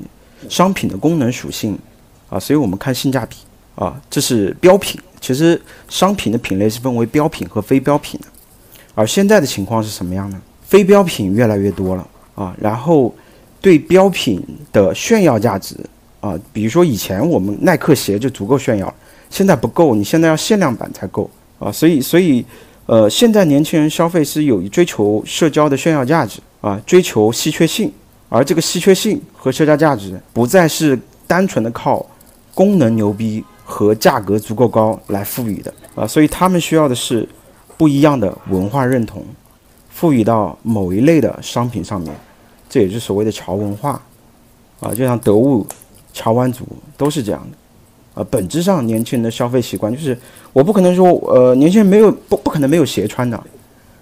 [0.47, 1.77] 商品的功能属性，
[2.29, 3.35] 啊，所以我们看性价比，
[3.75, 4.97] 啊，这是标品。
[5.19, 8.27] 其实商品的品类是分为标品和非标品的，
[8.95, 10.41] 而现在的情况是什么样呢？
[10.61, 13.13] 非标品越来越多了，啊，然后
[13.59, 14.41] 对标品
[14.71, 15.75] 的炫耀价值，
[16.21, 18.93] 啊，比如说以前我们耐克鞋就足够炫耀了。
[19.31, 21.27] 现在不够，你现在要限量版才够
[21.57, 21.71] 啊！
[21.71, 22.45] 所以，所以，
[22.85, 27.89] 呃，现在年轻人消费是有追求社交的炫耀价值啊，追求稀缺性，
[28.27, 32.05] 而这个稀缺性和社交价值不再是单纯的靠
[32.53, 37.27] 功能牛逼和价格足够高来赋予的啊，所以他们需要的是
[37.77, 39.25] 不一样的文化认同，
[39.89, 42.13] 赋予到某一类的商品上面，
[42.69, 44.01] 这也是所谓的潮文化
[44.81, 45.65] 啊，就像得物、
[46.11, 46.67] 潮玩族
[46.97, 47.57] 都是这样的。
[48.13, 50.17] 呃，本质上年轻人的消费习惯就是，
[50.51, 53.41] 我不可能说，呃，年轻人没有不不可能没有鞋穿的，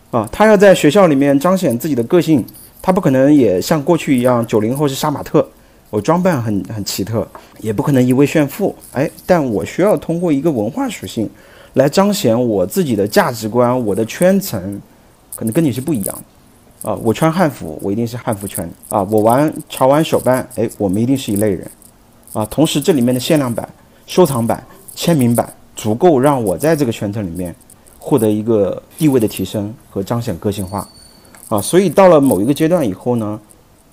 [0.09, 2.43] 啊，他要在学校里面彰显自己的个性，
[2.81, 5.47] 他不可能也像过去一样，九零后是杀马特，
[5.91, 7.27] 我装扮很很奇特，
[7.59, 11.29] 也不可能一味炫富，哎，但我需要通过一个文化属性，
[11.73, 14.81] 来彰显我自己的价值观，我的圈层，
[15.35, 16.23] 可能跟你是不一样
[16.81, 21.69] 的，啊，我穿汉服，我一定是汉服圈，啊，我玩潮玩手办，哎，我们一定是一类人，
[22.33, 23.69] 啊，同时这里面的限量版。
[24.09, 24.65] 收藏版、
[24.95, 27.55] 签名版足够让我在这个圈层里面
[27.99, 30.89] 获得一个地位的提升和彰显个性化，
[31.47, 33.39] 啊，所以到了某一个阶段以后呢，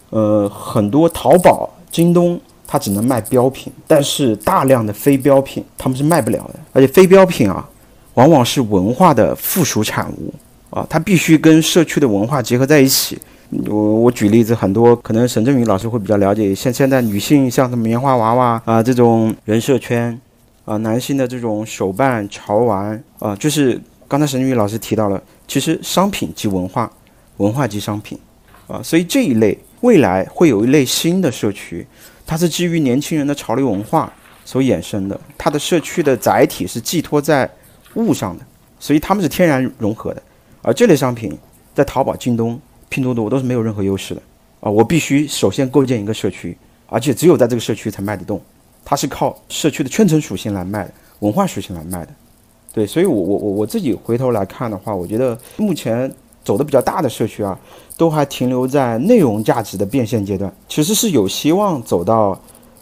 [0.09, 7.69] 呃，很多淘宝、京东它只能卖标品，但是大量的非标品他们是卖不了的，而且非标品啊，
[8.15, 10.33] 往往是文化的附属产物
[10.71, 13.21] 啊，它必须跟社区的文化结合在一起。
[13.51, 16.55] 我我举例子，很多可能沈振宇老师会比较了解。
[16.55, 20.19] 像现在女性像什么棉花娃娃啊这种人设圈，
[20.65, 26.91] 啊男性的这种手办潮玩啊，就是刚才沈振宇老师提到了，其实商品即文化，
[27.37, 28.19] 文化即商品，
[28.67, 31.87] 啊，所以这一类未来会有一类新的社区，
[32.27, 34.13] 它是基于年轻人的潮流文化
[34.45, 37.49] 所衍生的，它的社区的载体是寄托在
[37.95, 38.45] 物上的，
[38.81, 40.21] 所以他们是天然融合的。
[40.63, 41.37] 而这类商品
[41.75, 44.23] 在淘宝、京东、拼多多我都是没有任何优势的
[44.61, 44.71] 啊！
[44.71, 46.57] 我必须首先构建一个社区，
[46.87, 48.41] 而且只有在这个社区才卖得动，
[48.85, 52.09] 它是靠社区的圈层属性来卖的，文化属性来卖的。
[52.73, 56.13] 对，所以我我我我自己回头来看的话，我觉得目前
[56.45, 57.59] 走的比较大的社区啊，
[57.97, 62.39] 都还停留在内容价值的变现阶段，其实是有希望走到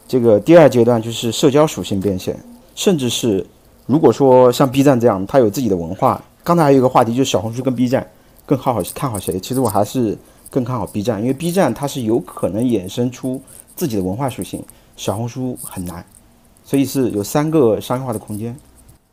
[0.07, 2.37] 这个第二阶段，就是社交属性变现，
[2.75, 3.47] 甚至是
[3.87, 6.23] 如果说像 B 站这样，它有自己的文化。
[6.43, 8.07] 刚才还有一个话题，就是小红书跟 B 站
[8.47, 9.39] 更好好看好谁？
[9.41, 10.17] 其实我还是
[10.51, 13.41] 更看好 B 站，因为 B 站它是有可能衍生出
[13.75, 14.65] 自己的文化属性，
[14.97, 16.05] 小红书很难，
[16.65, 18.57] 所以是有三个商业化的空间。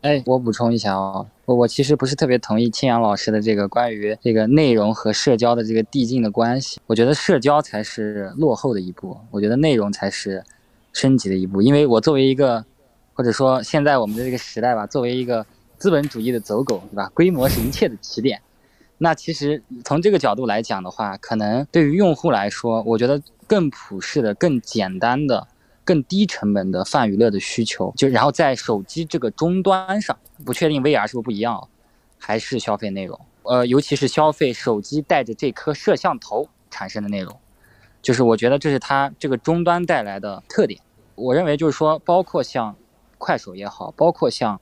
[0.02, 6.80] 哎，我补充一下啊，我我其实不是特别同意青阳老师的这个关于这个内容和社交的这个递进的关系。
[6.86, 10.44] 我觉得社交才是落后的一步，我觉得内容才是
[10.92, 11.62] 升级的一步。
[11.62, 12.64] 因为我作为一个，
[13.14, 15.46] 或者说现在我们的这个时代吧，作为一个。
[15.78, 17.10] 资本主义的走狗，对吧？
[17.12, 18.40] 规模是一切的起点。
[19.02, 25.48] 那其实从这个角度来讲的话，可能对于用户来说，我觉得更普适的、更简单的、
[25.84, 31.68] 更低成本的泛娱乐的需求，就然后在手机这个终端上，不确定 VR 是不是不一样，
[32.16, 33.18] 还是消费内容。
[33.42, 37.36] 呃，尤其是消费手机带着这颗摄像头产生的内容，
[38.00, 40.80] 就是我觉得这是它这个终端带来的特点。
[41.16, 42.76] 我认为就是说，包括像
[43.18, 44.60] 快手也好，包括像。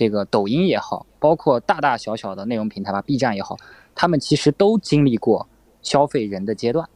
[0.00, 3.58] 这个抖音也好，包括大大小小的内容平台吧，B 站也好，
[3.94, 5.46] 他们其实都经历过
[5.82, 6.88] 消费人的阶段，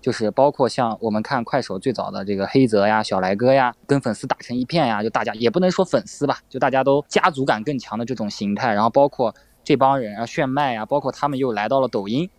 [0.00, 8.72] 就是包括像我们看快手最早的这个黑泽呀、小来哥呀，跟粉丝打成一片呀，就大家也不能说粉丝吧，就大家都家族感更强的这种形态。
[8.72, 12.30] 然后包括这帮人啊炫迈呀，包括他们又来到了抖音，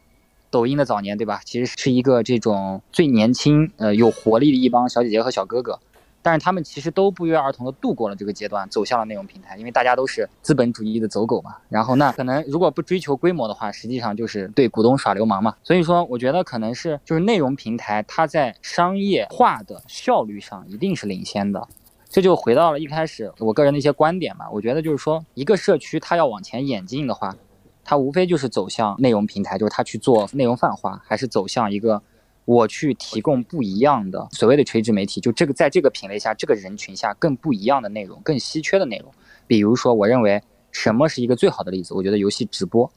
[0.49, 5.80] 抖音的早年对吧，其实是一个这种最年轻呃有活力的一帮小姐姐和小哥哥。
[6.28, 11.56] 但是他们其实都不约而同的度过了这个阶段，走向了内容平台，因为大家都是资本主义的走狗嘛。
[11.70, 15.56] 然后那可能如果不追求规模的话，实际上就是对股东耍流氓嘛。
[15.64, 21.66] 所以说，我觉得可能是就是内容平台它在商业化的效率上一定是领先的。
[22.10, 24.49] 这就回到了一开始我个人的一些观点嘛。
[24.52, 27.34] 我觉得就是说，一个社区它要往前演进的话，
[27.86, 32.04] 它无非就是走向内容平台，就是它去做内容泛化，还是走向一个。
[32.48, 39.14] 我去提供不一样的所谓的垂直媒体，就这个在这个品类下，这个人群下更不一样的内容，更稀缺的内容。
[39.45, 40.41] 比如说，我认为
[40.72, 41.94] 什么是一个最好的例子？
[41.94, 42.90] 我觉得游戏直播，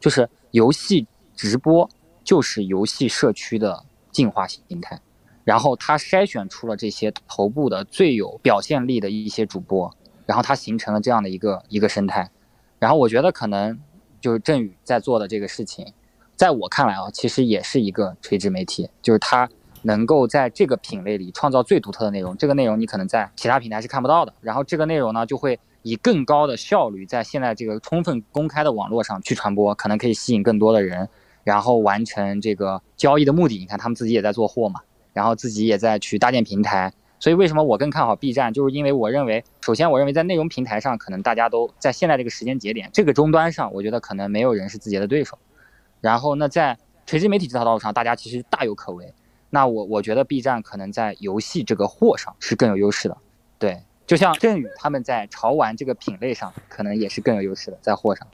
[0.00, 1.86] 就是游戏直播
[2.24, 4.98] 就是游戏社区的进化形态。
[5.44, 9.94] 然后它筛选出了这些头部的最有表现力的一些主播，
[10.24, 12.30] 然后它形成了这样的一个一个生态。
[12.78, 13.78] 然后我觉得可能
[14.22, 15.92] 就是振宇在做的这个事情。
[16.36, 19.48] 在我看来啊，其实也是一个垂直媒体，就是它
[19.82, 22.36] 能够在这个品类里创造最独特的内容。
[22.36, 24.34] 这个内容你可能在其他平台是看不到的。
[24.42, 31.08] 然后这个内容呢，就会以更高的效率在现在这个充分公开的网络上去传播，可能可以吸引更多的人，
[31.42, 33.56] 然后完成这个交易的目的。
[33.56, 34.80] 你看他们自己也在做货嘛，
[35.14, 36.92] 然后自己也在去搭建平台。
[37.18, 45.38] 所以为什么我更看好 B 站，就是因为我认为，首先我认为在内容平台上，可能大家都在现在这个时间节点，这个终端上，我觉得可能没有人是字节的对手。
[46.06, 49.12] 然后，那在垂直媒体这条道路上，大家其实大有可为。
[49.50, 53.16] 那我我觉得 B 站可能在游戏这个货上是更有优势的，
[53.58, 58.24] 对，就像振宇他们在潮玩这个品类上，可能也是更有优势的，在货上。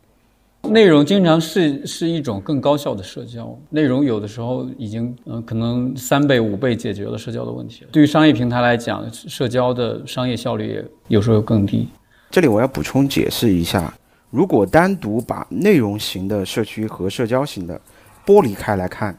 [0.68, 7.86] 内容经常是是一种更高效的社交，内容有的时候已经嗯可能三倍五倍解决了社交的问题。
[7.90, 11.88] 对于商业平台来讲，社交的商业效率也有时候更低。
[12.30, 13.92] 这里我要补充解释一下。
[14.32, 17.78] 如果单独把内容型的社区和社交型的
[18.24, 19.18] 剥离开来看，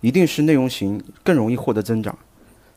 [0.00, 2.16] 一定是内容型更容易获得增长，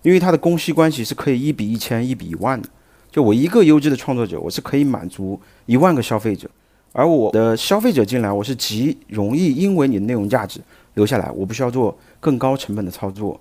[0.01, 2.67] 因为它的供需关系是可以一比一千、一比一万的。
[3.11, 6.49] 就我一个优质的创作者，我是可以满足一万个消费者，
[6.91, 10.59] 而我的消费者进来，我是极容易因为你的内容价值
[10.95, 13.39] 留下来，我不需要做更高成本的操作。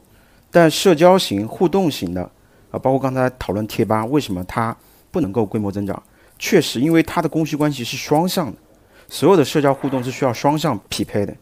[0.51, 2.23] 但社交型、互动型的
[2.71, 4.77] 啊，包括刚才讨论贴吧，为什么它
[5.11, 6.01] 不能够规模增长？
[6.47, 8.59] 确实，因为它的供需关系是双向的，
[9.09, 11.35] 所有的社交互动是需要双向匹配的。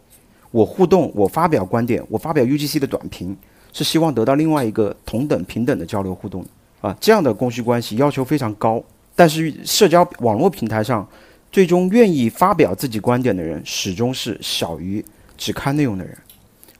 [0.52, 3.36] 我互动，我发表观点，我发表 UGC 的短评，
[3.72, 6.46] 是希望得到另外一个同等平等的交流互动
[6.80, 6.96] 啊。
[7.00, 8.80] 这样的供需关系要求非常高，
[9.16, 11.04] 但是社交网络平台上，
[11.50, 15.04] 最终愿意发表自己观点的人始终是小于
[15.36, 16.16] 只看内容的人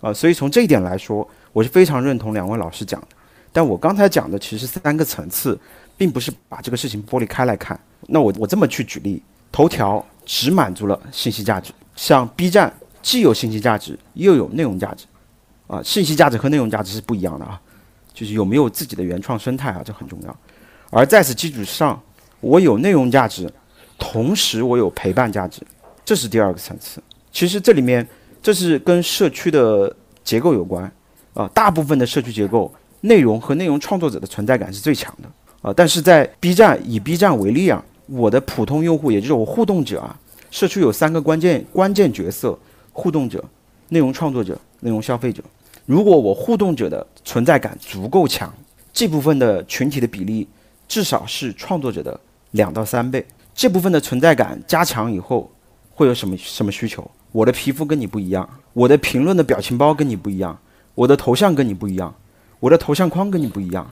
[0.01, 0.13] 啊。
[0.13, 3.09] 所以从这一点来说，我是非常认同两位老师讲的。
[3.53, 5.59] 但我刚才讲的其实三个层次，
[6.03, 7.79] 并不是把这个事情剥离开来看。
[8.09, 9.23] 那我我这么去举例，
[9.53, 15.07] 头条只满足了信息价值，像 B 站既有信息价值又有内容价值，
[15.69, 17.61] 啊，信息价值和内容价值是不一样的啊，
[18.13, 20.37] 就是有没有自己的原创生态啊，这很重要。
[20.91, 22.03] 而在此基础上，
[22.41, 23.49] 我有内容价值，
[23.97, 25.63] 同时我有陪伴价值，
[26.05, 27.01] 这是第二个层次。
[27.31, 28.05] 其实这里面
[28.43, 30.93] 这是跟社区的结构有关
[31.35, 35.31] 啊，大部分的社区结构内容和内容创作者的存在感是最强的
[35.63, 35.73] 啊。
[35.75, 40.19] 但是在 B 站以 B 站为例啊，我的普通用户也就是我互动者啊，
[40.51, 42.59] 社区有三个关键关键角色：
[42.93, 43.43] 互动者、
[43.89, 45.43] 内容创作者、内容消费者。
[45.87, 48.53] 如果我互动者的存在感足够强，
[48.93, 50.47] 这部分的群体的比例
[50.87, 52.21] 至少是创作者的
[52.53, 53.25] 两到三倍。
[53.55, 55.51] 这部分的存在感加强以后，
[55.95, 57.11] 会有什么什么需求？
[57.33, 60.59] 我的皮肤跟你不一样，我的评论的表情包跟你不一样，
[60.95, 62.15] 我的头像跟你不一样，
[62.61, 63.91] 我的头像框跟你不一样，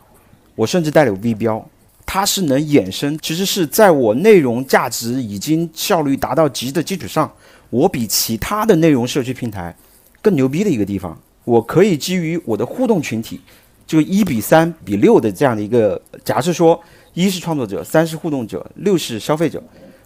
[0.61, 1.67] 我甚至带有 V 标，
[2.05, 7.33] 它是能衍生，其实是在我内容价值已经效率达到极的基础上，
[7.71, 9.75] 我比其他的内容社区平台
[10.21, 11.19] 更牛逼的一个地方。
[11.45, 13.41] 我可以基于我的互动群体，
[13.87, 16.79] 就一比三比六的这样的一个假设说，
[17.15, 19.63] 一是创作者，三是互动者，六是消费者，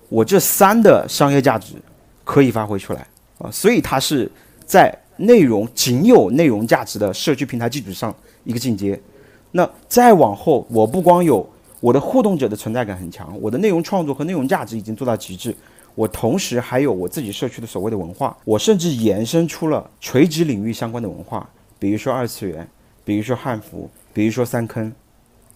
[0.08, 1.74] 我这三的商业价值
[2.22, 3.04] 可以发挥出来
[3.38, 4.30] 啊，所以它是
[4.64, 8.14] 在内容仅有内容价值的社区平台基础上
[8.44, 8.96] 一个进阶。
[9.56, 11.48] 那再往后，我不光有
[11.78, 15.54] 我的互动者的存在感很强，我的内容创作和内容价值已经做到极致。
[15.94, 21.48] 我同时还有我自己社区的所谓的文化，我甚至延伸出了垂直领域相关的文化，
[21.78, 22.68] 比如说二次元，
[23.04, 24.92] 比如说汉服，比如说三坑，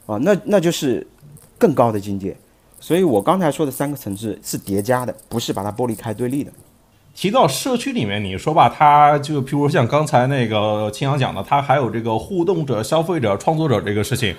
[0.06, 1.04] 啊，那那就是
[1.58, 2.36] 更高的境界。
[2.78, 6.52] 所以我刚才说的三个层次是叠加的，不是把它剥离开对立的。
[7.20, 14.32] 提到社区里面，你说吧，它就譬如像刚才那个青阳讲的，它还有这个互动者、消费者、创作者这个事情。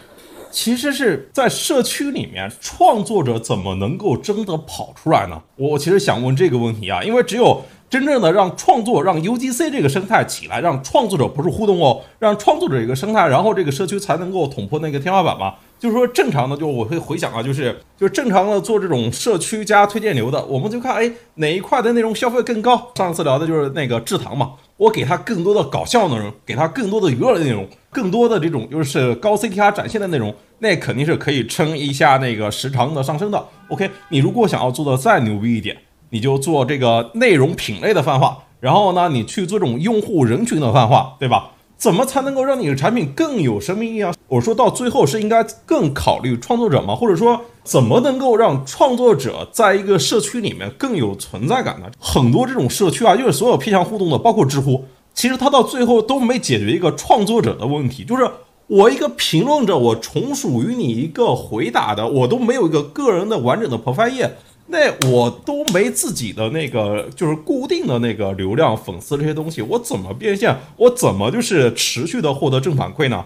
[0.50, 5.42] 其实是在社区里面，创作者怎么能够真的跑出来呢？
[5.58, 15.56] 我其实想问这个问题啊，因为只有真正的让创作、让 UGC 这个生态起来，让创作者不是互动哦，让创作者一个生态，然后这个社区才能够捅破那个天花板嘛。
[15.80, 22.92] 就是说正常的，就我会回想啊，就是就正常的做这种社区加推荐流的，我们就看哎哪一块的内容消费更高。
[22.96, 27.66] 上次聊的就是那个制糖嘛，我给他更多的搞笑内容，给他更多的娱乐的内容。
[27.92, 33.44] 更多的这种就是高 CTR 展现的内容，那肯定是可以撑一下那个时长的上升的。
[33.70, 35.76] OK，你如果想要做的再牛逼一点，
[36.10, 41.52] 你就做这个内容品类的泛化，然后呢，你去做这种用户人群的泛化，对吧？
[41.78, 44.14] 怎么才能够让你的产品更有生命力啊？
[44.28, 46.94] 我说到最后是应该更考虑创作者吗？
[46.94, 51.90] 或者说怎么能够让创作者在一个社区里面更有存在感呢？
[51.98, 54.84] 很多这种社区啊，就是所有偏向互动的，包括知乎。
[55.14, 58.30] 其实它到最后都没解决一个创作者的问题，就是
[58.68, 64.36] 我一个评论者，我从属于你一个回答的，我都没有一个个人的完整的 profile 页，
[64.70, 70.56] 那我都没自己的那个就是固定的那个流量粉丝这些东西，我怎么变现？
[70.78, 73.26] 我怎么就是持续的获得正反馈呢？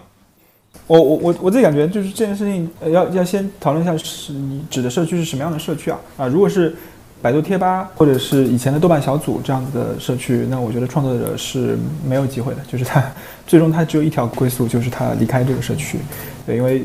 [0.86, 5.98] 我我我我自己感觉就是这件事情，呃，要要先讨论一下，是你指的社区是什么样的社区啊？
[6.16, 6.74] 啊，如果是。
[7.22, 11.74] 百度贴吧或者是以前的豆瓣小组这样子的社区，那我觉得创作者是
[12.06, 13.02] 没有机会的，就是他
[13.46, 15.98] 最终他只有一条归宿，就是他离开这个社区。
[16.44, 16.84] 对，因为，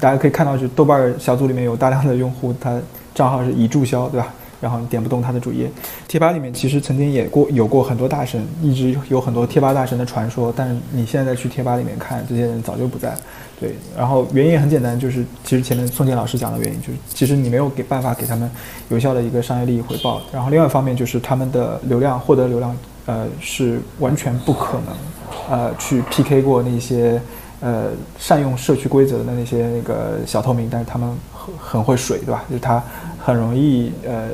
[0.00, 2.80] 大家可以看到，就豆瓣小组里面有大量的用户，他
[3.20, 4.32] 账号是已注销，对吧？
[4.62, 5.70] 然后你点不动他的主页。
[6.08, 13.14] 贴吧里面其实曾经也过有过很多大神，一直有很多贴吧大神的传说，但是你现在去贴吧里面看，这些人早就不在。
[13.60, 18.50] 对，然后原因很简单，就是其实前面宋健老师讲的原因，就是其实你没有给办法给他们
[18.88, 20.22] 有效的一个商业利益回报。
[20.32, 22.74] 然后另外一方面就是他们的流量获得流量，
[23.04, 27.20] 呃，是完全不可能，呃，去 PK 过那些
[27.60, 32.44] 呃善用社区规则的那些那个小透明，但是他们很很会水，对吧？
[32.48, 32.82] 就是他
[33.22, 34.28] 很容易呃，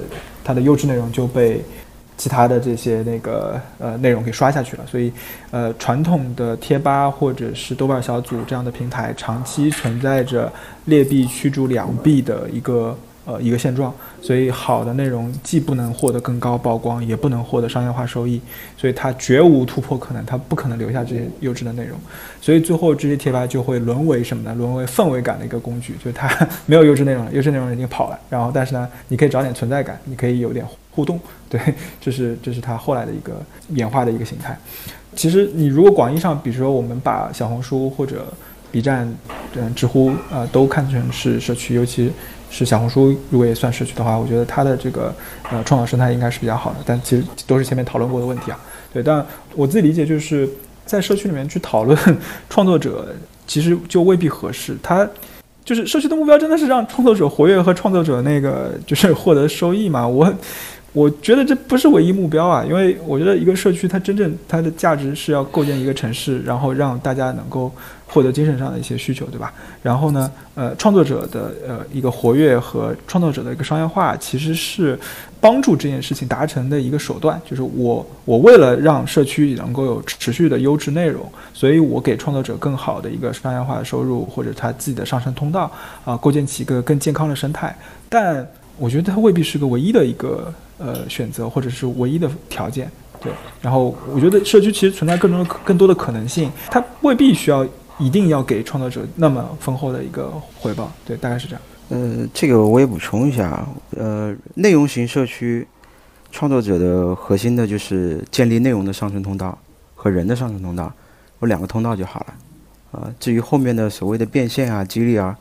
[0.45, 1.63] 它的优质内容就被。
[2.19, 5.13] 其他的这些那个呃内容给刷下去了，所以，
[5.51, 10.51] 呃，传统的贴吧或者是豆瓣小组这样的平台，长期存在着
[10.87, 12.97] 劣币驱逐良币的一个
[13.27, 13.93] 呃一个现状。
[14.23, 18.41] 所以，好的内容既不能获得更高曝光，也不能获得商业化收益，
[18.77, 21.99] 所以它绝无突破可能，它不可能留下这些优质的内容。
[22.41, 24.55] 所以最后这些贴吧就会沦为什么呢？
[24.55, 26.29] 沦为氛围感的一个工具，就是它
[26.65, 28.19] 没有优质内容了，优质内容已经跑了。
[28.31, 30.65] 然后，但是呢，你可以找点存在感，你可以有点。
[30.97, 31.21] 互动，
[31.51, 31.61] 对，
[32.01, 33.35] 这是这是它后来的一个
[33.75, 34.59] 演化的一个形态。
[35.15, 38.27] 其实你如果广义上，比如说我们把小红书或者
[38.73, 39.07] B 站、
[39.55, 42.11] 嗯知乎啊都看成是社区，尤其
[42.51, 45.15] 是小红书如果也算社区的话，我觉得它的这个
[45.51, 46.77] 呃创造生态应该是比较好的。
[46.85, 48.59] 但其实都是前面讨论过的问题啊。
[48.93, 49.25] 对，但
[49.55, 50.49] 我自己理解就是
[50.85, 51.99] 在社区里面去讨论
[52.49, 53.15] 创作者，
[53.47, 54.77] 其实就未必合适。
[54.83, 55.09] 它
[55.65, 60.07] 就是社区的目标真的是让创作者活跃和创作者那个就是 获得收益吗？
[60.07, 60.33] 我。
[60.93, 67.71] 我觉得这不是唯一目标啊，因为我觉得一个社区它真正它的价值是要构建一个城市，然后让大家能够
[68.07, 69.53] 获得精神上的一些需求，对吧？
[69.83, 74.99] 然后呢，呃，创作者的呃一个活跃和创作者的一个商业化，其实是
[75.41, 77.41] 帮助这件事情达成的一个手段。
[77.49, 85.71] 就是我我为了让社区能够有持续的优质内容，所以我给创作者更好的一个商业化的收入或者他自己的上升通道
[86.05, 87.77] 啊，构建起一个更健康的生态。
[88.09, 88.47] 但
[88.79, 90.53] 我觉得它未必是个唯一的一个。
[90.79, 92.87] 呃，选择或者是唯一的条件，
[93.23, 93.33] 对。
[93.63, 97.67] 然后我觉得社区其实存在更多的更多的可能性，它未必需要
[97.99, 101.63] 一定要给创作者那么丰厚的一个回报，对，大概是这样。
[101.89, 103.67] 呃，这个我也补充一下，
[103.97, 105.67] 呃，内容型社区
[106.31, 109.57] 创作者的核心的就是建立内容的上升通道
[109.95, 110.93] 和人的上升通道，
[111.41, 112.35] 有两个通道就好了。
[112.93, 115.37] 啊，至于后面的所谓的变现啊、激励啊，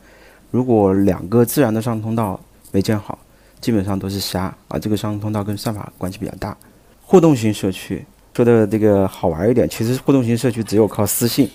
[0.50, 2.38] 如果两个自然的上升通道
[2.72, 3.18] 没建好。
[3.58, 4.78] 基本上都是瞎啊！
[4.78, 6.56] 这个上升通道跟算法关系比较大。
[7.00, 8.04] 互动型社区
[8.34, 11.50] 说的这个好玩一点，其实互动型社区只有靠私信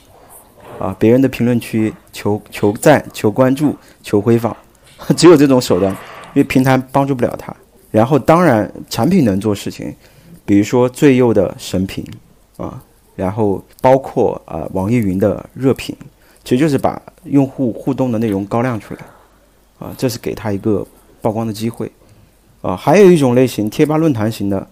[0.80, 4.56] 啊，别人的评论区求求赞、求关注、求回访，
[5.16, 5.92] 只有这种手段，
[6.34, 7.56] 因为平台帮助不了他。
[7.90, 9.94] 然后当然产品能做事情，
[10.46, 12.06] 比如说最右的神评
[12.58, 12.82] 啊，
[13.16, 15.96] 然后包括啊网易云的热评，
[16.44, 19.00] 其实就是把用户互动的内容高亮出来
[19.80, 20.86] 啊，这是给他一个。
[21.24, 21.92] 曝光的机会，
[22.64, 24.68] 啊，还有一种类型，贴吧论坛型的，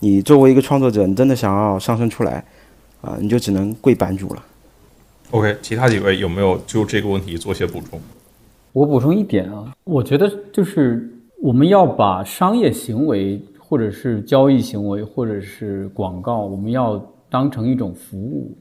[0.00, 2.44] 你作为一个创作者，你真的想要上升出来，
[3.00, 4.42] 啊，你就只能跪版主了。
[5.32, 7.98] OK，其他几位有没有就这个问题做些补充？
[8.74, 11.10] 我补充一点啊，我觉得就是
[11.40, 18.54] 我们要把商业行为，或者是交易行为，或者是广告，我们要当成一种服务，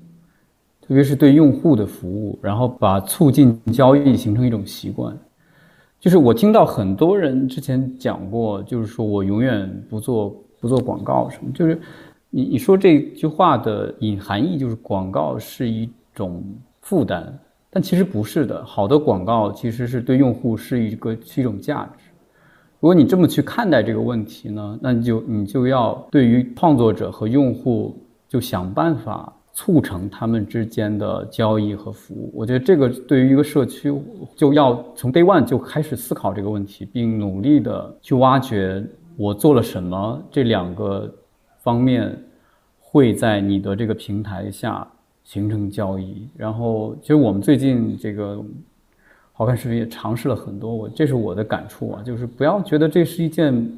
[0.80, 5.14] 特别是对用户的服务，然后把促进交易形成一种习惯。
[5.99, 11.77] 就是我听到很多人之前讲过，就是说我永远不做不做广告什么，就是
[12.30, 16.43] 你你说这句话的隐含义就是广告是一种
[16.81, 17.31] 负担，
[17.69, 18.63] 但其实不是的。
[18.65, 22.05] 好的广告其实是对用户是一个是一种价值。
[22.79, 27.97] 如果你这么去看待这个问题呢，那你就你就要对于创作者和用户
[28.27, 29.33] 就想办法。
[29.53, 33.93] 促成他们之间的交易和服务，我觉得这个对于一个社区，
[34.33, 38.81] 就要从 day one 就开始思考这个问题，并努力的去挖掘
[39.17, 41.13] 我做了什么这两个
[41.59, 42.17] 方面
[42.79, 44.88] 会在你的这个平台下
[45.23, 46.27] 形成交易。
[46.35, 48.43] 然后，其实我们最近这个
[49.34, 53.72] 好看视频也尝试了很多，我这是我的感触啊，就是不要觉得这是一件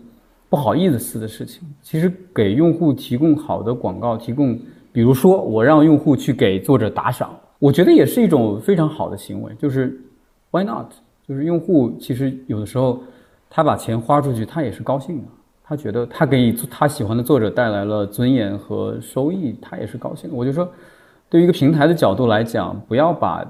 [0.49, 1.61] 不好意思的事情。
[1.81, 4.59] 其实给用户提供好的广告，提供。
[4.91, 9.51] 比如说，我让用户去给作者打赏，我觉得也是一种非常好的行为。
[9.55, 9.99] 就是
[10.51, 10.85] Why not？
[11.27, 13.01] 就是用户其实有的时候，
[13.49, 15.23] 他把钱花出去，他也是高兴的。
[15.63, 20.35] 他觉得他给他喜欢的作者带来了尊严和收益，他也是高兴的。
[20.35, 20.69] 我就说，
[21.33, 23.43] 对于一个平台的角度来讲，不要把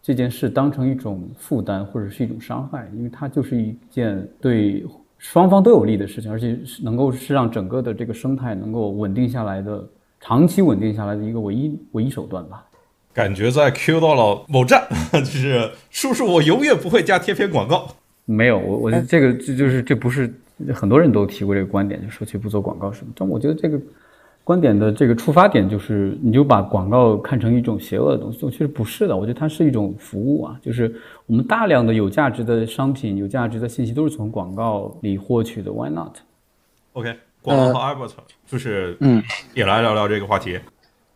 [0.00, 4.82] 这件事当成一种负担或者是一种伤害，因为它就是一件对
[5.18, 9.86] 双方都有利的事情，而且是能够是让整个的这个生态能够稳定下来的。
[10.18, 12.64] 长期稳定下来的一个唯一唯一手段吧。
[13.12, 17.86] 感觉在 Q 到了某站， 就是叔叔，我永远不会加贴片广告。
[18.24, 20.32] 没有，我我这个这就是这不是
[20.74, 23.12] 很多人都提过这个观点，就说去不做广告什么。
[23.14, 23.78] 但我觉得这个
[24.46, 29.16] 观点的这个出发点就是，你就把广告看成一种邪恶的东西，其实不是的。
[29.16, 30.94] 我觉得它是一种服务啊，就是
[31.26, 35.72] 我们大量的有价值的商品、有价值的信息都是从广告里获取的。
[35.72, 37.12] Why not？OK。
[37.42, 38.12] 广告和 Albert
[38.46, 39.20] 就是嗯，
[39.52, 40.60] 也来聊聊这个话题。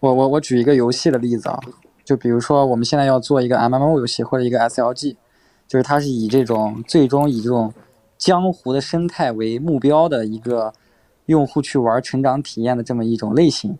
[0.00, 1.60] 我我我举一个游戏的例子啊，
[2.02, 5.14] 就比如说我们现在要做一个 MMO 游戏或者一个 SLG，
[5.68, 7.72] 就是它是以这种最终以这种
[8.18, 10.72] 江湖的生态为目标的一个
[11.30, 13.78] 用户去玩成长体验的这么一种类型。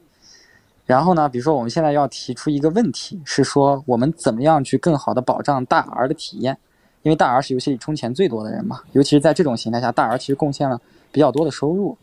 [0.87, 6.57] 然后呢，比如说我们现在要提出一个问题，是说我们怎么样去更好的保障大 R 的体验？
[7.03, 11.97] 因为大 R 是游戏里充钱最多的人嘛，尤其是在这种形态下，大 R 其实贡献了比较多的收入。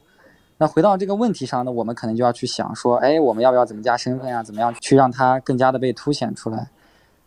[0.57, 4.43] 那回到这个问题上呢，我们可能就要去想说，哎，我们要不要怎么加身份呀？
[4.43, 6.67] 怎么样去让它更加的被凸显出来？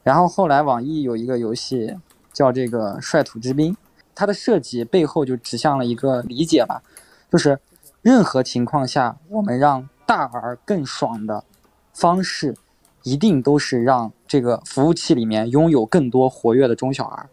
[0.03, 1.95] 然后后来网易有一个游戏
[2.33, 3.73] 叫这个《率土之滨》，
[4.15, 6.83] 它的设计背后就指向了一个理解吧，
[7.31, 7.59] 就是
[8.03, 11.45] 任何情况下，我们让大 R 更爽的
[11.93, 12.57] 方式，
[13.03, 17.29] 一定都是让这个服务器里面拥有更多活跃的中小 R，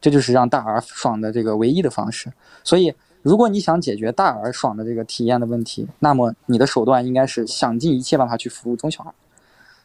[0.00, 2.32] 这就是让大 R 爽的这个唯一的方式。
[2.62, 2.94] 所以。
[3.22, 9.12] 如果你想解决大而爽的这个体验的问题，那么你的手段应该是想尽一切办法去服务中小儿。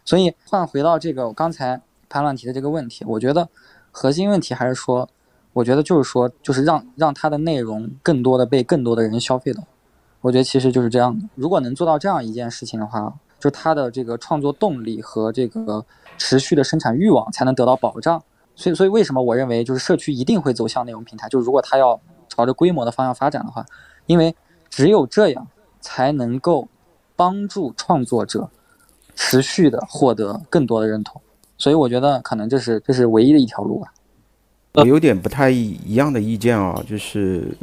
[0.06, 3.50] 所以换回到这个我刚才潘乱提的这个问题，我觉得
[3.90, 5.10] 核心问题还是说，
[5.54, 9.64] 我觉得就是说，就是让让它的内容更多的被更多的人消费到，
[10.22, 11.26] 我觉得其实就是这样的。
[11.36, 15.84] 如果能做到这样一件事情的话，就他的这个创作动力和这个
[16.18, 18.22] 持续的生产欲望才能得到保障。
[18.56, 21.28] 所以，所以为什么我认为就是社区一定会走向内容平台？
[21.28, 22.00] 就是如果他要
[22.30, 23.66] 朝着规模的方向发展的话，
[24.06, 24.36] 因为
[24.70, 25.48] 只有这样
[25.80, 26.68] 才能够
[27.16, 28.50] 帮助创作者
[29.16, 31.20] 持续的获得更多的认同。
[31.58, 33.92] 所以，我觉得可能这是这是唯一的一条路吧。
[34.74, 37.58] 我有点不太一样的意见啊，就是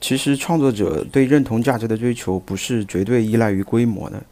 [0.00, 4.22] 其实创作者对认同价值的追求不是绝对依赖于规模的。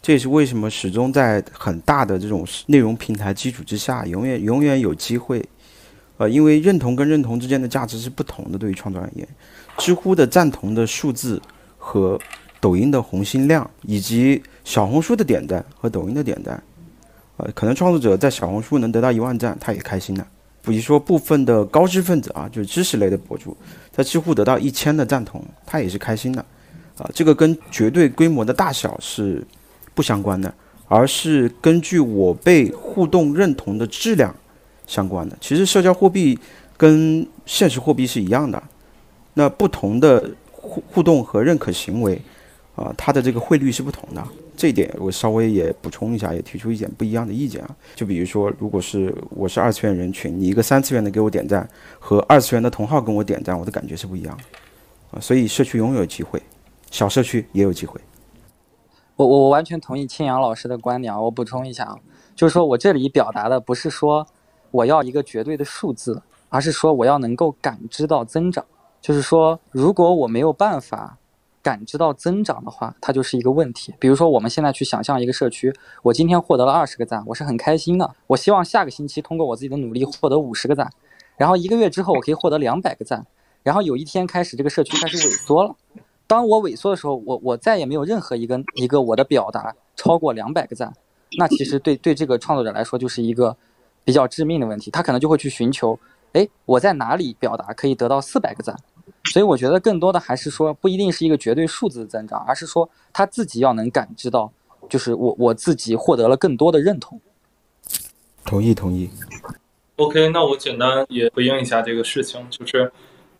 [0.00, 5.44] 这也是为什么始终在很大的这种内容平台基础之下，永远永远有机会。
[6.18, 8.58] 呃，因为认同跟认同之间的价值是不同的。
[8.58, 9.26] 对于创作而言，
[9.76, 11.40] 知乎的赞同的数字
[11.76, 12.18] 和
[12.60, 16.62] 抖音的红心量，以及小红书的点赞和抖音的点赞，
[17.36, 20.26] 呃，可能创作者在小红书能得到一万赞，他也开心的。
[20.62, 23.56] 比如说部分的高知分子啊，就是知识类的博主，
[23.92, 26.44] 他知乎得到一千的赞同，他也是开心的。
[26.98, 29.44] 啊，这个跟绝对规模的大小是。
[29.94, 30.54] 不相关的，
[30.86, 34.32] 而是根据我被互动认同的质量
[34.86, 35.36] 相关的。
[35.40, 36.38] 其实社交货币
[36.76, 38.62] 跟现实货币是一样的，
[39.34, 42.22] 那不同的互互动和认可行为，
[42.76, 44.24] 啊，它的这个汇率是不同的。
[44.58, 47.76] 这一点我稍微也补充一下，也提出一点不一样的意见啊。
[47.94, 51.66] 就比如说，如果是我是二次元人群，你一个三次元的给我点赞，
[52.00, 54.42] 和二次元的同号跟我点赞，我的感觉是不一样的
[55.12, 55.20] 啊。
[55.20, 56.42] 所以社区拥有机会，
[56.90, 58.00] 小社区也有机会。
[59.14, 61.20] 我我我完全同意青阳老师的观点啊！
[61.20, 61.96] 我补充一下啊，
[62.34, 64.26] 就是说我这里表达的不是说
[64.72, 68.64] 我要一个绝对的数字，而是说我要能够感知到增长。
[69.00, 71.16] 就是说，如果我没有办法
[71.68, 73.94] 感知到增长的话，它就是一个问题。
[73.98, 75.70] 比如说，我们现在去想象一个社区，
[76.02, 78.14] 我今天获得了二十个赞，我是很开心的。
[78.26, 80.90] 我希望下个星期通过我自己的努力获得五十个赞，
[81.36, 83.26] 然后一个月之后我可以获得两百个赞，
[83.62, 85.76] 然后有一天开始这个社区开始萎缩了。
[86.26, 90.90] 当我萎缩的时候，我我再也没有任何一个一个我的表达超过两百个赞，
[91.36, 93.54] 那其实对对这个创作者来说就是一个
[94.04, 95.98] 比较致命的问题，他可能就会去寻求，
[96.32, 98.74] 哎，我在哪里表达可以得到四百个赞？
[99.30, 104.52] 所以我觉得更多的还是说不一定是一个绝对数字的增长，而是说他自己要能感知到，
[104.88, 107.20] 就是我我自己获得了更多的认同。
[108.44, 109.10] 同意同意。
[109.96, 112.90] OK，那我简单也回应一下这个事情，就是。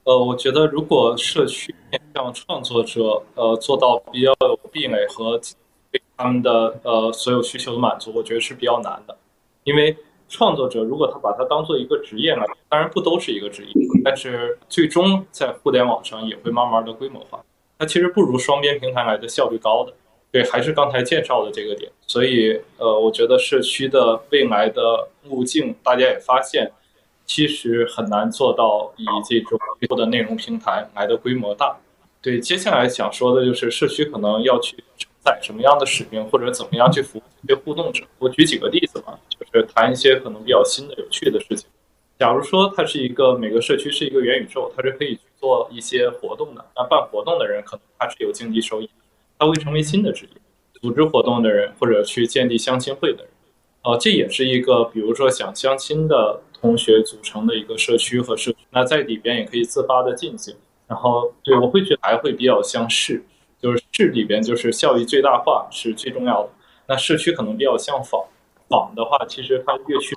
[0.05, 5.39] 呃，我觉得如果社区面向创作者，呃，做到比较有壁垒和
[5.93, 9.15] 对他们的呃所有需求的满足，我觉得是比较难的。
[9.65, 9.94] 因为
[10.28, 13.72] 创作者如果他把它当做一个职业呢，当然不都是一个职业，
[14.05, 17.42] 但是最终在互联网上也会慢慢的规模化。
[17.78, 19.92] 它其实不如双边平台来的效率高的。
[20.30, 21.90] 对，还是刚才介绍的这个点。
[22.06, 26.70] 所以，呃，我觉得社区的未来的路径，大家也发现。
[27.30, 31.76] 其实很难做到以这种多的内容平台来的规模大。
[32.22, 34.82] 对，接下来想说的就是社区可能要去
[35.23, 38.05] 承载什么样的使命，或者怎么样去服务这些互动者。
[38.19, 41.69] 我举几个例子吧，就是谈一些可能比较新的、有趣的事情。
[42.19, 46.65] 假如说它是一个每个社区是一个元宇宙，它是可以去做一些活动的。
[46.74, 48.90] 那办活动的人可能他是有经济收益，
[49.39, 50.40] 他会成为新的职业。
[50.81, 53.32] 组织活动的人或者去建立相亲会的人，
[53.82, 56.40] 呃，这也是一个比如说想相亲的。
[56.61, 60.57] 同学组成的一个社区和社区，那在里边也可以自发的进行。
[60.89, 63.23] 然后，对我会觉得还会比较相似，
[63.60, 66.51] 就是市里边就是效益最大化是最重要的。
[66.86, 68.24] 那社区可能比较像坊，
[68.68, 70.16] 坊的话其实它越去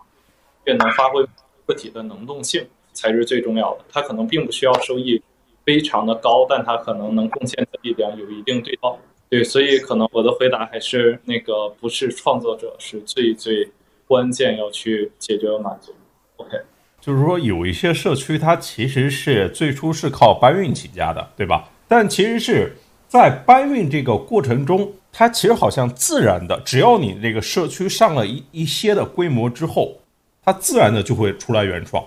[0.66, 1.26] 越能发挥
[1.66, 3.86] 个体的能动性才是最重要的。
[3.92, 5.22] 它可能并不需要收益
[5.66, 8.98] 非常的高，但它可能能贡献的力量有一定对报。
[9.30, 13.70] 对，所以可能我的回答还是那个不是创作者是最最
[14.06, 15.94] 关键要去解决和满足。
[16.36, 16.52] OK，
[17.00, 21.70] 就是说有一些社区，它其实是最初是靠搬运起家的，对吧？
[21.88, 22.76] 但其实是
[23.12, 29.98] 在搬运这个过程中，它其实好像自然的，只要你这个社区上了一一些的规模之后，
[30.46, 32.02] 它自然的就会出来原创。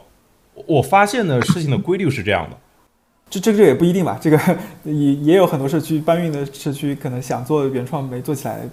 [0.66, 2.56] 我发现的事情的规律是这样的，
[3.28, 4.18] 这这这也不一定吧？
[4.18, 4.40] 这个
[4.84, 8.66] 也也有很多社区搬运的社区，可能想做原创没做起来。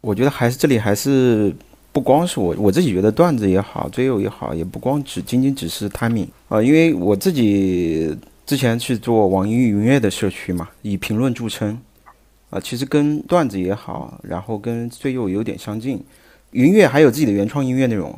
[0.00, 1.54] 我觉得还是这里还是。
[1.94, 11.78] 不光是我，我自己觉得段子也好，追友也好，也不光只仅仅只是 timing 啊，因为我自己之前去做网易云音乐的社区嘛，以评论著称
[12.50, 16.02] 啊，其实跟段子也好，然后跟最右有点相近。
[16.50, 18.14] 云乐还有自己的原创音乐内容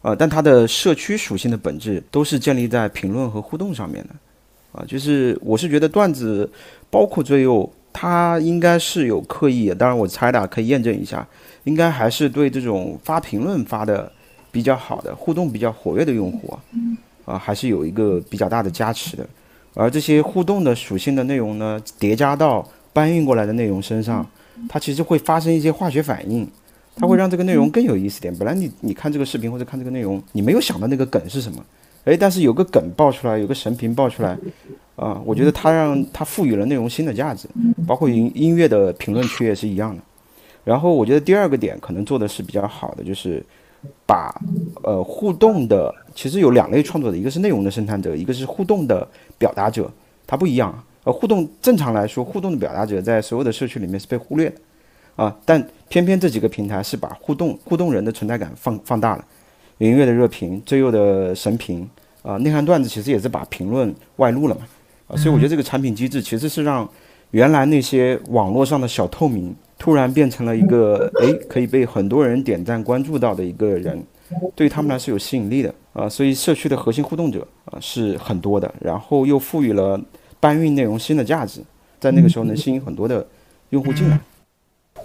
[0.00, 6.50] 啊，但它的社区属性的本质都是建立在评论和互动上面的啊，就是我是觉得段子
[6.88, 11.26] 包括最右，它应该是有刻意，当然我猜的可以验证一下。
[11.64, 14.10] 应该还是对这种发评论发的
[14.52, 16.62] 比较好的、互动比较活跃的用户啊，
[17.34, 19.28] 啊，还是有一个比较大的加持的。
[19.78, 24.26] 而这些互动的属性的内容呢，叠加到搬运过来的内容身上，
[24.70, 26.48] 它其实会发生一些化学反应，
[26.96, 28.34] 它会让这个内容更有意思点。
[28.38, 31.62] 本来你你看这个视频或者看这个内容，你没有想到那个梗是什么，
[32.04, 34.34] 诶，但是有个梗爆出来，有个神评爆出来，
[34.96, 37.46] 啊，我觉得它让它赋予了内容新的价值，
[37.86, 40.02] 包括音音乐的评论区也是一样的。
[40.64, 43.44] 然后我觉得第二个点可能做的是比较好的，就是
[44.06, 44.34] 把
[44.82, 49.06] 呃互动的，其实有两类创作者，一个是内容的生产者，一个是互动的
[49.38, 49.90] 表达者，
[50.26, 50.84] 它不一样。
[51.04, 54.56] 呃，互动正常来说，互动的表达者在所有的社区里面是被忽略的，
[55.14, 59.24] 啊，但偏偏这几个平台是把互动互动人的存在感放放大了。
[59.78, 61.88] 云乐的热评、最右的神评，
[62.22, 64.62] 啊，内涵段子其实也是把评论外露了嘛，
[65.06, 66.88] 啊，所以我觉得这个产品机制其实是让
[67.30, 74.02] 原来那些网络上的小透明，突然变成了一个诶可以被很多人点赞关注到的一个人，
[74.54, 80.00] 对于他们来说有吸引力的，啊，所以社区的核心互动者啊是很多的，然后又赋予了。
[80.38, 81.62] 搬运内容新的价值，
[81.98, 83.26] 在那个时候能吸引很多的
[83.70, 84.20] 用户进来。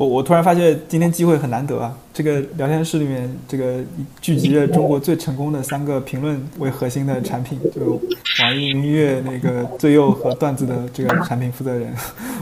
[0.02, 1.96] 我我突然发现今天机会很难得啊！
[2.12, 3.78] 这个聊天室里面这个
[4.20, 8.02] 聚集着中国最成功的三个评论为核心的产品，就
[8.42, 11.94] 网易云音乐那个最右和段子的这个产品负责人。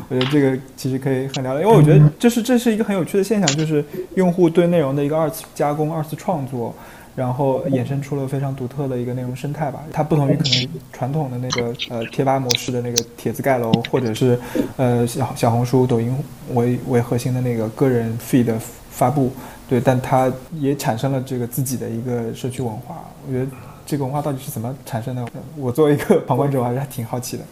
[0.08, 3.84] 我觉得这个其实可以很聊聊，因为我觉得这是这是一个很有趣的现象，就是
[4.16, 6.74] 用户对内容的一个二次加工、二次创作。
[7.16, 14.40] 然后衍生出了非常独特的一个内容生态吧，它不同于可能传统的那个呃贴吧模式的那个帖子盖楼，或者是
[14.78, 16.16] 呃小小红书、抖音
[16.54, 18.54] 为为核心的那个个人 feed
[18.90, 19.32] 发布，
[19.68, 23.04] 对，但它也产生了这个自己的一个社区文化。
[23.28, 23.52] 我觉得
[23.86, 25.26] 这个文化到底是怎么产生的？
[25.58, 27.44] 我作为一个旁观者，我还是挺好奇的。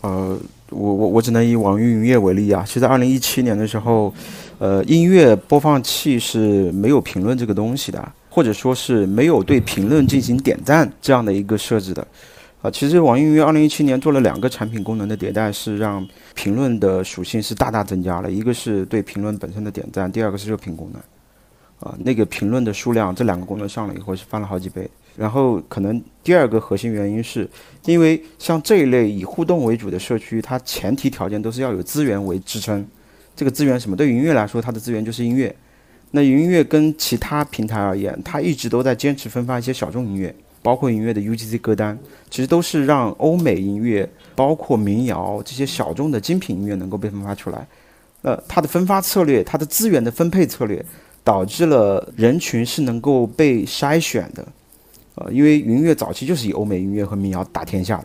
[0.00, 0.36] 呃，
[0.70, 4.12] 我我我只能以网易云音乐为例啊，其实二零一七年的时候，
[4.58, 8.12] 呃，音乐播放器是没有评论这个东西的。
[8.34, 12.04] 或者说是没有对评论进行点赞这样的一个设置的，
[12.62, 16.04] 啊，其实网易云二零一七年做了两个产品功能的迭代，是让
[16.34, 21.00] 评论的属性是大大增加了，一个是对评论本身的点赞，第二个是热评功能，
[21.88, 24.90] 啊，那个评论的数量这两个功能上了以后是翻了好几倍。
[25.16, 27.48] 然后可能第二个核心原因是，
[27.84, 32.84] 因为像这一类以互动为主的社区，它前提条件都是要有资源为支撑，
[33.36, 33.94] 这个资源什么？
[33.94, 35.54] 对音乐来说，它的资源就是音乐。
[36.16, 40.32] 那云音乐跟其他平台而言，它一直都在坚持分发一些小众音乐，
[40.62, 41.98] 包括音乐的 UGC 歌单，
[42.30, 47.66] 其实都是让欧美音乐，包括民谣这些小众的精品音乐能够被分发出来。
[48.22, 50.86] 呃，它的分发策略，它的资源的分配策略，
[51.24, 54.46] 导致了人群是能够被筛选的。
[55.16, 58.04] 呃，因为云乐早期就是以欧美音乐和民谣打天下的，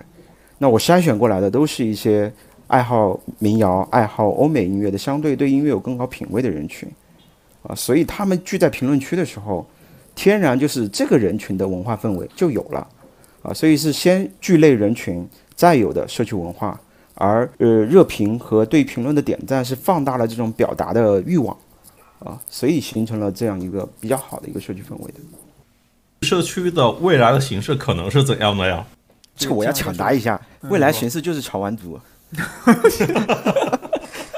[0.57, 2.33] 那我筛选过来的都是一些
[2.65, 6.89] 爱好民谣、爱好欧美音乐的，相对对音乐有更高品位的人群。
[7.69, 9.63] 啊，所以他们聚在评论区的时候，
[10.15, 12.87] 天然就是这个人群的文化氛围就有了，
[13.43, 15.23] 啊，所以是先聚类人群，
[15.55, 16.81] 再有的社区文化，
[17.13, 21.55] 而呃热评和对评论的点赞是放大了这种表达的欲望，
[22.17, 25.19] 啊，所以形成了这样一个比较好的一个社区氛围的。
[26.23, 28.83] 社区的未来的形式可能是怎样的呀？
[29.35, 31.99] 这个我要抢答一下，未来形式就是潮玩族。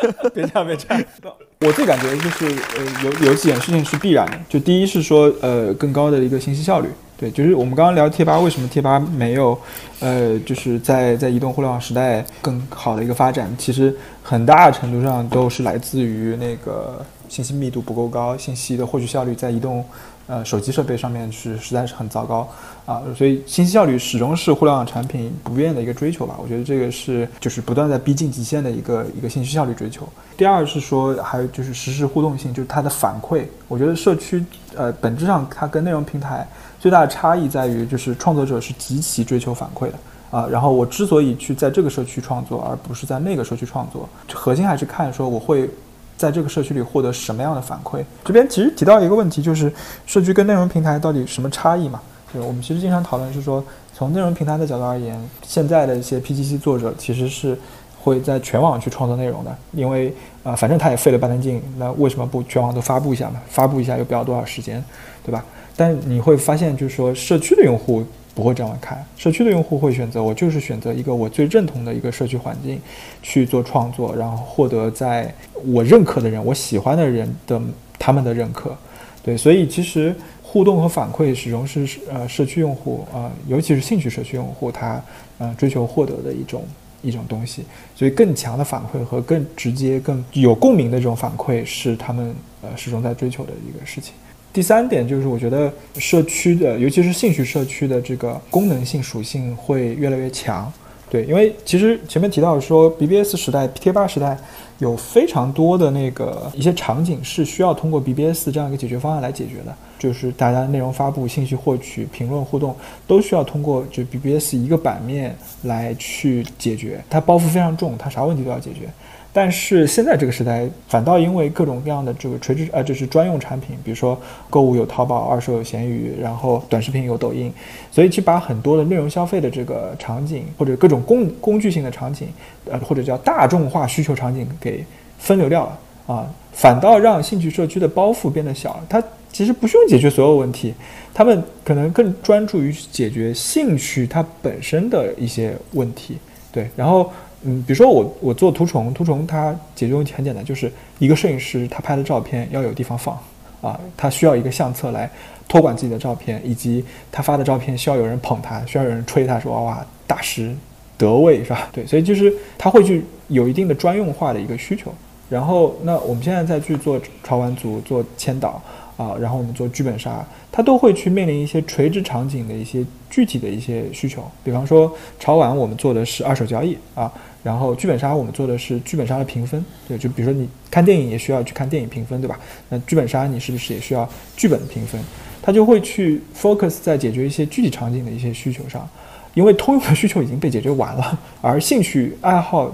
[0.34, 1.04] 别这样，别这样。
[1.62, 4.40] 我自己感觉就是，呃，有有几件事情是必然的。
[4.50, 6.90] 就第一是说，呃，更高的一个信息效率。
[7.18, 9.56] 对，就是我们刚刚聊贴吧，为什么贴吧没有，
[10.00, 13.54] 呃，就是在在移动互联网时代更好的一个发展？
[13.60, 19.86] 其实很大程度上都是来自于那个信息密度不够高，信息的获取效率在移动。
[20.32, 22.48] 呃，手机设备上面是实在是很糟糕
[22.86, 26.38] 啊，所以信息效率始终是互联网产品不变的一个追求吧。
[26.42, 30.08] 我觉得这个是就是不断在逼近极限的一个一个信息效率追求。
[30.38, 33.44] 第二是说，还有就是实时互动性，就是它的反馈。
[33.68, 34.42] 我觉得社区
[34.74, 36.48] 呃本质上它跟内容平台
[36.80, 39.94] 最大的差异在于，就是创作者是极其追求反馈的
[40.32, 40.48] 啊。
[40.50, 45.70] 然后我之所以去在这个社区创作，而不是在那个社区创作，核心还是看说我会。
[46.18, 48.04] 在这个社区里获得什么样的反馈？
[48.24, 49.72] 这边其实提到一个问题，就是
[50.06, 52.02] 社区跟内容平台到底什么差异嘛？
[52.34, 53.64] 就是，我们其实经常讨论是说，
[53.94, 57.58] 从内容平台的角度而言，现在的一些 PGC 作者其实是
[58.00, 60.14] 会在全网去创作内容的，因为
[60.44, 63.42] 啊，反正他也费了半天劲，那为什么不全网都发布一下嘛？
[63.48, 64.84] 发布一下又不要多少时间，
[65.26, 65.44] 对吧？
[65.76, 68.04] 但你会发现，就是说社区的用户。
[68.34, 72.80] 不会这样看，社区的用户会选择我就是选择一个我最认同的一个社区环境
[73.22, 75.34] 去做创作，然后获得在
[75.66, 77.62] 我认可的人、我喜欢的人的
[78.00, 78.76] 他们的认可。
[79.22, 85.04] 对，所以其实互动和反馈始终是呃社区用户啊，尤其是兴趣社区用户他
[85.38, 86.64] 呃追求获得的一种
[87.02, 87.64] 一种东西。
[87.96, 94.14] 所以更强的反馈和更直接、更有共鸣的这种反馈是他们呃始终在追求的一个事情。
[94.54, 100.72] 第三点就是，我觉得社区的，尤其是兴趣社区的这个功能性属性会越来越强
[101.10, 104.38] 对，因为其实前面提到说 BBS 时代、贴吧时代
[104.80, 112.74] 有非常多的那个一些场景是需要通过 BBS 这样一个解决方案来解决的，就是大家内容发布、信息获取、评论互动
[113.06, 118.90] 都需要通过就 BBS 一个版面来去解决，它包袱非常重，它啥问题都要解决。
[119.34, 127.50] 但是现在这个时代，反倒因为各种各样的这个垂直呃，就是专用产品，比如说购物有淘宝，二手有闲鱼，然后短视频有抖音，
[127.94, 132.28] 所以去把很多的内容消费的这个场景或者各种工工具性的场景，
[132.70, 134.84] 呃，或者叫大众化需求场景给
[135.18, 135.80] 分流掉了
[136.14, 138.84] 啊，反倒让兴趣社区的包袱变得小了。
[138.90, 139.02] 它
[139.32, 140.74] 其实不需要解决所有问题，
[141.14, 146.18] 他们可能更专注于解决兴趣它本身的一些问题。
[146.52, 147.10] 对，然后。
[147.44, 153.18] 嗯，比如说我我做图虫，图虫它解决问题很简单，就是一个摄影师他拍的照片要有地方放，
[153.62, 155.10] 啊，他需要一个相册来
[155.48, 160.56] 托管自己的照片，以及他发的照片需要有人捧他，需要有人吹他说哇大师
[160.98, 161.68] 得位是吧？
[161.74, 164.94] 对，所以就是他会去有一定的专用化的一个需求。
[165.30, 168.62] 然后那我们现在再去做潮玩族做千岛
[169.02, 174.24] 啊，然后我们做剧本杀，它都会去面临一些垂直场景的一些具体的一些需求。
[174.44, 177.12] 比方说潮玩我们做的是二手交易啊。
[177.44, 182.40] 然后剧本杀我们做的是剧本杀的评分，对，就比如说你看电影也需要去看电影评分，对吧？
[182.70, 184.08] 那剧本杀你是不是也需要
[184.38, 185.02] 剧本的评分？
[185.42, 188.88] 它就会去 focus 在解决一些具体场景的一些需求上，
[189.34, 192.72] 因为通用的需求已经被解决完了，而兴趣爱好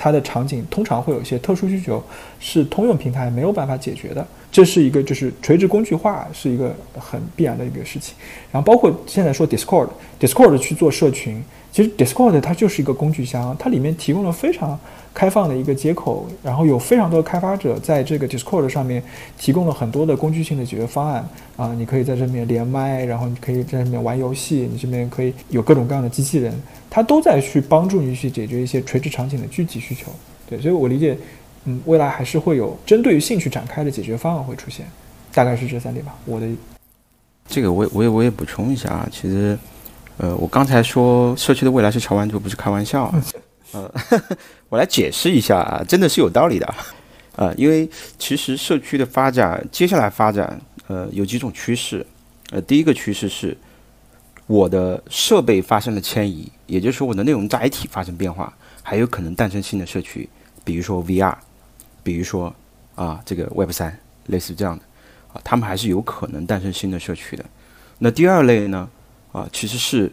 [0.00, 2.00] 它的场景通常会有一些特殊需求，
[2.38, 4.24] 是通用平台没有办法解决的。
[4.52, 8.14] 这是一个就是垂直工具化是一个很必然的一个事情。
[8.52, 11.42] 然后包括现在说 Discord，Discord 去做社群。
[11.70, 14.76] 其实 Discord 它就是一个工具箱，它里面提供了非常
[15.12, 19.02] 开放的一个接口，然后有非常多的开发者在这个 Discord 上面
[19.38, 26.58] 提供了很多的工具性的解决方案啊，你可以在这里面连麦，然后你可以在里面玩游戏，你这边可以有各种各样的机器人，
[26.90, 30.12] 它都在去帮助你去解决一些垂直场景的具体需求。
[30.48, 31.16] 对，所以我理解，
[31.64, 34.86] 嗯，未来还是会有针对于兴趣展开的解决方案会出现，
[35.32, 36.14] 大概是这三点吧。
[36.24, 36.46] 我的
[37.46, 39.58] 这个我我也我也补充一下啊，其实。
[40.20, 43.24] 呃，我刚才说社区的未来是潮玩族，不是开玩笑啊。
[43.70, 43.88] 呃，
[44.68, 46.74] 我来解释一下啊，真的是有道理的。
[47.36, 47.88] 呃，因为
[48.18, 52.04] 其实社区的发展，接下来发展，呃，有几种趋势。
[52.50, 53.56] 呃，第一个趋势是
[54.48, 58.52] 我的设备发生了迁移，也就是说我的内容载体发生变化，
[58.82, 60.28] 还有可能诞生新的社区，
[60.64, 61.36] 比如说 VR，
[62.02, 62.52] 比如说
[62.96, 63.96] 啊这个 Web 三，
[64.26, 64.82] 类似这样的
[65.32, 67.44] 啊，他们还是有可能诞生新的社区的。
[67.98, 68.88] 那第二类呢？
[69.30, 70.10] 啊，其实是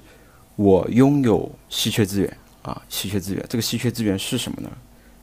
[0.58, 3.46] 我拥有稀缺资源啊，稀缺资源。
[3.48, 4.70] 这个稀缺资源是什么呢？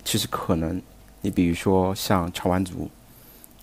[0.02, 0.80] 其实可能
[1.20, 2.90] 你比如说像潮玩族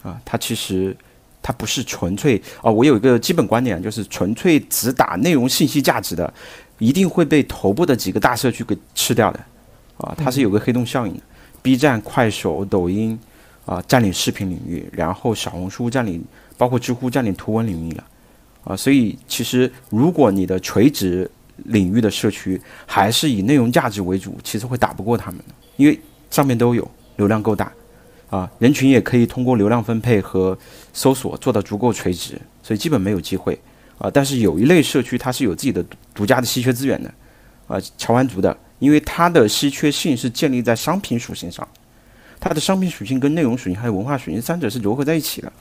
[0.04, 0.96] 啊，它其实
[1.41, 2.72] 它不是纯粹啊。
[2.72, 6.32] 我有一个基本观点，就是纯粹只打内容信息价值的，
[6.78, 9.40] 一定会被头部的几个大社区给吃掉的
[9.98, 10.14] 啊。
[10.18, 11.22] 它是有个黑洞效应的
[11.61, 13.18] ，B 站、快手、抖音
[13.66, 16.24] 啊占领视频领域，然后小红书占领，
[16.57, 18.03] 包括知乎占领图文领域了。
[18.66, 21.30] 啊，所以其实如果你的垂直
[21.66, 25.45] 领域的社区还是以内容价值为主，其实会打不过他们的，
[25.78, 25.98] 因为
[26.30, 26.86] 上面都有
[27.16, 27.72] 流量够大，
[28.30, 30.57] 啊，人群也可以通过流量分配和
[30.94, 33.60] 搜索做到足够垂直，所以基本没有机会
[33.98, 34.10] 啊。
[34.11, 35.84] 但是有一类社区它是有自己的
[36.14, 37.14] 独家的稀缺资源的，
[37.68, 41.68] 啊，乔安族的，因为它的稀缺性是建立在商品属性上，
[42.40, 45.52] 它的商品属性跟内容属性还有文化属性三者是融合在一起的，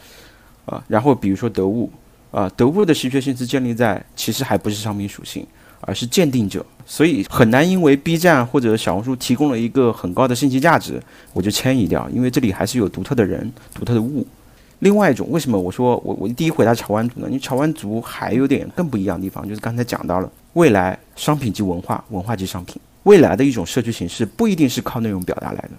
[0.67, 1.91] 啊，然后比如说得物。
[2.31, 5.47] 啊，得物的稀缺性是建立在其实还不是商品属性，
[5.81, 11.03] 而是鉴定者，所以很难因为 B 站或者小红书提供了一个很高的信息价值，
[11.33, 14.27] 我就迁移掉，因为这里还是有独特的人、独特的物。
[14.81, 17.27] 另外一种，为什么我说我我第一回答潮玩族呢？
[17.27, 25.71] 因为潮玩族还有点更不一样的地方，就是刚才讲到了未来商品及文化，文化及商品，未来的一种社区形式不一定是靠内容表达来的，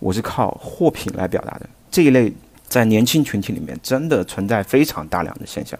[0.00, 1.68] 我是靠货品来表达的。
[1.90, 2.32] 这一类
[2.66, 5.78] 在年轻群体里面真的存在非常大量的现象。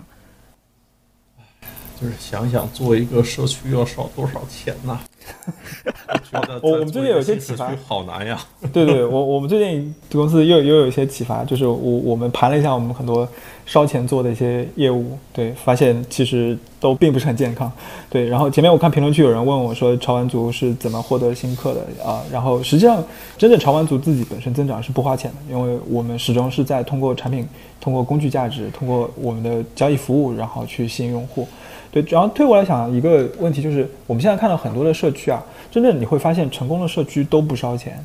[2.00, 5.00] 就是想想做一个社区要少多少钱呢？
[6.62, 8.38] 我我们最近有一些启发，好难呀。
[8.72, 13.26] 对对，我我们最近公司又又有一些启发，就是我我们盘了一下我们很多
[13.64, 17.70] 烧钱做的一些业务，对，发现其实都并不是很健康。
[18.10, 22.22] 对，然后前面我看评论区有人问我说，潮玩族是怎么获得新客的啊？
[22.30, 23.02] 然后实际上，
[23.36, 27.46] 真正潮玩族自己本身增长是不花钱的，因为我们始终是在通过产品、
[27.80, 31.46] 通过工具价值、通过我们的交易服务，然后去吸引用户。
[31.90, 38.05] 对，然后退过来想一个问题，就是我们现在看到很多的社区啊，真正你会发现成功的社区都不烧钱，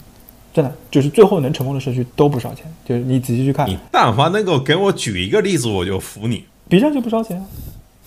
[0.53, 3.67] 真的就是最后能成功的社区都不烧钱，就是你仔细去看。
[3.67, 6.45] 你但凡能够给我举一个例子，我就服你。
[6.69, 7.45] B 站就不烧钱啊？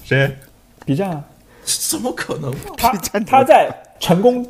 [0.04, 0.30] 谁
[0.84, 1.24] ？B 站啊？
[1.64, 2.54] 怎么可能？
[2.76, 2.92] 他
[3.26, 3.70] 他在
[4.00, 4.46] 成功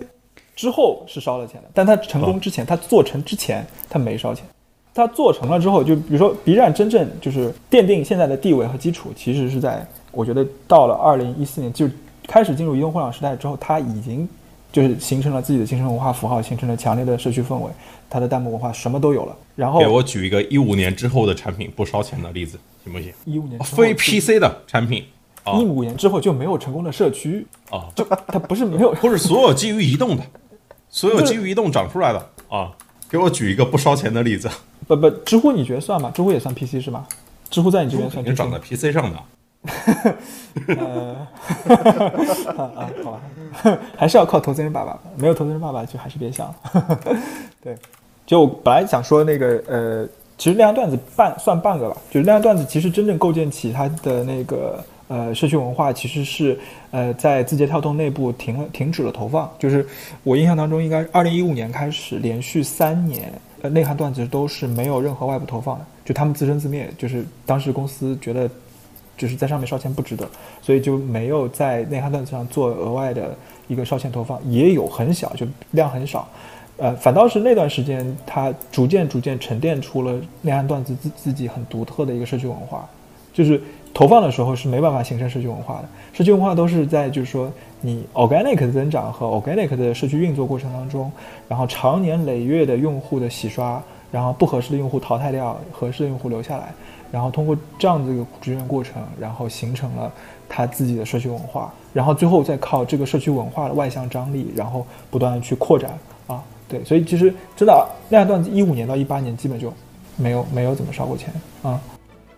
[0.54, 4.44] 之后是烧了钱的，但他成功之前，他做成之前他没烧钱。
[4.94, 9.86] 他做成了之后，就比如说 B 站真正就是奠定现在的地位和基础，其实是在
[10.16, 11.86] 我觉得到了二零一四年，就
[12.26, 14.26] 开始进入移动互联网时代之后，它已经
[14.72, 17.70] 就是形成了自己的精神文化符号，形成了强烈的社区氛围，
[18.08, 19.36] 它的弹幕文化什么都有了。
[19.54, 23.12] 然后给我举一个一五年之后的产品不烧钱的例子，行不行？
[23.26, 25.04] 一五年非 PC 的产品
[25.44, 30.22] 啊一五年之后就没有成功的社区，啊，就它不是没有， 不是所有基于移动的，
[30.88, 32.72] 所有基于移动长出来的啊。
[33.08, 34.50] 给我举一个不烧钱的例子，
[34.88, 36.10] 不不，知乎你觉得算吗？
[36.12, 37.06] 知乎也算 PC 是吧？
[37.48, 39.18] 知乎在你这边算肯定 PC 长在？PC 上的。
[40.78, 41.16] 呃，
[42.56, 47.00] 好吧，还是要靠投资人爸爸，没有投资人爸爸就还是别想了。
[47.62, 47.76] 对，
[48.24, 56.58] 就我本来想说那个呃，其实亮段子半算半个吧，就是亮段子其实真正构建起它的那个呃社区文化，其实是
[56.90, 59.86] 呃在字节跳动内部停了停止了投放，就是
[60.22, 63.32] 我印象当中应该二零一五年开始连续三年。
[63.62, 68.46] 呃，内涵段子都是没有任何外部投放的，就他们自生自灭，就是当时公司觉得
[69.16, 70.28] 就是在上面烧钱不值得，
[70.60, 73.34] 所以就没有在内涵段子上做额外的
[73.68, 76.28] 一个烧钱投放，也有很小，就量很少。
[76.78, 82.86] 呃，反倒是那段时间，它逐渐逐渐沉淀出了内涵段子自自己很独特的一个社区文化，
[83.32, 83.58] 就是
[83.94, 91.10] 投放的时候是没办法形成社区文化的，社区文化都是在就是说你 organic 的增长和 organic 的社区运作过程当中，
[91.48, 93.82] 然后长年累月的用户的洗刷，
[94.12, 96.74] 然后不合适的用户淘汰掉，合适的用户留下来，
[97.10, 100.12] 然后通过这样子一个志愿过程，然后形成了
[100.48, 109.72] 他自己的社区文化，然后最后再靠这个社区文化的外向张力，然后不断的去扩展啊，对，所以其实真的那段段子一五年到一八年基本就
[110.16, 111.80] 没有没有怎么烧过钱啊，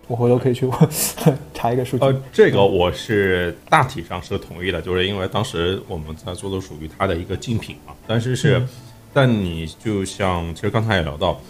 [0.07, 0.69] 我回头可以去
[1.53, 2.05] 查一个数据。
[2.05, 8.62] 呃，这个我是大体上是同意的，就是因为当时我们在做的属于它的一个竞品嘛，但是是，
[9.12, 11.40] 但你就像其实刚才也聊到，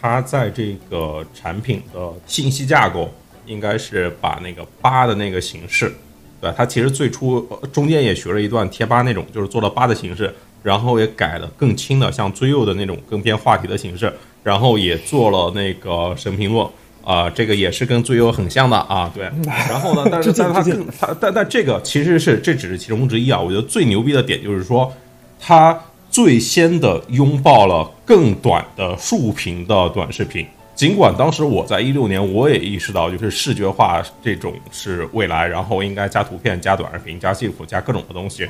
[0.00, 3.12] 它在这个产品的信息架构
[3.46, 5.92] 应该是把那个八的那个形式，
[6.40, 6.54] 对吧？
[6.56, 10.32] 它其实最初呃中间也学了一段贴吧那种，就是做了八的形式，
[10.62, 14.12] 然后也改了更轻的，像最右的那种更偏话题的形式，
[14.42, 16.66] 然后也做了那个神评论。
[17.06, 19.30] 啊、这个也是跟最优很像的啊，对。
[19.46, 23.40] 然后呢，但是但是它更它但但这个其实是这只是其中之一啊。
[23.40, 24.92] 我觉得最牛逼的点就是说，
[25.38, 25.80] 它
[26.16, 30.46] 最先的拥抱了更短的竖屏的短视频。
[30.74, 38.48] 尽管当时我在一六年，我也意识到就是视觉化这种是未来，然后应该加图片、加短视频、加 GIF、加各种的东西，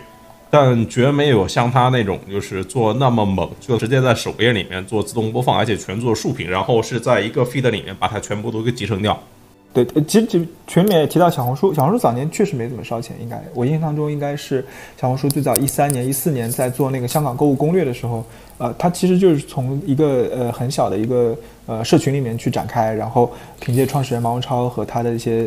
[0.48, 9.20] 但绝没有像他那种就是做那么猛，就直接在首页里面做自动播放，而且全做竖屏，然后是在一个 feed 里面把它全部都给集成掉。
[9.85, 14.65] 对，其实其实群里面也提到小红书，小红书早年确实没怎么烧钱，应该我印象当中应该是
[14.98, 18.24] 小红书最早一三年、一四年在做那个香港购物攻略的时候，
[18.57, 21.36] 呃，它其实就是从一个呃很小的一个
[21.66, 23.31] 呃社群里面去展开，然后
[23.61, 25.47] 凭借创始人毛文超和他的一些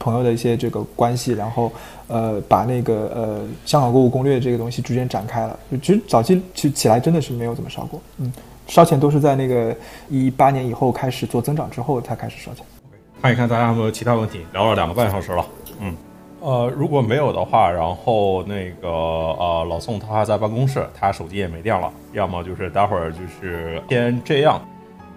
[0.00, 1.70] 朋友的一些这个关系，然后
[2.08, 5.56] 呃把那个呃香港购物攻略这个东西逐渐展开了。
[5.80, 8.32] 其实早期起起来真的是没有怎么烧过，嗯，
[8.66, 9.72] 烧钱都是在那个
[10.08, 12.66] 一八年以后开始做增长之后才开始烧钱。
[13.22, 15.46] 看一看大家有没有其他问题，聊了两个半小时了，
[15.80, 15.94] 嗯，
[16.40, 24.60] 呃，如果没有的话，然后那个呃老宋他还在办公室，他手机也没电了，要么就是待会儿就是先这样，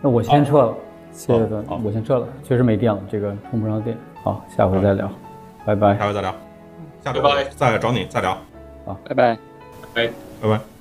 [0.03, 0.76] 那我先撤了，
[1.11, 1.82] 谢谢好好。
[1.84, 3.98] 我先撤了，确实没电了，这个充不上电。
[4.22, 5.10] 好，下回再聊，
[5.65, 5.98] 拜拜。
[5.98, 6.36] 下回再聊，
[7.03, 7.44] 下回拜拜。
[7.56, 8.38] 再找你再聊，
[8.86, 9.15] 好，拜。
[9.15, 9.36] 拜
[9.95, 10.07] 拜。
[10.44, 10.74] 拜拜。